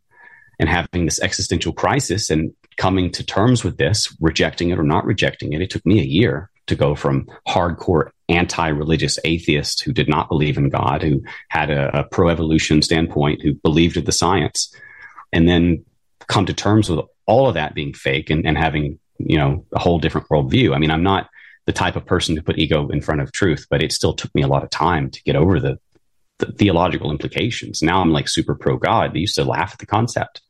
and 0.59 0.67
having 0.67 1.05
this 1.05 1.21
existential 1.21 1.71
crisis 1.71 2.29
and 2.29 2.53
coming 2.75 3.09
to 3.11 3.23
terms 3.23 3.63
with 3.63 3.77
this, 3.77 4.13
rejecting 4.19 4.69
it 4.71 4.79
or 4.79 4.83
not 4.83 5.05
rejecting 5.05 5.53
it. 5.53 5.61
It 5.61 5.69
took 5.69 5.85
me 5.85 6.01
a 6.01 6.11
year 6.19 6.49
to 6.67 6.75
go 6.75 6.95
from 6.95 7.27
hardcore 7.47 8.09
anti-religious 8.27 9.19
atheist 9.23 9.83
who 9.83 9.93
did 9.93 10.09
not 10.09 10.29
believe 10.29 10.57
in 10.57 10.69
God, 10.69 11.03
who 11.03 11.21
had 11.49 11.69
a, 11.69 11.99
a 11.99 12.03
pro-evolution 12.05 12.81
standpoint, 12.81 13.41
who 13.41 13.53
believed 13.53 13.97
in 13.97 14.05
the 14.05 14.11
science, 14.11 14.73
and 15.31 15.47
then 15.47 15.85
come 16.27 16.45
to 16.45 16.53
terms 16.53 16.89
with 16.89 17.05
all 17.27 17.47
of 17.47 17.53
that 17.53 17.75
being 17.75 17.93
fake 17.93 18.29
and, 18.29 18.45
and 18.45 18.57
having 18.57 18.99
you 19.17 19.37
know 19.37 19.65
a 19.73 19.79
whole 19.79 19.99
different 19.99 20.27
worldview. 20.27 20.75
I 20.75 20.79
mean, 20.79 20.91
I'm 20.91 21.03
not 21.03 21.29
the 21.65 21.73
type 21.73 21.95
of 21.95 22.05
person 22.05 22.35
to 22.35 22.43
put 22.43 22.59
ego 22.59 22.87
in 22.89 23.01
front 23.01 23.21
of 23.21 23.31
truth, 23.31 23.65
but 23.69 23.81
it 23.81 23.91
still 23.91 24.13
took 24.13 24.33
me 24.35 24.41
a 24.41 24.47
lot 24.47 24.63
of 24.63 24.69
time 24.69 25.09
to 25.09 25.23
get 25.23 25.35
over 25.35 25.59
the, 25.59 25.79
the 26.37 26.51
theological 26.51 27.11
implications. 27.11 27.81
Now 27.81 28.01
I'm 28.01 28.11
like 28.11 28.29
super 28.29 28.55
pro 28.55 28.77
God. 28.77 29.13
They 29.13 29.19
used 29.19 29.35
to 29.35 29.43
laugh 29.43 29.73
at 29.73 29.79
the 29.79 29.85
concept. 29.85 30.41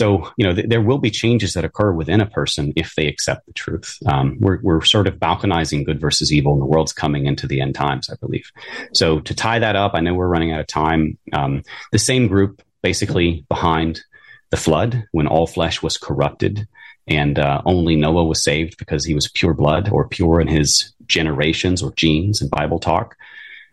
So, 0.00 0.32
you 0.38 0.46
know, 0.46 0.54
th- 0.54 0.70
there 0.70 0.80
will 0.80 0.96
be 0.96 1.10
changes 1.10 1.52
that 1.52 1.64
occur 1.66 1.92
within 1.92 2.22
a 2.22 2.26
person 2.26 2.72
if 2.74 2.94
they 2.94 3.06
accept 3.06 3.44
the 3.44 3.52
truth. 3.52 3.98
Um, 4.06 4.38
we're, 4.40 4.58
we're 4.62 4.82
sort 4.82 5.06
of 5.06 5.18
balkanizing 5.18 5.84
good 5.84 6.00
versus 6.00 6.32
evil, 6.32 6.54
and 6.54 6.62
the 6.62 6.72
world's 6.72 6.94
coming 6.94 7.26
into 7.26 7.46
the 7.46 7.60
end 7.60 7.74
times, 7.74 8.08
I 8.08 8.14
believe. 8.18 8.50
So, 8.94 9.20
to 9.20 9.34
tie 9.34 9.58
that 9.58 9.76
up, 9.76 9.92
I 9.92 10.00
know 10.00 10.14
we're 10.14 10.26
running 10.26 10.52
out 10.52 10.60
of 10.60 10.66
time. 10.68 11.18
Um, 11.34 11.64
the 11.92 11.98
same 11.98 12.28
group 12.28 12.62
basically 12.80 13.44
behind 13.50 14.00
the 14.48 14.56
flood 14.56 15.06
when 15.12 15.26
all 15.26 15.46
flesh 15.46 15.82
was 15.82 15.98
corrupted 15.98 16.66
and 17.06 17.38
uh, 17.38 17.60
only 17.66 17.94
Noah 17.94 18.24
was 18.24 18.42
saved 18.42 18.78
because 18.78 19.04
he 19.04 19.14
was 19.14 19.28
pure 19.28 19.52
blood 19.52 19.90
or 19.90 20.08
pure 20.08 20.40
in 20.40 20.48
his 20.48 20.94
generations 21.06 21.82
or 21.82 21.92
genes 21.92 22.40
in 22.40 22.48
Bible 22.48 22.78
talk. 22.78 23.16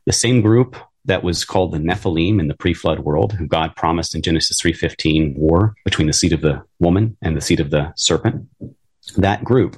The 0.05 0.11
same 0.11 0.41
group 0.41 0.75
that 1.07 1.23
was 1.23 1.43
called 1.43 1.71
the 1.71 1.79
Nephilim 1.79 2.39
in 2.39 2.47
the 2.47 2.55
pre-flood 2.55 2.99
world, 2.99 3.33
who 3.33 3.47
God 3.47 3.75
promised 3.75 4.13
in 4.13 4.21
Genesis 4.21 4.59
3:15 4.61 5.35
war 5.35 5.73
between 5.83 6.07
the 6.07 6.13
seed 6.13 6.33
of 6.33 6.41
the 6.41 6.61
woman 6.79 7.17
and 7.21 7.35
the 7.35 7.41
seed 7.41 7.59
of 7.59 7.71
the 7.71 7.93
serpent. 7.95 8.47
That 9.15 9.43
group, 9.43 9.77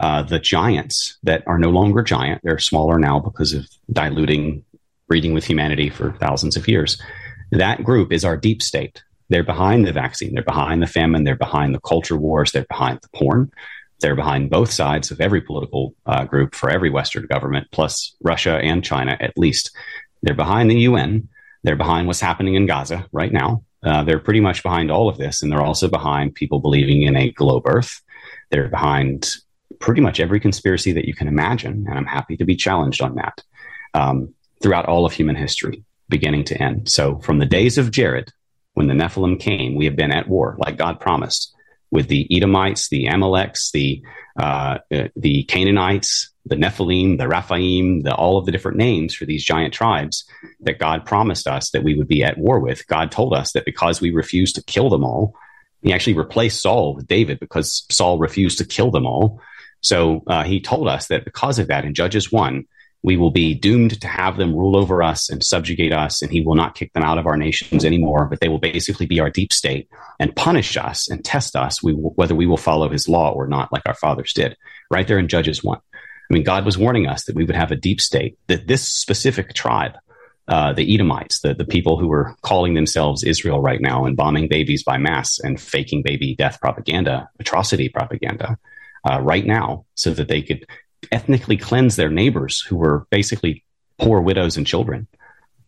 uh, 0.00 0.22
the 0.22 0.38
giants 0.38 1.18
that 1.24 1.42
are 1.46 1.58
no 1.58 1.70
longer 1.70 2.02
giant, 2.02 2.40
they're 2.42 2.58
smaller 2.58 2.98
now 2.98 3.18
because 3.18 3.52
of 3.52 3.68
diluting 3.92 4.64
breeding 5.08 5.34
with 5.34 5.44
humanity 5.44 5.88
for 5.88 6.12
thousands 6.12 6.56
of 6.56 6.68
years. 6.68 7.00
That 7.50 7.82
group 7.82 8.12
is 8.12 8.24
our 8.24 8.36
deep 8.36 8.62
state. 8.62 9.02
They're 9.30 9.42
behind 9.42 9.86
the 9.86 9.92
vaccine, 9.92 10.34
they're 10.34 10.42
behind 10.42 10.82
the 10.82 10.86
famine, 10.86 11.24
they're 11.24 11.34
behind 11.36 11.74
the 11.74 11.80
culture 11.80 12.16
wars, 12.16 12.52
they're 12.52 12.66
behind 12.68 13.00
the 13.02 13.18
porn. 13.18 13.50
They're 14.00 14.14
behind 14.14 14.50
both 14.50 14.70
sides 14.70 15.10
of 15.10 15.20
every 15.20 15.40
political 15.40 15.94
uh, 16.06 16.24
group 16.24 16.54
for 16.54 16.70
every 16.70 16.88
Western 16.88 17.26
government, 17.26 17.66
plus 17.72 18.14
Russia 18.22 18.60
and 18.62 18.84
China 18.84 19.16
at 19.18 19.36
least. 19.36 19.72
They're 20.22 20.34
behind 20.34 20.70
the 20.70 20.80
UN. 20.80 21.28
They're 21.62 21.76
behind 21.76 22.06
what's 22.06 22.20
happening 22.20 22.54
in 22.54 22.66
Gaza 22.66 23.06
right 23.12 23.32
now. 23.32 23.62
Uh, 23.82 24.02
they're 24.02 24.18
pretty 24.18 24.40
much 24.40 24.62
behind 24.62 24.90
all 24.90 25.08
of 25.08 25.18
this, 25.18 25.42
and 25.42 25.50
they're 25.50 25.62
also 25.62 25.88
behind 25.88 26.34
people 26.34 26.60
believing 26.60 27.02
in 27.02 27.16
a 27.16 27.30
globe 27.30 27.64
Earth. 27.66 28.00
They're 28.50 28.68
behind 28.68 29.30
pretty 29.78 30.00
much 30.00 30.18
every 30.20 30.40
conspiracy 30.40 30.92
that 30.92 31.04
you 31.04 31.14
can 31.14 31.28
imagine, 31.28 31.86
and 31.88 31.96
I'm 31.96 32.06
happy 32.06 32.36
to 32.36 32.44
be 32.44 32.56
challenged 32.56 33.02
on 33.02 33.14
that 33.16 33.42
um, 33.94 34.34
throughout 34.60 34.86
all 34.86 35.06
of 35.06 35.12
human 35.12 35.36
history, 35.36 35.84
beginning 36.08 36.44
to 36.44 36.60
end. 36.60 36.88
So, 36.88 37.18
from 37.20 37.38
the 37.38 37.46
days 37.46 37.78
of 37.78 37.90
Jared, 37.90 38.32
when 38.74 38.88
the 38.88 38.94
Nephilim 38.94 39.38
came, 39.38 39.74
we 39.74 39.84
have 39.84 39.96
been 39.96 40.12
at 40.12 40.28
war, 40.28 40.56
like 40.58 40.76
God 40.76 41.00
promised, 41.00 41.54
with 41.90 42.08
the 42.08 42.26
Edomites, 42.30 42.88
the 42.88 43.06
Amaleks, 43.06 43.70
the 43.70 44.02
uh, 44.38 44.78
uh 44.92 45.08
the 45.16 45.44
Canaanites, 45.44 46.30
the 46.48 46.56
Nephilim, 46.56 47.18
the 47.18 47.24
Raphaim, 47.24 48.02
the, 48.04 48.14
all 48.14 48.38
of 48.38 48.46
the 48.46 48.52
different 48.52 48.78
names 48.78 49.14
for 49.14 49.24
these 49.24 49.44
giant 49.44 49.74
tribes 49.74 50.24
that 50.60 50.78
God 50.78 51.04
promised 51.04 51.46
us 51.46 51.70
that 51.70 51.84
we 51.84 51.94
would 51.94 52.08
be 52.08 52.22
at 52.24 52.38
war 52.38 52.60
with. 52.60 52.86
God 52.86 53.10
told 53.10 53.34
us 53.34 53.52
that 53.52 53.64
because 53.64 54.00
we 54.00 54.10
refused 54.10 54.54
to 54.56 54.64
kill 54.64 54.90
them 54.90 55.04
all, 55.04 55.34
he 55.82 55.92
actually 55.92 56.14
replaced 56.14 56.62
Saul 56.62 56.94
with 56.94 57.06
David 57.06 57.38
because 57.40 57.86
Saul 57.90 58.18
refused 58.18 58.58
to 58.58 58.66
kill 58.66 58.90
them 58.90 59.06
all. 59.06 59.40
So 59.80 60.22
uh, 60.26 60.44
he 60.44 60.60
told 60.60 60.88
us 60.88 61.06
that 61.06 61.24
because 61.24 61.58
of 61.58 61.68
that, 61.68 61.84
in 61.84 61.94
Judges 61.94 62.32
1, 62.32 62.66
we 63.02 63.16
will 63.16 63.30
be 63.30 63.54
doomed 63.54 64.00
to 64.00 64.08
have 64.08 64.36
them 64.36 64.54
rule 64.54 64.76
over 64.76 65.02
us 65.02 65.30
and 65.30 65.44
subjugate 65.44 65.92
us, 65.92 66.20
and 66.20 66.32
he 66.32 66.40
will 66.40 66.56
not 66.56 66.74
kick 66.74 66.92
them 66.92 67.04
out 67.04 67.18
of 67.18 67.26
our 67.26 67.36
nations 67.36 67.84
anymore, 67.84 68.26
but 68.26 68.40
they 68.40 68.48
will 68.48 68.58
basically 68.58 69.06
be 69.06 69.20
our 69.20 69.30
deep 69.30 69.52
state 69.52 69.88
and 70.18 70.34
punish 70.34 70.76
us 70.76 71.08
and 71.08 71.24
test 71.24 71.54
us 71.54 71.82
we 71.82 71.92
whether 71.92 72.34
we 72.34 72.46
will 72.46 72.56
follow 72.56 72.88
his 72.88 73.08
law 73.08 73.32
or 73.32 73.46
not, 73.46 73.72
like 73.72 73.82
our 73.86 73.94
fathers 73.94 74.32
did, 74.32 74.56
right 74.90 75.06
there 75.06 75.18
in 75.18 75.28
Judges 75.28 75.62
1. 75.62 75.78
I 76.30 76.34
mean, 76.34 76.44
God 76.44 76.64
was 76.64 76.76
warning 76.76 77.06
us 77.06 77.24
that 77.24 77.34
we 77.34 77.44
would 77.44 77.56
have 77.56 77.70
a 77.70 77.76
deep 77.76 78.00
state, 78.00 78.38
that 78.48 78.66
this 78.66 78.86
specific 78.86 79.54
tribe, 79.54 79.92
uh, 80.46 80.72
the 80.72 80.94
Edomites, 80.94 81.40
the, 81.40 81.54
the 81.54 81.64
people 81.64 81.98
who 81.98 82.08
were 82.08 82.36
calling 82.42 82.74
themselves 82.74 83.24
Israel 83.24 83.60
right 83.60 83.80
now 83.80 84.04
and 84.04 84.16
bombing 84.16 84.48
babies 84.48 84.82
by 84.82 84.98
mass 84.98 85.38
and 85.38 85.60
faking 85.60 86.02
baby 86.02 86.34
death 86.34 86.60
propaganda, 86.60 87.28
atrocity 87.38 87.88
propaganda, 87.88 88.58
uh, 89.08 89.20
right 89.20 89.46
now, 89.46 89.84
so 89.94 90.10
that 90.10 90.28
they 90.28 90.42
could 90.42 90.66
ethnically 91.12 91.56
cleanse 91.56 91.96
their 91.96 92.10
neighbors 92.10 92.60
who 92.60 92.76
were 92.76 93.06
basically 93.10 93.64
poor 93.98 94.20
widows 94.20 94.56
and 94.56 94.66
children, 94.66 95.06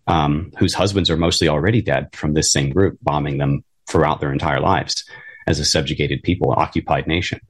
um, 0.06 0.52
whose 0.58 0.74
husbands 0.74 1.08
are 1.08 1.16
mostly 1.16 1.48
already 1.48 1.80
dead 1.80 2.08
from 2.14 2.34
this 2.34 2.50
same 2.50 2.70
group, 2.70 2.98
bombing 3.00 3.38
them 3.38 3.64
throughout 3.86 4.20
their 4.20 4.32
entire 4.32 4.60
lives 4.60 5.04
as 5.46 5.58
a 5.58 5.64
subjugated 5.64 6.22
people, 6.22 6.52
occupied 6.52 7.06
nation. 7.06 7.40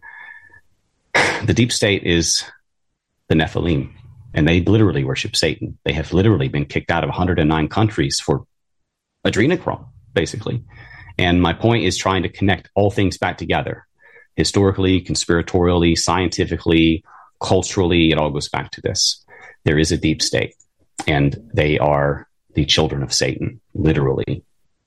The 1.44 1.54
deep 1.54 1.72
state 1.72 2.04
is 2.04 2.44
the 3.30 3.36
Nephilim, 3.36 3.90
and 4.34 4.46
they 4.46 4.60
literally 4.60 5.04
worship 5.04 5.36
Satan. 5.36 5.78
They 5.84 5.92
have 5.92 6.12
literally 6.12 6.48
been 6.48 6.66
kicked 6.66 6.90
out 6.90 7.04
of 7.04 7.08
109 7.08 7.68
countries 7.68 8.20
for 8.20 8.44
adrenochrome, 9.24 9.86
basically. 10.12 10.64
And 11.16 11.40
my 11.40 11.52
point 11.52 11.84
is 11.84 11.96
trying 11.96 12.24
to 12.24 12.28
connect 12.28 12.68
all 12.74 12.90
things 12.90 13.16
back 13.16 13.38
together 13.38 13.86
historically, 14.36 15.00
conspiratorially, 15.00 15.96
scientifically, 15.96 17.04
culturally. 17.40 18.10
It 18.10 18.18
all 18.18 18.30
goes 18.30 18.48
back 18.48 18.70
to 18.72 18.80
this. 18.80 19.24
There 19.64 19.78
is 19.78 19.92
a 19.92 19.96
deep 19.96 20.22
state, 20.22 20.54
and 21.06 21.36
they 21.54 21.78
are 21.78 22.26
the 22.54 22.64
children 22.64 23.02
of 23.02 23.12
Satan, 23.12 23.60
literally, 23.74 24.42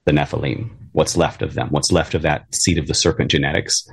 the 0.05 0.11
Nephilim. 0.11 0.69
What's 0.91 1.15
left 1.15 1.41
of 1.41 1.53
them? 1.53 1.69
What's 1.69 1.91
left 1.91 2.13
of 2.13 2.23
that 2.23 2.53
seed 2.53 2.77
of 2.77 2.87
the 2.87 2.93
serpent 2.93 3.31
genetics? 3.31 3.87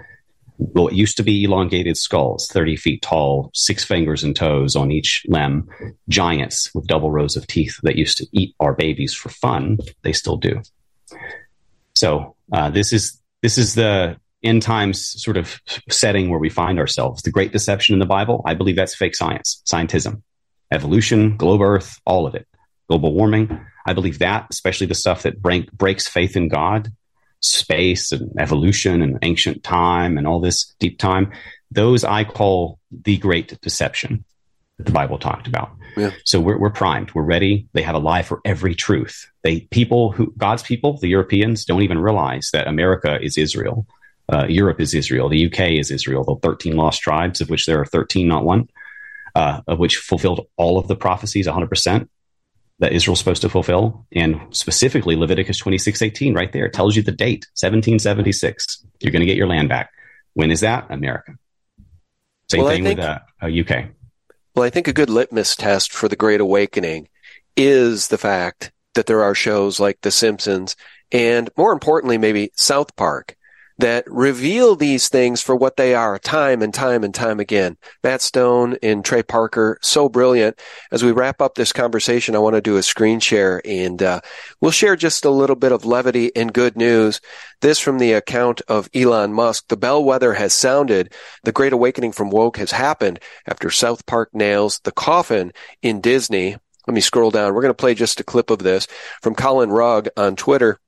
Well, 0.60 0.88
it 0.88 0.94
used 0.94 1.16
to 1.16 1.22
be 1.22 1.44
elongated 1.44 1.96
skulls, 1.96 2.46
30 2.52 2.76
feet 2.76 3.02
tall, 3.02 3.50
six 3.54 3.82
fingers 3.82 4.22
and 4.22 4.36
toes 4.36 4.76
on 4.76 4.92
each 4.92 5.24
limb, 5.26 5.66
giants 6.08 6.70
with 6.74 6.86
double 6.86 7.10
rows 7.10 7.34
of 7.36 7.46
teeth 7.46 7.78
that 7.82 7.96
used 7.96 8.18
to 8.18 8.26
eat 8.32 8.54
our 8.60 8.74
babies 8.74 9.14
for 9.14 9.30
fun. 9.30 9.78
They 10.02 10.12
still 10.12 10.36
do. 10.36 10.60
So 11.94 12.36
uh, 12.52 12.70
this 12.70 12.92
is 12.92 13.20
this 13.42 13.56
is 13.56 13.74
the 13.74 14.18
end 14.42 14.62
times 14.62 15.22
sort 15.22 15.38
of 15.38 15.60
setting 15.88 16.28
where 16.28 16.38
we 16.38 16.50
find 16.50 16.78
ourselves. 16.78 17.22
The 17.22 17.30
great 17.30 17.52
deception 17.52 17.94
in 17.94 17.98
the 17.98 18.06
Bible, 18.06 18.42
I 18.46 18.54
believe 18.54 18.76
that's 18.76 18.94
fake 18.94 19.16
science, 19.16 19.62
scientism, 19.66 20.22
evolution, 20.70 21.36
globe 21.36 21.62
Earth, 21.62 21.98
all 22.04 22.26
of 22.26 22.34
it, 22.34 22.46
global 22.88 23.14
warming. 23.14 23.64
I 23.86 23.94
believe 23.94 24.18
that, 24.18 24.46
especially 24.50 24.88
the 24.88 24.94
stuff 24.94 25.22
that 25.22 25.40
break, 25.40 25.72
breaks 25.72 26.06
faith 26.06 26.36
in 26.36 26.48
God, 26.48 26.92
space 27.40 28.12
and 28.12 28.32
evolution 28.38 29.02
and 29.02 29.18
ancient 29.22 29.62
time 29.62 30.18
and 30.18 30.26
all 30.26 30.40
this 30.40 30.74
deep 30.78 30.98
time, 30.98 31.32
those 31.70 32.04
I 32.04 32.24
call 32.24 32.78
the 32.90 33.16
great 33.16 33.60
deception 33.60 34.24
that 34.76 34.86
the 34.86 34.92
Bible 34.92 35.18
talked 35.18 35.46
about. 35.46 35.70
Yeah. 35.96 36.10
So 36.24 36.40
we're, 36.40 36.58
we're 36.58 36.70
primed. 36.70 37.12
We're 37.12 37.22
ready. 37.22 37.66
They 37.72 37.82
have 37.82 37.94
a 37.94 37.98
lie 37.98 38.22
for 38.22 38.40
every 38.44 38.74
truth. 38.74 39.30
They 39.42 39.60
people 39.60 40.12
who 40.12 40.32
God's 40.36 40.62
people, 40.62 40.98
the 40.98 41.08
Europeans, 41.08 41.64
don't 41.64 41.82
even 41.82 41.98
realize 41.98 42.50
that 42.52 42.66
America 42.66 43.18
is 43.20 43.36
Israel. 43.36 43.86
Uh, 44.32 44.46
Europe 44.48 44.80
is 44.80 44.94
Israel. 44.94 45.28
The 45.28 45.46
UK 45.46 45.72
is 45.72 45.90
Israel. 45.90 46.24
The 46.24 46.36
13 46.36 46.76
lost 46.76 47.02
tribes, 47.02 47.40
of 47.40 47.50
which 47.50 47.66
there 47.66 47.80
are 47.80 47.84
13, 47.84 48.28
not 48.28 48.44
one, 48.44 48.68
uh, 49.34 49.62
of 49.66 49.78
which 49.78 49.96
fulfilled 49.96 50.46
all 50.56 50.78
of 50.78 50.86
the 50.86 50.96
prophecies 50.96 51.48
100% 51.48 52.08
that 52.80 52.92
Israel's 52.92 53.18
supposed 53.18 53.42
to 53.42 53.48
fulfill. 53.48 54.06
And 54.12 54.40
specifically, 54.50 55.16
Leviticus 55.16 55.58
26 55.58 56.02
18, 56.02 56.34
right 56.34 56.52
there, 56.52 56.68
tells 56.68 56.96
you 56.96 57.02
the 57.02 57.12
date 57.12 57.46
1776. 57.54 58.84
You're 59.00 59.12
going 59.12 59.20
to 59.20 59.26
get 59.26 59.36
your 59.36 59.46
land 59.46 59.68
back. 59.68 59.90
When 60.34 60.50
is 60.50 60.60
that? 60.60 60.86
America. 60.90 61.34
Same 62.50 62.62
well, 62.62 62.70
thing 62.70 62.84
think, 62.84 62.98
with 62.98 63.06
uh, 63.06 63.46
UK. 63.46 63.70
Uh, 63.70 63.88
well, 64.54 64.64
I 64.64 64.70
think 64.70 64.88
a 64.88 64.92
good 64.92 65.10
litmus 65.10 65.54
test 65.54 65.92
for 65.92 66.08
the 66.08 66.16
Great 66.16 66.40
Awakening 66.40 67.08
is 67.56 68.08
the 68.08 68.18
fact 68.18 68.72
that 68.94 69.06
there 69.06 69.22
are 69.22 69.34
shows 69.34 69.78
like 69.78 70.00
The 70.00 70.10
Simpsons 70.10 70.74
and 71.12 71.50
more 71.56 71.72
importantly, 71.72 72.18
maybe 72.18 72.52
South 72.54 72.94
Park 72.96 73.36
that 73.80 74.04
reveal 74.06 74.76
these 74.76 75.08
things 75.08 75.40
for 75.40 75.56
what 75.56 75.76
they 75.76 75.94
are 75.94 76.18
time 76.18 76.62
and 76.62 76.72
time 76.72 77.02
and 77.02 77.14
time 77.14 77.40
again. 77.40 77.76
Matt 78.04 78.20
Stone 78.20 78.76
and 78.82 79.04
Trey 79.04 79.22
Parker, 79.22 79.78
so 79.82 80.08
brilliant. 80.08 80.58
As 80.92 81.02
we 81.02 81.12
wrap 81.12 81.40
up 81.40 81.54
this 81.54 81.72
conversation, 81.72 82.34
I 82.34 82.40
want 82.40 82.56
to 82.56 82.60
do 82.60 82.76
a 82.76 82.82
screen 82.82 83.20
share 83.20 83.62
and 83.64 84.02
uh, 84.02 84.20
we'll 84.60 84.70
share 84.70 84.96
just 84.96 85.24
a 85.24 85.30
little 85.30 85.56
bit 85.56 85.72
of 85.72 85.84
levity 85.84 86.34
and 86.36 86.52
good 86.52 86.76
news. 86.76 87.20
This 87.60 87.78
from 87.78 87.98
the 87.98 88.12
account 88.12 88.60
of 88.68 88.88
Elon 88.94 89.32
Musk. 89.32 89.68
The 89.68 89.76
bellwether 89.76 90.34
has 90.34 90.52
sounded. 90.52 91.14
The 91.44 91.52
great 91.52 91.72
awakening 91.72 92.12
from 92.12 92.30
woke 92.30 92.58
has 92.58 92.72
happened 92.72 93.20
after 93.46 93.70
South 93.70 94.04
Park 94.06 94.34
nails 94.34 94.80
the 94.84 94.92
coffin 94.92 95.52
in 95.82 96.00
Disney. 96.00 96.56
Let 96.86 96.94
me 96.94 97.00
scroll 97.00 97.30
down. 97.30 97.54
We're 97.54 97.62
going 97.62 97.70
to 97.70 97.74
play 97.74 97.94
just 97.94 98.20
a 98.20 98.24
clip 98.24 98.50
of 98.50 98.58
this 98.58 98.86
from 99.22 99.34
Colin 99.34 99.70
Rugg 99.70 100.08
on 100.16 100.36
Twitter. 100.36 100.80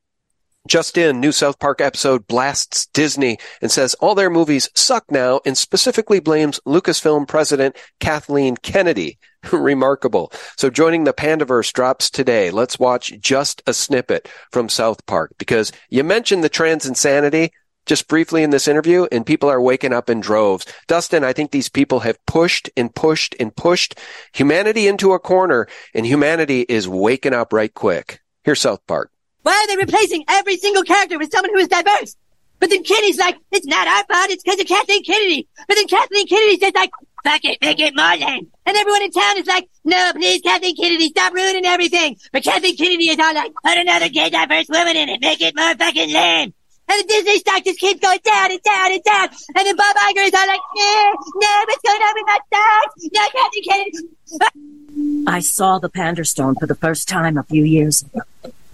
Just 0.69 0.97
in, 0.97 1.19
new 1.19 1.33
South 1.33 1.59
Park 1.59 1.81
episode 1.81 2.29
blasts 2.29 2.87
Disney 2.87 3.39
and 3.61 3.71
says 3.71 3.95
all 3.95 4.15
their 4.15 4.31
movies 4.31 4.71
suck 4.77 5.11
now 5.11 5.41
and 5.45 5.59
specifically 5.59 6.21
blames 6.21 6.61
Lucasfilm 6.65 7.27
president 7.27 7.77
Kathleen 7.99 8.57
Kennedy. 8.57 9.19
Remarkable. 9.53 10.33
So 10.57 10.71
joining 10.71 11.03
the 11.03 11.13
Panderverse 11.13 11.73
drops 11.73 12.11
today. 12.11 12.53
Let's 12.53 12.79
watch 12.79 13.13
just 13.19 13.61
a 13.67 13.75
snippet 13.75 14.29
from 14.53 14.69
South 14.69 15.05
Park 15.07 15.35
because 15.37 15.73
you 15.91 16.05
mentioned 16.05 16.45
the 16.45 16.49
trans 16.49 16.87
insanity 16.87 17.51
just 17.85 18.07
briefly 18.07 18.45
in 18.45 18.51
this 18.51 18.69
interview 18.69 19.09
and 19.11 19.27
people 19.27 19.49
are 19.49 19.61
waking 19.61 19.93
up 19.93 20.09
in 20.09 20.21
droves. 20.21 20.65
Dustin, 20.87 21.25
I 21.25 21.33
think 21.33 21.51
these 21.51 21.69
people 21.69 22.01
have 22.01 22.25
pushed 22.27 22.71
and 22.77 22.95
pushed 22.95 23.35
and 23.41 23.55
pushed 23.55 23.99
humanity 24.33 24.87
into 24.87 25.13
a 25.13 25.19
corner 25.19 25.67
and 25.93 26.07
humanity 26.07 26.61
is 26.61 26.87
waking 26.87 27.35
up 27.35 27.53
right 27.53 27.75
quick. 27.75 28.21
Here's 28.45 28.61
South 28.61 28.87
Park. 28.87 29.11
Why 29.43 29.53
are 29.53 29.67
they 29.67 29.77
replacing 29.77 30.25
every 30.29 30.57
single 30.57 30.83
character 30.83 31.19
with 31.19 31.31
someone 31.31 31.51
who 31.53 31.59
is 31.59 31.69
diverse? 31.69 32.17
But 32.59 32.71
then 32.71 32.85
Kenny's 32.85 33.19
like, 33.19 33.37
it's 33.51 33.67
not 33.67 33.89
our 33.89 34.05
fault, 34.05 34.31
it's 34.31 34.45
because 34.45 34.61
of 34.61 34.67
Kathleen 34.67 35.03
Kennedy. 35.03 35.49
But 35.67 35.75
then 35.75 35.89
Kathleen 35.89 36.29
Kennedy 36.29 36.59
says 36.59 36.73
like, 36.75 36.91
fuck 37.25 37.45
it, 37.45 37.59
make 37.61 37.81
it 37.81 37.95
Marlon. 37.97 38.47
And 38.65 38.77
everyone 38.77 39.03
in 39.03 39.11
town 39.11 39.39
is 39.39 39.47
like, 39.47 39.69
no, 39.85 40.13
please, 40.15 40.43
Kathleen 40.43 40.77
Kennedy, 40.77 41.09
stop 41.09 41.33
ruining 41.33 41.67
everything. 41.67 42.17
But 42.33 42.45
Kathleen 42.45 42.77
Kennedy 42.77 43.09
is 43.09 43.19
all 43.19 43.35
like, 43.35 43.53
put 43.65 43.79
another 43.79 44.09
gay 44.09 44.31
diverse 44.31 44.67
woman 44.69 44.97
in 44.97 45.09
it, 45.09 45.21
make 45.21 45.41
it 45.41 45.57
more 45.57 45.75
fucking 45.75 46.13
lame. 46.13 46.55
And 46.89 47.03
the 47.03 47.09
Disney 47.09 47.39
stock 47.39 47.65
just 47.65 47.81
keeps 47.81 48.01
going 48.01 48.19
down 48.23 48.53
and 48.53 48.63
down 48.63 48.93
and 48.93 49.03
down. 49.03 49.29
And 49.57 49.67
then 49.67 49.77
Bob 49.77 49.97
Iger 49.97 50.27
is 50.27 50.35
all 50.35 50.47
like, 50.47 50.61
no, 50.77 51.15
no, 51.35 51.65
what's 51.67 51.83
going 51.83 52.03
on 52.03 52.15
with 52.15 52.27
my 52.27 52.39
stocks? 52.47 53.09
No, 53.13 53.29
Kathleen 53.41 53.65
Kennedy. 53.69 55.27
I 55.27 55.41
saw 55.41 55.79
the 55.79 55.91
Panderstone 55.91 56.59
for 56.61 56.67
the 56.67 56.75
first 56.75 57.09
time 57.09 57.37
a 57.39 57.43
few 57.43 57.65
years 57.65 58.03
ago. 58.03 58.21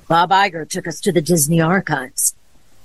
Bob 0.09 0.31
Iger 0.31 0.67
took 0.67 0.89
us 0.89 1.03
to 1.03 1.13
the 1.13 1.21
Disney 1.21 1.61
archives 1.61 2.35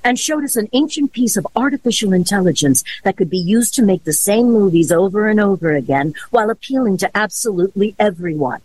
and 0.04 0.20
showed 0.20 0.44
us 0.44 0.58
an 0.58 0.68
ancient 0.74 1.14
piece 1.14 1.38
of 1.38 1.48
artificial 1.56 2.12
intelligence 2.12 2.84
that 3.06 3.16
could 3.16 3.30
be 3.30 3.38
used 3.38 3.74
to 3.76 3.82
make 3.82 4.04
the 4.04 4.12
same 4.12 4.52
movies 4.52 4.92
over 4.92 5.30
and 5.30 5.40
over 5.40 5.74
again 5.74 6.14
while 6.32 6.50
appealing 6.50 6.98
to 6.98 7.18
absolutely 7.18 7.96
everyone. 7.98 8.60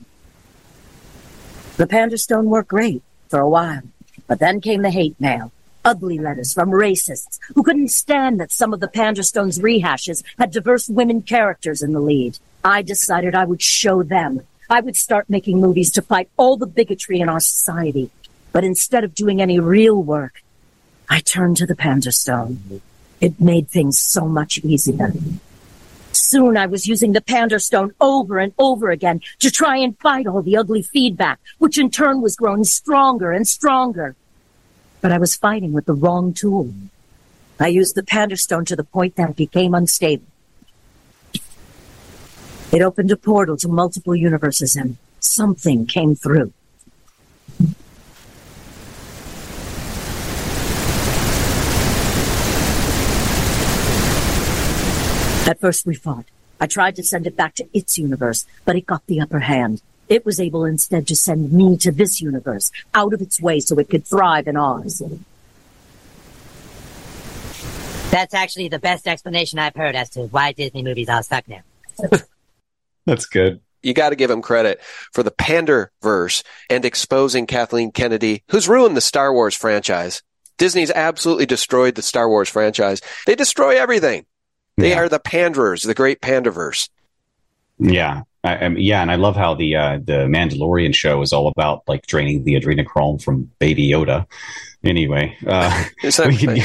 The 1.77 1.87
Panderstone 1.87 2.47
worked 2.47 2.71
great 2.71 3.05
for 3.29 3.39
a 3.39 3.49
while, 3.49 3.83
but 4.27 4.41
then 4.41 4.61
came 4.61 4.83
the 4.83 4.91
hate 4.91 5.15
mail. 5.21 5.53
Ugly 5.85 6.19
letters 6.19 6.53
from 6.53 6.71
racists 6.71 7.39
who 7.55 7.63
couldn't 7.63 7.93
stand 7.93 8.41
that 8.41 8.51
some 8.51 8.75
of 8.75 8.81
the 8.81 8.89
Panderstone's 8.89 9.61
rehashes 9.61 10.25
had 10.37 10.51
diverse 10.51 10.89
women 10.89 11.23
characters 11.23 11.81
in 11.81 11.93
the 11.93 12.01
lead. 12.01 12.41
I 12.65 12.83
decided 12.83 13.37
I 13.37 13.45
would 13.45 13.63
show 13.63 14.03
them. 14.03 14.41
I 14.69 14.81
would 14.81 14.97
start 14.97 15.31
making 15.31 15.61
movies 15.61 15.93
to 15.93 16.03
fight 16.03 16.29
all 16.37 16.57
the 16.57 16.67
bigotry 16.67 17.21
in 17.21 17.29
our 17.29 17.41
society 17.41 18.11
but 18.53 18.65
instead 18.65 19.05
of 19.05 19.15
doing 19.15 19.41
any 19.41 19.61
real 19.61 20.03
work, 20.03 20.43
I 21.09 21.21
turned 21.21 21.57
to 21.59 21.67
the 21.67 21.77
Panderstone. 21.77 22.81
It 23.21 23.41
made 23.41 23.69
things 23.69 23.99
so 23.99 24.29
much 24.29 24.59
easier. 24.59 25.13
Soon 26.13 26.57
I 26.57 26.67
was 26.67 26.87
using 26.87 27.13
the 27.13 27.21
Panderstone 27.21 27.93
over 28.01 28.39
and 28.39 28.53
over 28.59 28.91
again 28.91 29.21
to 29.39 29.51
try 29.51 29.77
and 29.77 29.99
fight 29.99 30.27
all 30.27 30.43
the 30.43 30.57
ugly 30.57 30.83
feedback, 30.83 31.39
which 31.59 31.79
in 31.79 31.91
turn 31.91 32.21
was 32.21 32.37
growing 32.37 32.65
stronger 32.65 33.33
and 33.33 33.47
stronger. 33.47 34.15
But 35.01 35.13
I 35.13 35.19
was 35.19 35.37
fighting 35.37 35.73
with 35.73 35.87
the 35.87 35.95
wrong 35.95 36.35
tool. 36.35 36.73
I 37.61 37.69
used 37.69 37.95
the 37.95 38.03
Panderstone 38.03 38.67
to 38.67 38.77
the 38.77 38.85
point 38.85 39.17
that 39.17 39.31
it 39.31 39.37
became 39.37 39.75
unstable. 39.75 40.27
It 42.71 42.83
opened 42.83 43.11
a 43.11 43.17
portal 43.17 43.57
to 43.59 43.69
multiple 43.69 44.15
universes 44.15 44.77
and 44.77 44.97
something 45.21 45.87
came 45.87 46.15
through. 46.15 46.53
At 55.59 55.63
first 55.63 55.87
we 55.87 55.97
fought. 55.97 56.27
I 56.61 56.69
tried 56.69 56.95
to 56.95 57.03
send 57.03 57.27
it 57.27 57.37
back 57.37 57.57
to 57.57 57.67
its 57.75 57.99
universe, 57.99 58.47
but 58.65 58.77
it 58.77 58.87
got 58.87 59.05
the 59.09 59.21
upper 59.21 59.41
hand. 59.41 59.83
It 60.09 60.25
was 60.25 60.39
able 60.39 60.65
instead 60.65 61.09
to 61.09 61.17
send 61.17 61.53
me 61.53 61.77
to 61.79 61.91
this 61.91 62.21
universe, 62.21 62.71
out 62.95 63.13
of 63.13 63.21
its 63.21 63.41
way 63.41 63.59
so 63.59 63.77
it 63.81 63.89
could 63.89 64.07
thrive 64.07 64.47
in 64.47 64.57
ours. 64.57 65.03
That's 68.13 68.35
actually 68.35 68.69
the 68.69 68.79
best 68.79 69.09
explanation 69.09 69.59
I've 69.59 69.75
heard 69.75 69.97
as 69.97 70.11
to 70.11 70.27
why 70.27 70.53
Disney 70.53 70.85
movies 70.85 71.09
are 71.09 71.25
stuck 71.25 71.49
now. 71.49 71.63
That's 73.05 73.27
good. 73.27 73.61
You 73.83 73.95
got 73.95 74.11
to 74.11 74.17
give 74.17 74.31
him 74.31 74.43
credit 74.43 74.81
for 75.13 75.25
the 75.25 75.33
pander 75.33 75.91
verse 76.03 76.45
and 76.71 76.85
exposing 76.85 77.49
Kathleen 77.49 77.91
Kennedy, 77.91 78.45
who's 78.51 78.69
ruined 78.69 78.97
the 78.97 79.01
Star 79.01 79.33
Wars 79.35 79.57
franchise. 79.57 80.23
Disney's 80.57 80.93
absolutely 80.93 81.47
destroyed 81.47 81.97
the 81.97 82.03
Star 82.03 82.29
Wars 82.29 82.49
franchise. 82.49 83.01
They 83.27 83.35
destroy 83.35 83.77
everything. 83.77 84.25
They 84.79 84.91
yeah. 84.91 84.99
are 84.99 85.09
the 85.09 85.19
panderers, 85.19 85.83
the 85.83 85.93
great 85.93 86.21
panderverse. 86.21 86.89
Yeah. 87.79 88.23
I, 88.45 88.55
I 88.55 88.69
yeah, 88.69 89.03
and 89.03 89.11
I 89.11 89.17
love 89.17 89.35
how 89.35 89.55
the 89.55 89.75
uh, 89.75 89.99
the 89.99 90.27
Mandalorian 90.27 90.95
show 90.95 91.21
is 91.23 91.33
all 91.33 91.49
about 91.49 91.83
like 91.89 92.07
draining 92.07 92.45
the 92.45 92.55
adrenochrome 92.55 93.21
from 93.21 93.51
Baby 93.59 93.89
Yoda, 93.89 94.27
anyway, 94.85 95.37
uh, 95.47 95.85
we 96.27 96.37
can, 96.37 96.59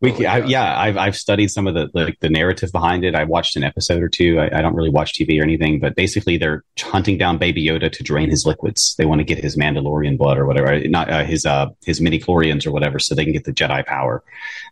we 0.00 0.12
can, 0.12 0.26
I, 0.26 0.38
yeah, 0.44 0.78
I've, 0.78 0.96
I've 0.96 1.16
studied 1.16 1.48
some 1.48 1.66
of 1.66 1.74
the, 1.74 1.88
the, 1.92 2.14
the 2.20 2.28
narrative 2.28 2.70
behind 2.72 3.04
it. 3.04 3.14
I 3.14 3.24
watched 3.24 3.56
an 3.56 3.64
episode 3.64 4.02
or 4.02 4.08
two. 4.08 4.38
I, 4.38 4.58
I, 4.58 4.62
don't 4.62 4.74
really 4.74 4.90
watch 4.90 5.14
TV 5.14 5.40
or 5.40 5.42
anything, 5.42 5.80
but 5.80 5.96
basically 5.96 6.38
they're 6.38 6.64
hunting 6.78 7.18
down 7.18 7.38
Baby 7.38 7.66
Yoda 7.66 7.90
to 7.90 8.02
drain 8.02 8.30
his 8.30 8.46
liquids. 8.46 8.94
They 8.96 9.04
want 9.04 9.20
to 9.20 9.24
get 9.24 9.38
his 9.38 9.56
Mandalorian 9.56 10.18
blood 10.18 10.38
or 10.38 10.46
whatever, 10.46 10.78
not 10.88 11.10
uh, 11.10 11.24
his 11.24 11.44
uh, 11.46 11.66
his 11.84 12.00
midi-chlorians 12.00 12.66
or 12.66 12.72
whatever, 12.72 12.98
so 12.98 13.14
they 13.14 13.24
can 13.24 13.32
get 13.32 13.44
the 13.44 13.52
Jedi 13.52 13.84
power. 13.86 14.22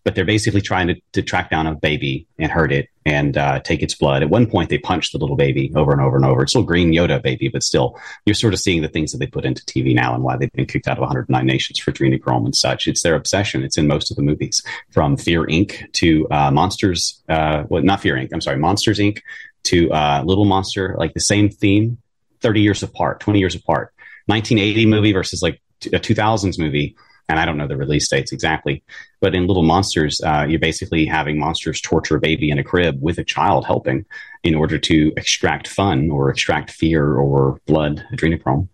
But 0.04 0.14
they're 0.14 0.24
basically 0.24 0.60
trying 0.60 0.88
to, 0.88 0.94
to 1.12 1.22
track 1.22 1.50
down 1.50 1.66
a 1.66 1.74
baby 1.74 2.26
and 2.38 2.50
hurt 2.50 2.72
it 2.72 2.88
and 3.06 3.38
uh, 3.38 3.60
take 3.60 3.82
its 3.82 3.94
blood. 3.94 4.24
At 4.24 4.30
one 4.30 4.50
point, 4.50 4.68
they 4.68 4.78
punch 4.78 5.12
the 5.12 5.18
little 5.18 5.36
baby 5.36 5.72
over 5.76 5.92
and 5.92 6.00
over 6.00 6.16
and 6.16 6.26
over. 6.26 6.42
It's 6.42 6.52
still 6.52 6.64
green 6.64 6.92
Yoda 6.92 7.22
baby, 7.22 7.48
but 7.48 7.62
still, 7.62 7.98
you're 8.26 8.34
sort 8.34 8.52
of 8.52 8.58
seeing 8.58 8.82
the 8.82 8.88
things 8.88 9.12
that 9.12 9.18
they 9.18 9.28
put 9.28 9.44
into 9.44 9.64
TV 9.64 9.94
now 9.94 10.12
and 10.12 10.24
why 10.24 10.36
they've 10.36 10.52
been 10.52 10.66
kicked 10.66 10.88
out 10.88 10.98
of 10.98 11.02
109 11.02 11.46
nations 11.46 11.78
for 11.78 11.92
adrenochrome 11.92 12.44
and 12.44 12.56
such. 12.56 12.75
It's 12.86 13.02
their 13.02 13.14
obsession. 13.14 13.62
It's 13.62 13.78
in 13.78 13.86
most 13.86 14.10
of 14.10 14.16
the 14.16 14.22
movies, 14.22 14.62
from 14.90 15.16
Fear 15.16 15.46
Inc. 15.46 15.92
to 15.94 16.28
uh, 16.30 16.50
Monsters. 16.50 17.22
Uh, 17.28 17.64
well, 17.68 17.82
not 17.82 18.00
Fear 18.00 18.16
Inc. 18.16 18.30
I'm 18.32 18.40
sorry, 18.40 18.58
Monsters 18.58 18.98
Inc. 18.98 19.20
to 19.64 19.90
uh, 19.92 20.22
Little 20.24 20.44
Monster. 20.44 20.94
Like 20.98 21.14
the 21.14 21.20
same 21.20 21.48
theme, 21.48 21.98
30 22.40 22.60
years 22.60 22.82
apart, 22.82 23.20
20 23.20 23.38
years 23.38 23.54
apart. 23.54 23.92
1980 24.26 24.86
movie 24.86 25.12
versus 25.12 25.42
like 25.42 25.60
a 25.86 26.00
2000s 26.00 26.58
movie 26.58 26.96
and 27.28 27.40
I 27.40 27.44
don't 27.44 27.56
know 27.56 27.66
the 27.66 27.76
release 27.76 28.08
dates 28.08 28.32
exactly, 28.32 28.84
but 29.20 29.34
in 29.34 29.46
Little 29.46 29.62
Monsters, 29.62 30.20
uh, 30.24 30.46
you're 30.48 30.60
basically 30.60 31.06
having 31.06 31.38
monsters 31.38 31.80
torture 31.80 32.16
a 32.16 32.20
baby 32.20 32.50
in 32.50 32.58
a 32.58 32.64
crib 32.64 32.98
with 33.00 33.18
a 33.18 33.24
child 33.24 33.66
helping 33.66 34.04
in 34.44 34.54
order 34.54 34.78
to 34.78 35.12
extract 35.16 35.66
fun 35.66 36.10
or 36.10 36.30
extract 36.30 36.70
fear 36.70 37.16
or 37.16 37.60
blood, 37.66 38.06
adrenochrome. 38.12 38.68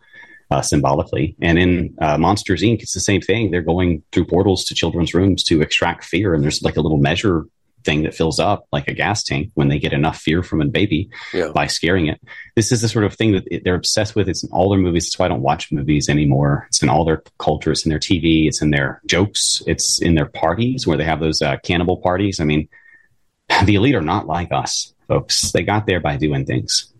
Uh, 0.53 0.61
symbolically. 0.61 1.34
And 1.40 1.59
in 1.59 1.94
uh, 1.98 2.18
Monsters 2.18 2.61
Inc., 2.61 2.82
it's 2.82 2.92
the 2.92 3.00
same 3.00 3.22
thing. 3.22 3.50
They're 3.50 3.62
going 3.62 4.03
through 4.12 4.26
portals 4.26 4.64
to 4.64 4.74
children's 4.74 5.14
rooms 5.14 5.42
to 5.44 5.62
extract 5.62 6.05
fear, 6.05 6.34
and 6.34 6.44
there's 6.44 6.62
like 6.62 6.76
a 6.76 6.82
little 6.82 6.98
measure 6.98 7.46
thing 7.84 8.03
that 8.03 8.14
fills 8.14 8.38
up 8.38 8.66
like 8.70 8.86
a 8.86 8.92
gas 8.92 9.22
tank 9.22 9.50
when 9.55 9.68
they 9.68 9.78
get 9.78 9.94
enough 9.94 10.18
fear 10.18 10.42
from 10.42 10.61
a 10.61 10.66
baby 10.66 11.09
yeah. 11.32 11.48
by 11.55 11.66
scaring 11.66 12.07
it. 12.07 12.20
This 12.55 12.70
is 12.70 12.82
the 12.82 12.88
sort 12.90 13.07
of 13.07 13.14
thing 13.14 13.32
that 13.32 13.62
they're 13.64 13.76
obsessed 13.76 14.14
with. 14.14 14.28
It's 14.28 14.44
in 14.44 14.50
all 14.53 14.68
their 14.68 14.78
movies. 14.78 15.07
That's 15.07 15.18
why 15.18 15.24
I 15.24 15.28
don't 15.28 15.40
watch 15.40 15.72
movies 15.72 16.11
anymore. 16.11 16.66
It's 16.68 16.82
in 16.82 16.90
all 16.90 17.07
their 17.07 17.22
culture. 17.38 17.72
It's 17.72 17.86
in 17.86 17.90
their 17.90 17.98
TV. 17.98 18.46
It's 18.46 18.61
in 18.61 18.72
their 18.72 19.00
jokes. 19.07 19.62
It's 19.66 20.03
in 20.03 20.16
their 20.16 20.28
parties 20.28 20.86
where 20.86 20.98
they 20.98 21.05
have 21.05 21.20
those 21.20 21.40
uh, 21.40 21.57
cannibal 21.64 21.96
parties. 21.96 22.40
I 22.40 22.44
mean, 22.44 22.68
the 23.64 23.76
elite 23.76 23.94
are 23.94 24.03
not 24.03 24.26
like 24.26 24.53
us, 24.53 24.92
folks. 25.09 25.53
They 25.53 25.62
got 25.62 25.86
there 25.86 26.00
by 26.00 26.18
doing 26.18 26.44
things. 26.44 26.91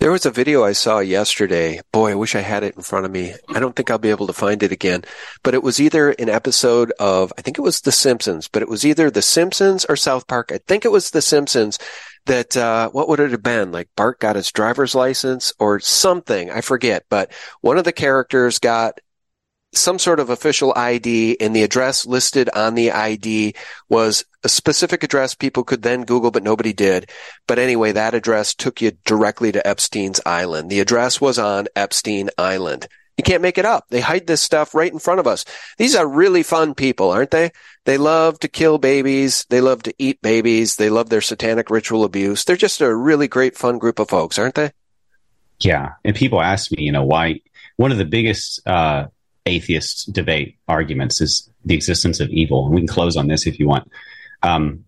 There 0.00 0.12
was 0.12 0.24
a 0.24 0.30
video 0.30 0.62
I 0.62 0.72
saw 0.72 1.00
yesterday. 1.00 1.80
Boy, 1.90 2.12
I 2.12 2.14
wish 2.14 2.36
I 2.36 2.40
had 2.40 2.62
it 2.62 2.76
in 2.76 2.82
front 2.82 3.04
of 3.04 3.10
me. 3.10 3.34
I 3.48 3.58
don't 3.58 3.74
think 3.74 3.90
I'll 3.90 3.98
be 3.98 4.10
able 4.10 4.28
to 4.28 4.32
find 4.32 4.62
it 4.62 4.70
again. 4.70 5.02
But 5.42 5.54
it 5.54 5.62
was 5.64 5.80
either 5.80 6.10
an 6.10 6.28
episode 6.28 6.92
of, 7.00 7.32
I 7.36 7.42
think 7.42 7.58
it 7.58 7.62
was 7.62 7.80
The 7.80 7.90
Simpsons, 7.90 8.46
but 8.46 8.62
it 8.62 8.68
was 8.68 8.86
either 8.86 9.10
The 9.10 9.22
Simpsons 9.22 9.84
or 9.86 9.96
South 9.96 10.28
Park. 10.28 10.52
I 10.52 10.60
think 10.68 10.84
it 10.84 10.92
was 10.92 11.10
The 11.10 11.20
Simpsons 11.20 11.80
that, 12.26 12.56
uh, 12.56 12.90
what 12.90 13.08
would 13.08 13.18
it 13.18 13.32
have 13.32 13.42
been? 13.42 13.72
Like 13.72 13.88
Bart 13.96 14.20
got 14.20 14.36
his 14.36 14.52
driver's 14.52 14.94
license 14.94 15.52
or 15.58 15.80
something. 15.80 16.48
I 16.48 16.60
forget. 16.60 17.04
But 17.10 17.32
one 17.60 17.76
of 17.76 17.84
the 17.84 17.92
characters 17.92 18.60
got 18.60 19.00
some 19.72 19.98
sort 19.98 20.20
of 20.20 20.30
official 20.30 20.72
ID 20.76 21.36
and 21.40 21.54
the 21.54 21.62
address 21.62 22.06
listed 22.06 22.48
on 22.54 22.74
the 22.74 22.90
ID 22.90 23.54
was 23.88 24.24
a 24.42 24.48
specific 24.48 25.02
address 25.02 25.34
people 25.34 25.64
could 25.64 25.82
then 25.82 26.04
Google, 26.04 26.30
but 26.30 26.42
nobody 26.42 26.72
did. 26.72 27.10
But 27.46 27.58
anyway, 27.58 27.92
that 27.92 28.14
address 28.14 28.54
took 28.54 28.80
you 28.80 28.92
directly 29.04 29.52
to 29.52 29.66
Epstein's 29.66 30.20
Island. 30.24 30.70
The 30.70 30.80
address 30.80 31.20
was 31.20 31.38
on 31.38 31.68
Epstein 31.76 32.30
Island. 32.38 32.88
You 33.18 33.24
can't 33.24 33.42
make 33.42 33.58
it 33.58 33.64
up. 33.64 33.86
They 33.90 34.00
hide 34.00 34.28
this 34.28 34.40
stuff 34.40 34.74
right 34.76 34.92
in 34.92 35.00
front 35.00 35.18
of 35.18 35.26
us. 35.26 35.44
These 35.76 35.96
are 35.96 36.06
really 36.06 36.44
fun 36.44 36.74
people, 36.74 37.10
aren't 37.10 37.32
they? 37.32 37.50
They 37.84 37.98
love 37.98 38.38
to 38.40 38.48
kill 38.48 38.78
babies. 38.78 39.44
They 39.50 39.60
love 39.60 39.82
to 39.84 39.94
eat 39.98 40.22
babies. 40.22 40.76
They 40.76 40.88
love 40.88 41.08
their 41.08 41.20
satanic 41.20 41.68
ritual 41.68 42.04
abuse. 42.04 42.44
They're 42.44 42.56
just 42.56 42.80
a 42.80 42.94
really 42.94 43.26
great, 43.26 43.56
fun 43.56 43.78
group 43.78 43.98
of 43.98 44.08
folks, 44.08 44.38
aren't 44.38 44.54
they? 44.54 44.70
Yeah. 45.58 45.94
And 46.04 46.14
people 46.14 46.40
ask 46.40 46.70
me, 46.70 46.84
you 46.84 46.92
know, 46.92 47.04
why 47.04 47.40
one 47.76 47.90
of 47.90 47.98
the 47.98 48.04
biggest, 48.04 48.64
uh, 48.68 49.06
atheist 49.48 50.12
debate 50.12 50.56
arguments 50.68 51.20
is 51.20 51.50
the 51.64 51.74
existence 51.74 52.20
of 52.20 52.28
evil. 52.30 52.66
And 52.66 52.74
we 52.74 52.80
can 52.80 52.88
close 52.88 53.16
on 53.16 53.28
this 53.28 53.46
if 53.46 53.58
you 53.58 53.66
want. 53.66 53.90
Um, 54.42 54.84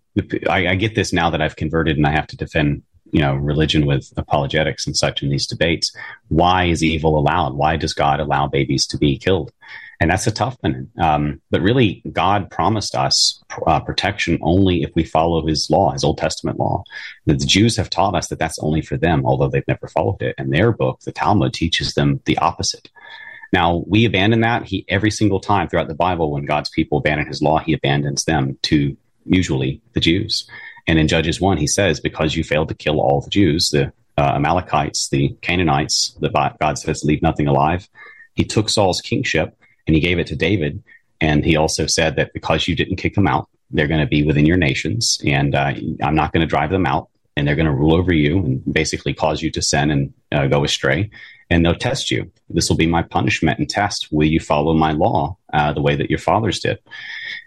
I, 0.49 0.69
I, 0.69 0.75
get 0.75 0.95
this 0.95 1.13
now 1.13 1.31
that 1.31 1.41
I've 1.41 1.57
converted 1.57 1.97
and 1.97 2.07
I 2.07 2.11
have 2.11 2.27
to 2.29 2.37
defend, 2.37 2.83
you 3.13 3.21
know, 3.21 3.35
religion 3.35 3.87
with 3.87 4.13
apologetics 4.17 4.87
and 4.87 4.97
such 4.97 5.23
in 5.23 5.31
these 5.31 5.47
debates. 5.47 5.95
Why 6.29 6.65
is 6.67 6.85
evil 6.85 7.19
allowed? 7.19 7.55
Why 7.55 7.77
does 7.77 7.95
God 7.95 8.21
allow 8.21 8.47
babies 8.47 8.87
to 8.89 8.99
be 8.99 9.19
killed? 9.19 9.53
And 10.01 10.11
that's 10.11 10.27
a 10.27 10.33
tough 10.33 10.57
one. 10.61 10.91
Um, 10.99 11.43
but 11.51 11.61
really, 11.61 12.03
God 12.11 12.51
promised 12.51 12.95
us 12.95 13.43
uh, 13.67 13.81
protection 13.81 14.39
only 14.41 14.83
if 14.83 14.91
we 14.95 15.05
follow 15.05 15.47
His 15.47 15.69
law, 15.71 15.93
His 15.93 16.05
Old 16.05 16.17
Testament 16.17 16.59
law. 16.59 16.85
The, 17.27 17.35
the 17.35 17.45
Jews 17.45 17.77
have 17.77 17.91
taught 17.91 18.15
us 18.15 18.29
that 18.29 18.39
that's 18.39 18.59
only 18.61 18.81
for 18.81 18.97
them, 18.97 19.27
although 19.27 19.49
they've 19.49 19.69
never 19.69 19.89
followed 19.89 20.23
it. 20.23 20.35
And 20.39 20.53
their 20.53 20.73
book, 20.73 21.01
the 21.01 21.13
Talmud, 21.13 21.53
teaches 21.53 21.93
them 21.95 22.21
the 22.25 22.39
opposite. 22.39 22.89
Now 23.53 23.85
we 23.87 24.05
abandon 24.05 24.41
that. 24.41 24.65
He 24.65 24.85
every 24.89 25.11
single 25.11 25.41
time 25.41 25.69
throughout 25.69 25.89
the 25.89 25.95
Bible, 25.95 26.31
when 26.31 26.45
God's 26.45 26.71
people 26.71 26.99
abandon 26.99 27.27
His 27.27 27.43
law, 27.43 27.59
He 27.59 27.73
abandons 27.73 28.25
them 28.25 28.59
to 28.63 28.97
usually 29.25 29.81
the 29.93 30.01
Jews. 30.01 30.49
And 30.87 30.99
in 30.99 31.09
Judges 31.09 31.41
one, 31.41 31.57
He 31.59 31.67
says, 31.67 32.01
"Because 32.01 32.37
you 32.37 32.45
failed 32.45 32.69
to 32.69 32.75
kill 32.75 33.01
all 33.01 33.21
the 33.21 33.31
Jews, 33.31 33.71
the 33.71 33.93
uh, 34.19 34.33
Amalekites, 34.35 35.09
the 35.09 35.37
Canaanites, 35.41 36.17
the 36.21 36.31
God 36.61 36.79
says, 36.79 37.05
leave 37.05 37.23
nothing 37.23 37.47
alive." 37.47 37.89
He 38.35 38.45
took 38.45 38.69
Saul's 38.69 39.01
kingship 39.01 39.57
and 39.87 39.95
He 39.95 40.01
gave 40.01 40.19
it 40.19 40.27
to 40.29 40.37
David. 40.37 40.83
And 41.21 41.45
He 41.45 41.57
also 41.57 41.87
said 41.87 42.17
that 42.17 42.33
because 42.33 42.69
you 42.69 42.75
didn't 42.77 42.97
kick 42.97 43.15
them 43.15 43.27
out, 43.27 43.49
they're 43.71 43.89
going 43.89 44.01
to 44.01 44.07
be 44.07 44.23
within 44.25 44.47
your 44.47 44.57
nations, 44.57 45.21
and 45.25 45.55
uh, 45.55 45.73
I'm 46.03 46.15
not 46.15 46.33
going 46.33 46.41
to 46.41 46.47
drive 46.47 46.71
them 46.71 46.87
out 46.87 47.09
and 47.37 47.47
they're 47.47 47.57
going 47.57 47.67
to 47.67 47.73
rule 47.73 47.95
over 47.95 48.13
you 48.13 48.39
and 48.39 48.73
basically 48.73 49.15
cause 49.15 49.43
you 49.43 49.51
to 49.51 49.63
sin 49.63 49.91
and 49.91 50.13
uh, 50.33 50.47
go 50.47 50.65
astray 50.65 51.11
and 51.51 51.65
they'll 51.65 51.75
test 51.75 52.11
you. 52.11 52.31
This 52.49 52.69
will 52.69 52.77
be 52.77 52.87
my 52.87 53.03
punishment 53.03 53.59
and 53.59 53.69
test. 53.69 54.09
Will 54.13 54.29
you 54.29 54.41
follow 54.41 54.73
my 54.73 54.93
law 54.93 55.37
uh, 55.53 55.73
the 55.73 55.83
way 55.83 55.97
that 55.97 56.09
your 56.09 56.19
fathers 56.19 56.61
did? 56.61 56.79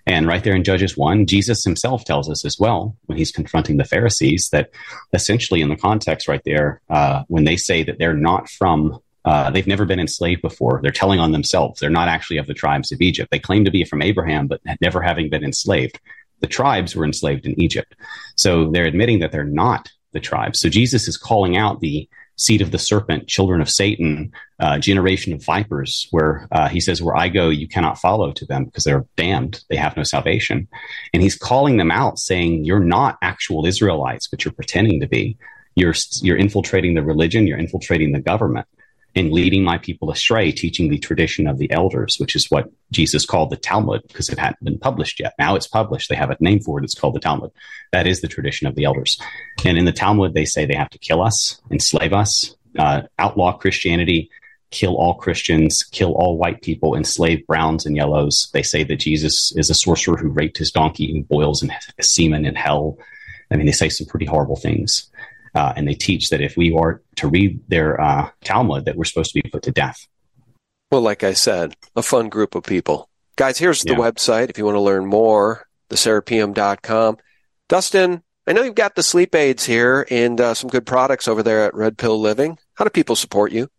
And 0.05 0.27
right 0.27 0.43
there 0.43 0.55
in 0.55 0.65
Judges 0.65 0.97
1, 0.97 1.25
Jesus 1.25 1.63
himself 1.63 2.03
tells 2.03 2.29
us 2.29 2.43
as 2.43 2.59
well, 2.59 2.97
when 3.05 3.17
he's 3.17 3.31
confronting 3.31 3.77
the 3.77 3.85
Pharisees, 3.85 4.49
that 4.51 4.71
essentially 5.13 5.61
in 5.61 5.69
the 5.69 5.77
context 5.77 6.27
right 6.27 6.41
there, 6.43 6.81
uh, 6.89 7.23
when 7.29 7.45
they 7.45 7.55
say 7.55 7.83
that 7.83 7.97
they're 7.97 8.13
not 8.13 8.49
from, 8.49 8.99
uh, 9.23 9.49
they've 9.49 9.67
never 9.67 9.85
been 9.85 10.01
enslaved 10.01 10.41
before, 10.41 10.81
they're 10.83 10.91
telling 10.91 11.21
on 11.21 11.31
themselves. 11.31 11.79
They're 11.79 11.89
not 11.89 12.09
actually 12.09 12.37
of 12.37 12.47
the 12.47 12.53
tribes 12.53 12.91
of 12.91 12.99
Egypt. 12.99 13.31
They 13.31 13.39
claim 13.39 13.63
to 13.63 13.71
be 13.71 13.85
from 13.85 14.01
Abraham, 14.01 14.47
but 14.47 14.59
never 14.81 15.01
having 15.01 15.29
been 15.29 15.45
enslaved. 15.45 15.99
The 16.41 16.47
tribes 16.47 16.93
were 16.93 17.05
enslaved 17.05 17.45
in 17.45 17.57
Egypt. 17.57 17.95
So 18.35 18.69
they're 18.71 18.85
admitting 18.85 19.19
that 19.19 19.31
they're 19.31 19.43
not 19.43 19.91
the 20.11 20.19
tribes. 20.19 20.59
So 20.59 20.69
Jesus 20.69 21.07
is 21.07 21.17
calling 21.17 21.57
out 21.57 21.79
the 21.79 22.07
seed 22.35 22.61
of 22.61 22.71
the 22.71 22.79
serpent, 22.79 23.27
children 23.27 23.61
of 23.61 23.69
Satan, 23.69 24.31
uh, 24.59 24.79
generation 24.79 25.33
of 25.33 25.43
vipers, 25.43 26.07
where 26.11 26.47
uh, 26.51 26.67
he 26.67 26.79
says, 26.79 27.01
Where 27.01 27.15
I 27.15 27.29
go, 27.29 27.49
you 27.49 27.67
cannot 27.67 27.99
follow 27.99 28.31
to 28.31 28.45
them 28.45 28.65
because 28.65 28.83
they're 28.83 29.05
damned. 29.17 29.63
They 29.69 29.75
have 29.75 29.97
no 29.97 30.03
salvation. 30.03 30.67
And 31.13 31.21
he's 31.21 31.37
calling 31.37 31.77
them 31.77 31.91
out, 31.91 32.19
saying, 32.19 32.65
You're 32.65 32.79
not 32.79 33.17
actual 33.21 33.65
Israelites, 33.65 34.27
but 34.27 34.43
you're 34.43 34.53
pretending 34.53 34.99
to 35.01 35.07
be. 35.07 35.37
You're, 35.75 35.95
you're 36.21 36.37
infiltrating 36.37 36.93
the 36.93 37.03
religion, 37.03 37.47
you're 37.47 37.57
infiltrating 37.57 38.11
the 38.11 38.21
government 38.21 38.67
and 39.15 39.31
leading 39.31 39.63
my 39.63 39.77
people 39.77 40.09
astray, 40.09 40.51
teaching 40.51 40.89
the 40.89 40.97
tradition 40.97 41.47
of 41.47 41.57
the 41.59 41.71
elders, 41.71 42.15
which 42.17 42.35
is 42.35 42.49
what 42.49 42.71
Jesus 42.91 43.25
called 43.25 43.51
the 43.51 43.57
Talmud 43.57 44.01
because 44.07 44.29
it 44.29 44.39
hadn't 44.39 44.63
been 44.63 44.79
published 44.79 45.19
yet. 45.19 45.33
Now 45.37 45.55
it's 45.55 45.67
published. 45.67 46.09
They 46.09 46.15
have 46.15 46.31
a 46.31 46.37
name 46.39 46.61
for 46.61 46.79
it. 46.79 46.83
It's 46.83 46.95
called 46.95 47.15
the 47.15 47.19
Talmud. 47.19 47.51
That 47.91 48.07
is 48.07 48.21
the 48.21 48.27
tradition 48.27 48.65
of 48.65 48.75
the 48.75 48.85
elders. 48.85 49.19
And 49.65 49.77
in 49.77 49.85
the 49.85 49.91
Talmud, 49.91 50.33
they 50.33 50.45
say 50.45 50.65
they 50.65 50.75
have 50.75 50.89
to 50.89 50.97
kill 50.97 51.21
us, 51.21 51.61
enslave 51.69 52.13
us, 52.13 52.55
uh, 52.77 53.03
outlaw 53.19 53.53
Christianity, 53.53 54.31
kill 54.71 54.95
all 54.95 55.13
Christians, 55.13 55.83
kill 55.83 56.13
all 56.13 56.37
white 56.37 56.63
people, 56.63 56.95
enslave 56.95 57.45
browns 57.45 57.85
and 57.85 57.95
yellows. 57.95 58.49
They 58.53 58.63
say 58.63 58.83
that 58.83 58.95
Jesus 58.95 59.53
is 59.55 59.69
a 59.69 59.75
sorcerer 59.75 60.17
who 60.17 60.29
raped 60.29 60.57
his 60.57 60.71
donkey 60.71 61.11
and 61.11 61.27
boils 61.27 61.61
in 61.61 61.71
semen 62.01 62.45
in 62.45 62.55
hell. 62.55 62.97
I 63.51 63.55
mean, 63.55 63.67
they 63.67 63.71
say 63.71 63.89
some 63.89 64.07
pretty 64.07 64.25
horrible 64.25 64.55
things. 64.55 65.11
Uh, 65.55 65.73
and 65.75 65.87
they 65.87 65.93
teach 65.93 66.29
that 66.29 66.41
if 66.41 66.57
we 66.57 66.73
are 66.73 67.01
to 67.15 67.27
read 67.27 67.59
their 67.67 67.99
uh, 68.01 68.29
Talmud, 68.43 68.85
that 68.85 68.95
we're 68.95 69.03
supposed 69.03 69.33
to 69.33 69.41
be 69.41 69.49
put 69.49 69.63
to 69.63 69.71
death. 69.71 70.07
Well, 70.91 71.01
like 71.01 71.23
I 71.23 71.33
said, 71.33 71.75
a 71.95 72.03
fun 72.03 72.29
group 72.29 72.55
of 72.55 72.63
people. 72.63 73.09
Guys, 73.35 73.57
here's 73.57 73.81
the 73.81 73.93
yeah. 73.93 73.97
website 73.97 74.49
if 74.49 74.57
you 74.57 74.65
want 74.65 74.75
to 74.75 74.81
learn 74.81 75.05
more, 75.05 75.67
theserapeum.com. 75.89 77.17
Dustin, 77.67 78.21
I 78.45 78.53
know 78.53 78.61
you've 78.61 78.75
got 78.75 78.95
the 78.95 79.03
sleep 79.03 79.33
aids 79.33 79.65
here 79.65 80.05
and 80.11 80.39
uh, 80.39 80.53
some 80.53 80.69
good 80.69 80.85
products 80.85 81.27
over 81.27 81.41
there 81.41 81.63
at 81.63 81.73
Red 81.73 81.97
Pill 81.97 82.19
Living. 82.19 82.59
How 82.75 82.83
do 82.83 82.89
people 82.89 83.15
support 83.15 83.51
you? 83.51 83.69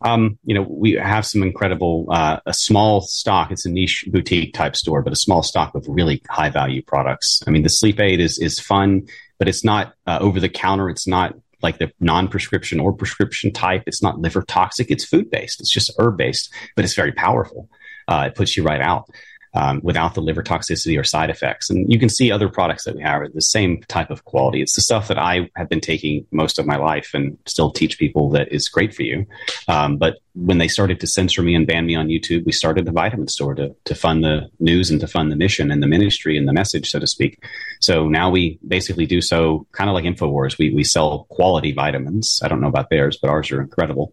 Um, 0.00 0.38
you 0.44 0.54
know, 0.54 0.62
we 0.68 0.92
have 0.92 1.26
some 1.26 1.42
incredible, 1.42 2.06
uh, 2.10 2.38
a 2.46 2.52
small 2.52 3.00
stock. 3.00 3.50
It's 3.50 3.66
a 3.66 3.70
niche 3.70 4.04
boutique 4.10 4.52
type 4.54 4.76
store, 4.76 5.02
but 5.02 5.12
a 5.12 5.16
small 5.16 5.42
stock 5.42 5.74
of 5.74 5.84
really 5.88 6.22
high 6.28 6.50
value 6.50 6.82
products. 6.82 7.42
I 7.46 7.50
mean, 7.50 7.62
the 7.62 7.70
sleep 7.70 7.98
aid 8.00 8.20
is, 8.20 8.38
is 8.38 8.60
fun 8.60 9.06
but 9.44 9.48
it's 9.50 9.62
not 9.62 9.92
uh, 10.06 10.16
over 10.22 10.40
the 10.40 10.48
counter. 10.48 10.88
It's 10.88 11.06
not 11.06 11.34
like 11.62 11.76
the 11.76 11.92
non-prescription 12.00 12.80
or 12.80 12.94
prescription 12.94 13.52
type. 13.52 13.82
It's 13.86 14.02
not 14.02 14.18
liver 14.18 14.40
toxic. 14.40 14.90
It's 14.90 15.04
food 15.04 15.30
based. 15.30 15.60
It's 15.60 15.70
just 15.70 15.92
herb 15.98 16.16
based, 16.16 16.50
but 16.76 16.82
it's 16.86 16.94
very 16.94 17.12
powerful. 17.12 17.68
Uh, 18.08 18.28
it 18.28 18.36
puts 18.36 18.56
you 18.56 18.62
right 18.62 18.80
out 18.80 19.10
um, 19.54 19.80
without 19.82 20.14
the 20.14 20.20
liver 20.20 20.42
toxicity 20.42 20.98
or 20.98 21.04
side 21.04 21.30
effects. 21.30 21.70
And 21.70 21.90
you 21.90 21.98
can 21.98 22.08
see 22.08 22.30
other 22.30 22.48
products 22.48 22.84
that 22.84 22.96
we 22.96 23.02
have 23.02 23.22
are 23.22 23.28
the 23.28 23.40
same 23.40 23.82
type 23.88 24.10
of 24.10 24.24
quality. 24.24 24.60
It's 24.60 24.74
the 24.74 24.80
stuff 24.80 25.08
that 25.08 25.18
I 25.18 25.48
have 25.56 25.68
been 25.68 25.80
taking 25.80 26.26
most 26.30 26.58
of 26.58 26.66
my 26.66 26.76
life 26.76 27.10
and 27.14 27.38
still 27.46 27.70
teach 27.70 27.98
people 27.98 28.30
that 28.30 28.52
is 28.52 28.68
great 28.68 28.94
for 28.94 29.02
you. 29.02 29.26
Um, 29.68 29.96
but 29.96 30.18
when 30.34 30.58
they 30.58 30.68
started 30.68 30.98
to 31.00 31.06
censor 31.06 31.42
me 31.42 31.54
and 31.54 31.66
ban 31.66 31.86
me 31.86 31.94
on 31.94 32.08
YouTube, 32.08 32.44
we 32.44 32.52
started 32.52 32.84
the 32.84 32.92
vitamin 32.92 33.28
store 33.28 33.54
to, 33.54 33.74
to 33.84 33.94
fund 33.94 34.24
the 34.24 34.48
news 34.58 34.90
and 34.90 35.00
to 35.00 35.06
fund 35.06 35.30
the 35.30 35.36
mission 35.36 35.70
and 35.70 35.82
the 35.82 35.86
ministry 35.86 36.36
and 36.36 36.48
the 36.48 36.52
message, 36.52 36.90
so 36.90 36.98
to 36.98 37.06
speak. 37.06 37.44
So 37.80 38.08
now 38.08 38.30
we 38.30 38.58
basically 38.66 39.06
do 39.06 39.20
so 39.20 39.66
kind 39.72 39.88
of 39.88 39.94
like 39.94 40.04
InfoWars. 40.04 40.58
We, 40.58 40.74
we 40.74 40.84
sell 40.84 41.26
quality 41.30 41.72
vitamins. 41.72 42.40
I 42.42 42.48
don't 42.48 42.60
know 42.60 42.68
about 42.68 42.90
theirs, 42.90 43.18
but 43.20 43.30
ours 43.30 43.50
are 43.52 43.60
incredible. 43.60 44.12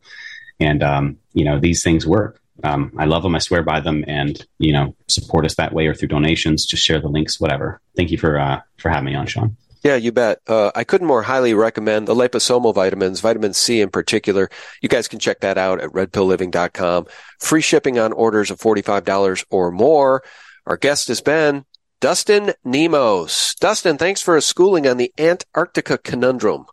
And, 0.59 0.83
um, 0.83 1.17
you 1.33 1.43
know, 1.43 1.59
these 1.59 1.81
things 1.83 2.05
work. 2.05 2.40
Um, 2.63 2.91
I 2.97 3.05
love 3.05 3.23
them. 3.23 3.35
I 3.35 3.39
swear 3.39 3.63
by 3.63 3.79
them. 3.79 4.03
And, 4.07 4.45
you 4.59 4.73
know, 4.73 4.95
support 5.07 5.45
us 5.45 5.55
that 5.55 5.73
way 5.73 5.87
or 5.87 5.93
through 5.93 6.09
donations. 6.09 6.65
Just 6.65 6.83
share 6.83 6.99
the 6.99 7.07
links, 7.07 7.39
whatever. 7.39 7.81
Thank 7.95 8.11
you 8.11 8.17
for, 8.17 8.39
uh, 8.39 8.61
for 8.77 8.89
having 8.89 9.05
me 9.05 9.15
on, 9.15 9.27
Sean. 9.27 9.55
Yeah, 9.83 9.95
you 9.95 10.11
bet. 10.11 10.39
Uh, 10.47 10.71
I 10.75 10.83
couldn't 10.83 11.07
more 11.07 11.23
highly 11.23 11.53
recommend 11.55 12.07
the 12.07 12.13
liposomal 12.13 12.73
vitamins, 12.73 13.19
vitamin 13.19 13.53
C 13.53 13.81
in 13.81 13.89
particular. 13.89 14.49
You 14.81 14.89
guys 14.89 15.07
can 15.07 15.17
check 15.17 15.39
that 15.39 15.57
out 15.57 15.81
at 15.81 15.89
redpillliving.com. 15.89 17.07
Free 17.39 17.61
shipping 17.61 17.97
on 17.97 18.13
orders 18.13 18.51
of 18.51 18.59
$45 18.59 19.45
or 19.49 19.71
more. 19.71 20.23
Our 20.67 20.77
guest 20.77 21.07
has 21.07 21.21
been 21.21 21.65
Dustin 21.99 22.53
Nemos. 22.63 23.55
Dustin, 23.59 23.97
thanks 23.97 24.21
for 24.21 24.37
a 24.37 24.41
schooling 24.41 24.87
on 24.87 24.97
the 24.97 25.11
Antarctica 25.17 25.97
conundrum. 25.97 26.65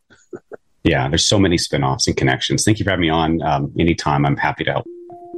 yeah, 0.85 1.09
there's 1.09 1.27
so 1.27 1.39
many 1.39 1.57
spinoffs 1.57 2.07
and 2.07 2.17
connections. 2.17 2.65
Thank 2.65 2.79
you 2.79 2.85
for 2.85 2.91
having 2.91 3.03
me 3.03 3.11
on. 3.11 3.41
Um, 3.41 3.73
anytime, 3.79 4.27
I'm 4.27 4.37
happy 4.37 4.65
to 4.65 4.73
help. 4.73 4.87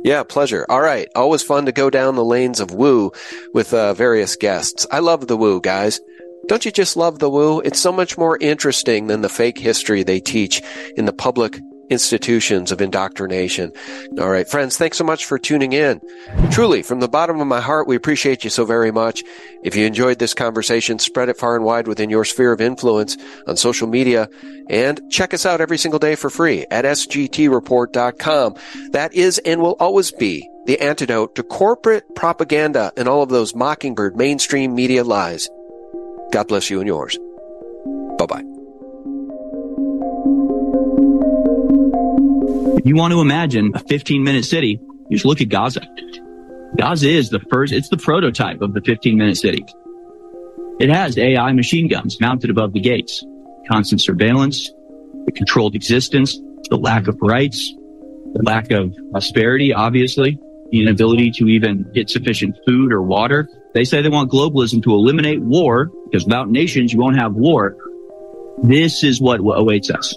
Yeah, 0.03 0.23
pleasure. 0.23 0.65
All 0.69 0.81
right. 0.81 1.09
Always 1.15 1.43
fun 1.43 1.67
to 1.67 1.73
go 1.73 1.91
down 1.91 2.15
the 2.15 2.25
lanes 2.25 2.61
of 2.61 2.73
woo 2.73 3.13
with 3.53 3.75
uh, 3.75 3.95
various 3.95 4.37
guests. 4.37 4.87
I 4.91 5.01
love 5.01 5.27
the 5.27 5.37
woo, 5.37 5.61
guys. 5.61 6.01
Don't 6.47 6.65
you 6.65 6.73
just 6.73 6.97
love 6.97 7.19
the 7.19 7.31
woo? 7.31 7.61
It's 7.61 7.79
so 7.79 7.93
much 7.93 8.17
more 8.17 8.39
interesting 8.41 9.07
than 9.07 9.21
the 9.21 9.29
fake 9.29 9.59
history 9.59 10.03
they 10.03 10.21
teach 10.21 10.63
in 10.97 11.05
the 11.05 11.13
public 11.13 11.61
institutions 11.91 12.73
of 12.73 12.81
indoctrination. 12.81 13.73
All 14.19 14.31
right, 14.31 14.49
friends, 14.49 14.77
thanks 14.77 14.97
so 14.97 15.05
much 15.05 15.25
for 15.25 15.39
tuning 15.39 15.73
in. 15.73 16.01
Truly, 16.51 16.83
from 16.83 17.01
the 17.01 17.09
bottom 17.09 17.41
of 17.41 17.47
my 17.47 17.61
heart, 17.61 17.87
we 17.87 17.97
appreciate 17.97 18.45
you 18.45 18.51
so 18.51 18.65
very 18.65 18.91
much. 18.91 19.23
If 19.63 19.77
you 19.77 19.85
enjoyed 19.85 20.19
this 20.19 20.35
conversation, 20.35 20.99
spread 20.99 21.29
it 21.29 21.37
far 21.37 21.57
and 21.57 21.65
wide 21.65 21.89
within 21.89 22.11
your 22.11 22.25
sphere 22.25 22.53
of 22.53 22.61
influence 22.61 23.17
on 23.47 23.57
social 23.57 23.89
media 23.89 24.29
and 24.69 25.01
check 25.11 25.35
us 25.35 25.45
out 25.45 25.61
every 25.61 25.79
single 25.79 25.99
day 25.99 26.15
for 26.15 26.31
free 26.31 26.65
at 26.71 26.85
sgtreport.com. 26.85 28.55
That 28.93 29.13
is 29.15 29.39
and 29.39 29.61
will 29.61 29.77
always 29.81 30.13
be 30.13 30.49
the 30.67 30.81
antidote 30.81 31.35
to 31.35 31.43
corporate 31.43 32.15
propaganda 32.15 32.93
and 32.97 33.09
all 33.09 33.23
of 33.23 33.29
those 33.29 33.55
mockingbird 33.55 34.17
mainstream 34.17 34.75
media 34.75 35.05
lies. 35.05 35.49
God 36.33 36.49
bless 36.49 36.71
you 36.71 36.79
and 36.79 36.87
yours. 36.87 37.19
Bye 38.19 38.27
bye. 38.27 38.50
You 42.85 42.95
want 42.95 43.13
to 43.13 43.21
imagine 43.21 43.73
a 43.75 43.79
15 43.79 44.23
minute 44.23 44.45
city, 44.45 44.81
you 45.09 45.17
just 45.17 45.25
look 45.25 45.41
at 45.41 45.49
Gaza. 45.49 45.83
Gaza 46.77 47.09
is 47.09 47.31
the 47.31 47.41
first, 47.51 47.73
it's 47.73 47.89
the 47.89 47.97
prototype 47.97 48.63
of 48.63 48.75
the 48.75 48.81
15 48.81 49.17
minute 49.17 49.37
city. 49.37 49.65
It 50.79 50.89
has 50.89 51.19
AI 51.19 51.53
machine 51.53 51.89
guns 51.89 52.21
mounted 52.21 52.49
above 52.49 52.73
the 52.73 52.81
gates, 52.81 53.25
constant 53.71 54.01
surveillance, 54.01 54.71
the 55.27 55.33
controlled 55.33 55.75
existence, 55.75 56.39
the 56.71 56.77
lack 56.77 57.07
of 57.07 57.19
rights, 57.21 57.75
the 58.33 58.43
lack 58.43 58.71
of 58.71 58.95
prosperity, 59.11 59.75
obviously, 59.75 60.39
the 60.71 60.81
inability 60.81 61.33
to 61.33 61.49
even 61.49 61.91
get 61.93 62.09
sufficient 62.09 62.57
food 62.67 62.93
or 62.93 63.03
water. 63.03 63.49
They 63.75 63.85
say 63.85 64.01
they 64.01 64.09
want 64.09 64.31
globalism 64.31 64.83
to 64.85 64.95
eliminate 64.95 65.41
war 65.41 65.91
because 66.05 66.25
without 66.25 66.51
nations, 66.51 66.93
you 66.93 67.01
won't 67.01 67.19
have 67.19 67.35
war. 67.35 67.77
This 68.63 69.03
is 69.05 69.21
what 69.21 69.41
awaits 69.41 69.91
us. 69.91 70.17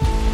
you 0.00 0.33